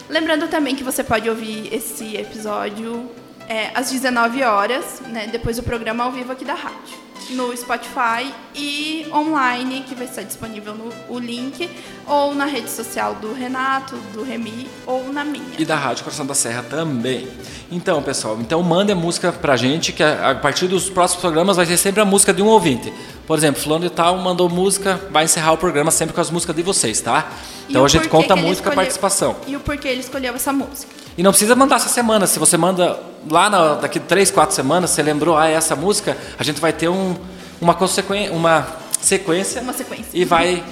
Lembrando 0.09 0.47
também 0.47 0.75
que 0.75 0.83
você 0.83 1.03
pode 1.03 1.27
ouvir 1.29 1.73
esse 1.73 2.15
episódio 2.15 3.09
é, 3.47 3.71
às 3.73 3.91
19 3.91 4.43
horas, 4.43 5.01
né, 5.07 5.27
depois 5.31 5.57
do 5.57 5.63
programa 5.63 6.03
ao 6.03 6.11
vivo 6.11 6.31
aqui 6.31 6.45
da 6.45 6.53
rádio, 6.53 6.97
no 7.31 7.55
Spotify 7.55 8.33
e 8.55 9.07
online, 9.12 9.83
que 9.88 9.95
vai 9.95 10.05
estar 10.05 10.23
disponível 10.23 10.75
no 10.75 10.91
o 11.09 11.19
link, 11.19 11.69
ou 12.07 12.33
na 12.33 12.45
rede 12.45 12.69
social 12.69 13.15
do 13.15 13.33
Renato, 13.33 13.95
do 14.13 14.23
Remi, 14.23 14.67
ou 14.86 15.12
na 15.12 15.23
minha. 15.23 15.55
E 15.57 15.65
da 15.65 15.75
Rádio 15.75 16.03
Coração 16.03 16.25
da 16.25 16.36
Serra 16.36 16.63
também. 16.63 17.27
Então, 17.71 18.01
pessoal, 18.03 18.38
então 18.39 18.62
mande 18.62 18.91
a 18.91 18.95
música 18.95 19.31
pra 19.31 19.55
gente, 19.55 19.91
que 19.91 20.03
a 20.03 20.36
partir 20.36 20.67
dos 20.67 20.89
próximos 20.89 21.21
programas 21.21 21.57
vai 21.57 21.65
ser 21.65 21.77
sempre 21.77 22.01
a 22.01 22.05
música 22.05 22.33
de 22.33 22.41
um 22.41 22.47
ouvinte. 22.47 22.93
Por 23.25 23.38
exemplo, 23.38 23.62
fulano 23.62 23.88
de 23.88 23.89
tal 23.89 24.17
mandou 24.17 24.49
música, 24.49 24.99
vai 25.09 25.23
encerrar 25.23 25.53
o 25.53 25.57
programa 25.57 25.91
sempre 25.91 26.13
com 26.13 26.21
as 26.21 26.29
músicas 26.29 26.55
de 26.55 26.62
vocês, 26.62 27.01
tá? 27.01 27.31
Então 27.69 27.83
a 27.86 27.88
gente 27.88 28.07
conta 28.09 28.36
muito 28.36 28.62
com 28.62 28.69
a 28.69 28.73
participação. 28.73 29.36
E 29.47 29.55
o 29.55 29.59
porquê 29.59 29.88
ele 29.88 30.01
escolheu 30.01 30.36
essa 30.36 30.53
música. 30.53 31.02
E 31.17 31.23
não 31.23 31.32
precisa 31.32 31.56
mandar 31.56 31.76
essa 31.76 31.89
semana. 31.89 32.26
Se 32.26 32.39
você 32.39 32.58
manda 32.58 32.99
lá 33.30 33.49
na, 33.49 33.76
daqui 33.76 33.99
três, 33.99 34.32
quatro 34.32 34.56
semanas, 34.56 34.89
você 34.89 35.04
lembrou, 35.04 35.38
ah, 35.38 35.47
é 35.49 35.54
essa 35.54 35.76
música, 35.76 36.17
a 36.39 36.43
gente 36.43 36.60
vai 36.60 36.73
ter 36.73 36.89
um, 36.89 37.15
uma, 37.62 37.73
consequen- 37.73 38.30
uma 38.32 38.67
sequência. 38.99 39.62
Uma 39.62 39.73
sequência. 39.73 40.08
E 40.13 40.26
vai, 40.26 40.63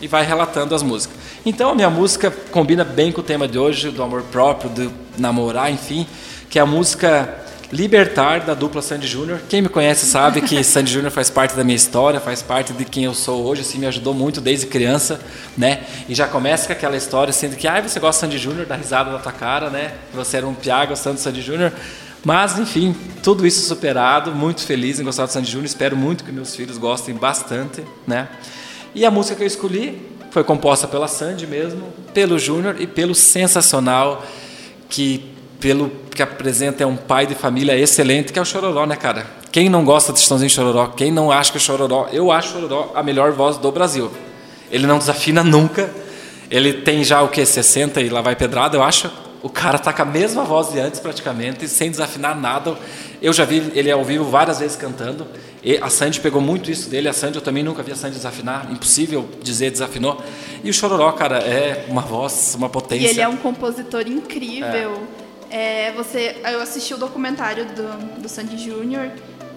e 0.00 0.06
vai 0.06 0.24
relatando 0.24 0.74
as 0.74 0.82
músicas. 0.82 1.16
Então 1.44 1.70
a 1.70 1.74
minha 1.74 1.88
música 1.88 2.30
combina 2.50 2.84
bem 2.84 3.10
com 3.12 3.20
o 3.20 3.24
tema 3.24 3.48
de 3.48 3.58
hoje, 3.58 3.90
do 3.90 4.02
amor 4.02 4.22
próprio, 4.22 4.68
do 4.68 4.92
namorar, 5.16 5.70
enfim, 5.72 6.06
que 6.50 6.58
é 6.58 6.62
a 6.62 6.66
música 6.66 7.45
Libertar, 7.72 8.40
da 8.40 8.54
dupla 8.54 8.80
Sandy 8.80 9.08
Júnior. 9.08 9.40
Quem 9.48 9.60
me 9.60 9.68
conhece 9.68 10.06
sabe 10.06 10.40
que 10.40 10.62
Sandy 10.64 10.92
Júnior 10.92 11.10
faz 11.10 11.30
parte 11.30 11.56
da 11.56 11.64
minha 11.64 11.74
história, 11.74 12.20
faz 12.20 12.40
parte 12.40 12.72
de 12.72 12.84
quem 12.84 13.04
eu 13.04 13.14
sou 13.14 13.44
hoje, 13.44 13.62
assim, 13.62 13.78
me 13.78 13.86
ajudou 13.86 14.14
muito 14.14 14.40
desde 14.40 14.66
criança, 14.66 15.20
né? 15.56 15.82
E 16.08 16.14
já 16.14 16.28
começa 16.28 16.66
com 16.66 16.72
aquela 16.72 16.96
história, 16.96 17.32
sendo 17.32 17.56
que, 17.56 17.66
ah, 17.66 17.80
você 17.80 17.98
gosta 17.98 18.26
de 18.26 18.32
Sandy 18.32 18.42
Júnior, 18.42 18.66
dá 18.66 18.76
risada 18.76 19.10
na 19.10 19.18
tua 19.18 19.32
cara, 19.32 19.68
né? 19.68 19.94
Você 20.14 20.36
era 20.36 20.46
um 20.46 20.54
piá 20.54 20.86
gostando 20.86 21.16
de 21.16 21.22
Sandy 21.22 21.42
Júnior. 21.42 21.72
Mas, 22.24 22.58
enfim, 22.58 22.94
tudo 23.22 23.46
isso 23.46 23.66
superado, 23.66 24.32
muito 24.32 24.62
feliz 24.62 25.00
em 25.00 25.04
gostar 25.04 25.26
de 25.26 25.32
Sandy 25.32 25.50
Júnior, 25.50 25.66
espero 25.66 25.96
muito 25.96 26.24
que 26.24 26.30
meus 26.30 26.54
filhos 26.54 26.78
gostem 26.78 27.14
bastante, 27.14 27.82
né? 28.06 28.28
E 28.94 29.04
a 29.04 29.10
música 29.10 29.36
que 29.36 29.42
eu 29.42 29.46
escolhi 29.46 30.00
foi 30.30 30.44
composta 30.44 30.86
pela 30.86 31.08
Sandy 31.08 31.46
mesmo, 31.46 31.92
pelo 32.14 32.38
Júnior 32.38 32.80
e 32.80 32.86
pelo 32.86 33.14
sensacional 33.14 34.24
que 34.88 35.35
pelo 35.60 35.90
que 36.14 36.22
apresenta 36.22 36.82
é 36.82 36.86
um 36.86 36.96
pai 36.96 37.26
de 37.26 37.34
família 37.34 37.76
excelente, 37.76 38.32
que 38.32 38.38
é 38.38 38.42
o 38.42 38.44
Chororó, 38.44 38.86
né, 38.86 38.96
cara? 38.96 39.26
Quem 39.50 39.68
não 39.68 39.84
gosta 39.84 40.12
de 40.12 40.20
Chitãozinho 40.20 40.50
Chororó? 40.50 40.88
Quem 40.88 41.10
não 41.10 41.30
acha 41.30 41.50
que 41.50 41.58
o 41.58 41.60
Chororó... 41.60 42.08
Eu 42.12 42.30
acho 42.30 42.50
o 42.50 42.52
Chororó 42.52 42.92
a 42.94 43.02
melhor 43.02 43.32
voz 43.32 43.56
do 43.56 43.70
Brasil. 43.72 44.10
Ele 44.70 44.86
não 44.86 44.98
desafina 44.98 45.42
nunca. 45.42 45.90
Ele 46.50 46.72
tem 46.72 47.02
já 47.02 47.22
o 47.22 47.28
que 47.28 47.44
60 47.44 48.00
e 48.00 48.08
lá 48.08 48.20
vai 48.20 48.36
pedrada, 48.36 48.76
eu 48.76 48.82
acho. 48.82 49.10
O 49.42 49.48
cara 49.48 49.78
tá 49.78 49.92
com 49.92 50.02
a 50.02 50.04
mesma 50.04 50.44
voz 50.44 50.72
de 50.72 50.80
antes 50.80 50.98
praticamente, 50.98 51.68
sem 51.68 51.90
desafinar 51.90 52.38
nada. 52.38 52.76
Eu 53.22 53.32
já 53.32 53.44
vi 53.44 53.70
ele 53.74 53.90
ao 53.90 54.04
vivo 54.04 54.24
várias 54.24 54.58
vezes 54.58 54.76
cantando. 54.76 55.26
E 55.62 55.76
a 55.78 55.88
Sandy 55.88 56.20
pegou 56.20 56.40
muito 56.40 56.70
isso 56.70 56.88
dele. 56.88 57.08
A 57.08 57.12
Sandy 57.12 57.36
eu 57.36 57.42
também 57.42 57.62
nunca 57.62 57.82
vi 57.82 57.92
a 57.92 57.96
Sandy 57.96 58.16
desafinar, 58.16 58.70
impossível 58.70 59.28
dizer 59.42 59.70
desafinou. 59.70 60.20
E 60.62 60.70
o 60.70 60.72
Chororó, 60.72 61.10
cara, 61.12 61.38
é 61.38 61.86
uma 61.88 62.02
voz, 62.02 62.54
uma 62.56 62.68
potência. 62.68 63.06
E 63.06 63.10
ele 63.10 63.20
é 63.20 63.28
um 63.28 63.36
compositor 63.36 64.06
incrível. 64.06 65.02
É, 65.22 65.25
você, 65.94 66.36
eu 66.44 66.60
assisti 66.60 66.94
o 66.94 66.98
documentário 66.98 67.64
do, 67.66 68.20
do 68.22 68.28
Sandy 68.28 68.58
Júnior 68.58 69.10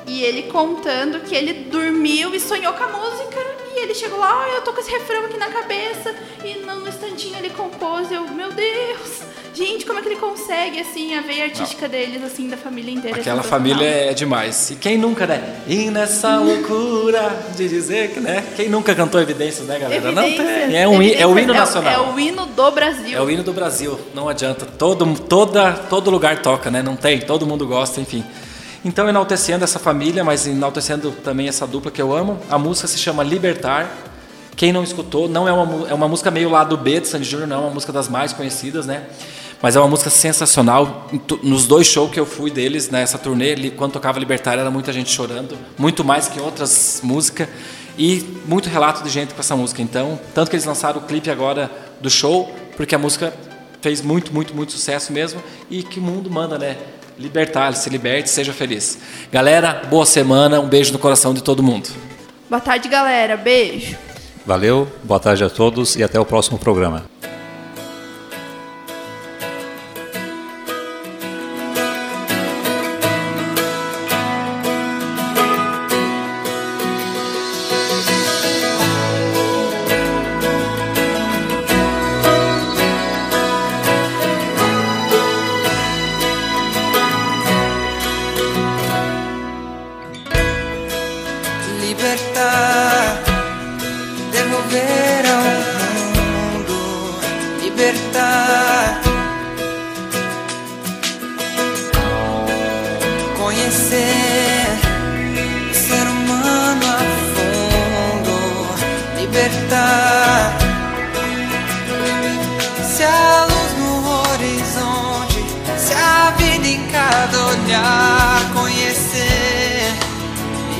e 0.07 0.23
ele 0.23 0.43
contando 0.43 1.19
que 1.21 1.35
ele 1.35 1.69
dormiu 1.69 2.33
e 2.33 2.39
sonhou 2.39 2.73
com 2.73 2.83
a 2.83 2.87
música 2.87 3.37
e 3.75 3.79
ele 3.79 3.93
chegou 3.93 4.19
lá, 4.19 4.43
ah, 4.43 4.49
eu 4.55 4.61
tô 4.63 4.73
com 4.73 4.79
esse 4.79 4.91
refrão 4.91 5.25
aqui 5.25 5.37
na 5.37 5.49
cabeça 5.49 6.15
e 6.43 6.55
no, 6.55 6.87
instantinho 6.87 7.37
ele 7.37 7.49
compôs. 7.51 8.11
Eu, 8.11 8.27
meu 8.27 8.51
Deus, 8.51 9.21
gente, 9.53 9.85
como 9.85 9.99
é 9.99 10.01
que 10.01 10.09
ele 10.09 10.15
consegue 10.15 10.79
assim 10.79 11.15
a 11.15 11.21
veia 11.21 11.45
artística 11.45 11.87
deles 11.87 12.23
assim 12.23 12.47
da 12.47 12.57
família 12.57 12.93
inteira? 12.93 13.17
é 13.17 13.21
Aquela 13.21 13.43
família 13.43 13.85
é 13.85 14.13
demais. 14.13 14.71
E 14.71 14.75
quem 14.75 14.97
nunca, 14.97 15.25
né? 15.25 15.61
E 15.67 15.89
nessa 15.89 16.37
loucura 16.37 17.45
de 17.55 17.67
dizer 17.67 18.11
que, 18.11 18.19
né? 18.19 18.43
Quem 18.55 18.69
nunca 18.69 18.95
cantou 18.95 19.19
Evidências, 19.21 19.67
né, 19.67 19.77
galera? 19.79 20.11
Não 20.11 20.23
Evidências, 20.23 20.67
tem. 20.67 20.77
É, 20.77 20.87
um, 20.87 21.01
é 21.01 21.25
o 21.25 21.37
hino 21.37 21.53
é 21.53 21.57
nacional. 21.57 21.93
É 21.93 22.13
o 22.13 22.19
hino 22.19 22.45
do 22.45 22.71
Brasil. 22.71 23.17
É 23.17 23.21
o 23.21 23.29
hino 23.29 23.43
do 23.43 23.53
Brasil, 23.53 23.99
não 24.13 24.29
adianta. 24.29 24.65
Todo, 24.65 25.05
toda, 25.19 25.73
todo 25.73 26.09
lugar 26.09 26.41
toca, 26.41 26.71
né? 26.71 26.81
Não 26.81 26.95
tem, 26.95 27.19
todo 27.19 27.45
mundo 27.45 27.65
gosta, 27.65 27.99
enfim. 27.99 28.23
Então, 28.83 29.09
enaltecendo 29.09 29.63
essa 29.63 29.77
família, 29.77 30.23
mas 30.23 30.47
enaltecendo 30.47 31.11
também 31.11 31.49
essa 31.49 31.67
dupla 31.67 31.91
que 31.91 32.01
eu 32.01 32.15
amo, 32.15 32.39
a 32.49 32.57
música 32.57 32.87
se 32.87 32.97
chama 32.97 33.23
Libertar. 33.23 34.08
Quem 34.59 34.73
não 34.73 34.83
escutou, 34.83 35.29
não 35.29 35.47
é 35.47 35.53
uma, 35.53 35.87
é 35.87 35.93
uma 35.93 36.05
música 36.09 36.29
meio 36.29 36.49
lado 36.49 36.75
B 36.75 36.99
de 36.99 37.07
Sandy 37.07 37.23
Júnior, 37.23 37.47
não 37.47 37.55
é 37.55 37.59
uma 37.61 37.69
música 37.69 37.93
das 37.93 38.09
mais 38.09 38.33
conhecidas, 38.33 38.85
né? 38.85 39.03
Mas 39.61 39.77
é 39.77 39.79
uma 39.79 39.87
música 39.87 40.09
sensacional. 40.09 41.07
Nos 41.41 41.65
dois 41.65 41.87
shows 41.87 42.11
que 42.11 42.19
eu 42.19 42.25
fui 42.25 42.51
deles, 42.51 42.89
nessa 42.89 43.17
turnê, 43.17 43.55
li- 43.55 43.71
quando 43.71 43.93
tocava 43.93 44.19
Libertar, 44.19 44.59
era 44.59 44.69
muita 44.69 44.91
gente 44.91 45.09
chorando, 45.11 45.57
muito 45.77 46.03
mais 46.03 46.27
que 46.27 46.41
outras 46.41 46.99
músicas. 47.01 47.47
E 47.97 48.21
muito 48.45 48.67
relato 48.67 49.01
de 49.01 49.09
gente 49.09 49.33
com 49.33 49.39
essa 49.39 49.55
música. 49.55 49.81
Então, 49.81 50.19
tanto 50.35 50.49
que 50.49 50.57
eles 50.57 50.65
lançaram 50.65 50.99
o 50.99 51.03
clipe 51.05 51.31
agora 51.31 51.71
do 52.01 52.09
show, 52.09 52.53
porque 52.75 52.93
a 52.93 52.97
música 52.97 53.33
fez 53.81 54.01
muito, 54.01 54.33
muito, 54.33 54.53
muito 54.53 54.73
sucesso 54.73 55.13
mesmo. 55.13 55.41
E 55.69 55.83
que 55.83 56.01
o 56.01 56.03
mundo 56.03 56.29
manda, 56.29 56.57
né? 56.57 56.75
Libertar, 57.17 57.73
se 57.75 57.89
liberte, 57.89 58.29
seja 58.29 58.51
feliz. 58.51 58.99
Galera, 59.31 59.83
boa 59.89 60.05
semana, 60.05 60.59
um 60.59 60.67
beijo 60.67 60.91
no 60.91 60.99
coração 60.99 61.33
de 61.33 61.41
todo 61.41 61.63
mundo. 61.63 61.87
Boa 62.49 62.59
tarde, 62.59 62.89
galera. 62.89 63.37
Beijo. 63.37 64.08
Valeu, 64.49 64.87
boa 65.03 65.19
tarde 65.19 65.43
a 65.43 65.49
todos 65.49 65.95
e 65.95 66.01
até 66.01 66.19
o 66.19 66.25
próximo 66.25 66.57
programa. 66.57 67.03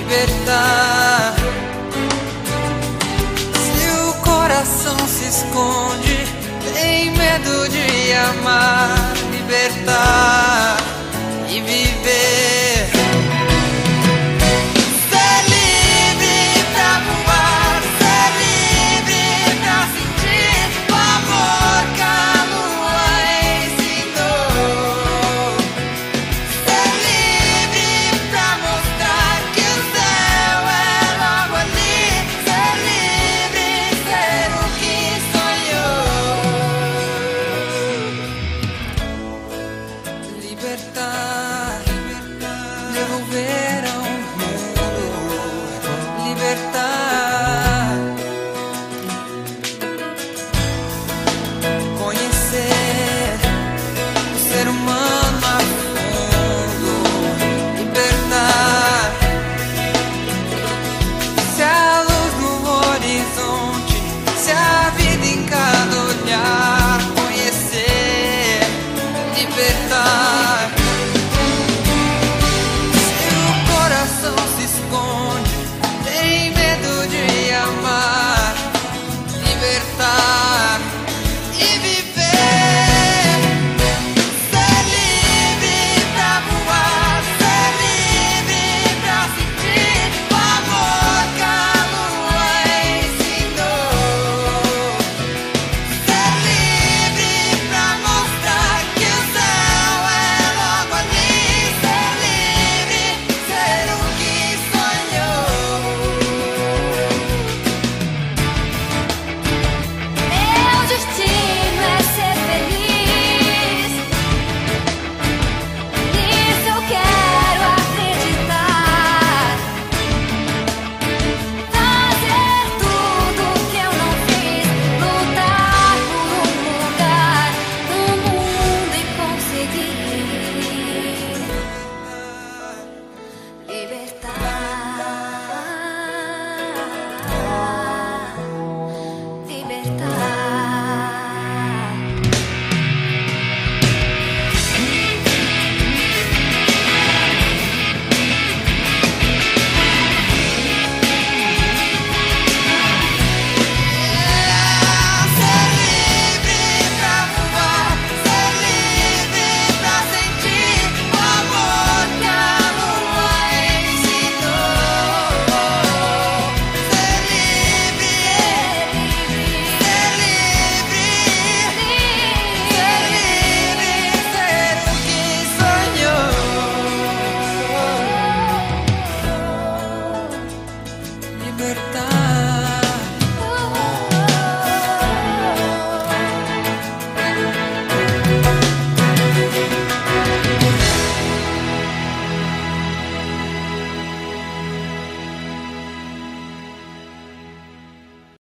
Libertar. 0.10 1.36
Se 3.53 3.89
o 3.91 4.14
coração 4.24 4.97
se 5.07 5.26
esconde, 5.26 6.18
tem 6.74 7.12
medo 7.12 7.70
de 7.70 8.14
amar, 8.14 9.14
libertar. 9.32 10.68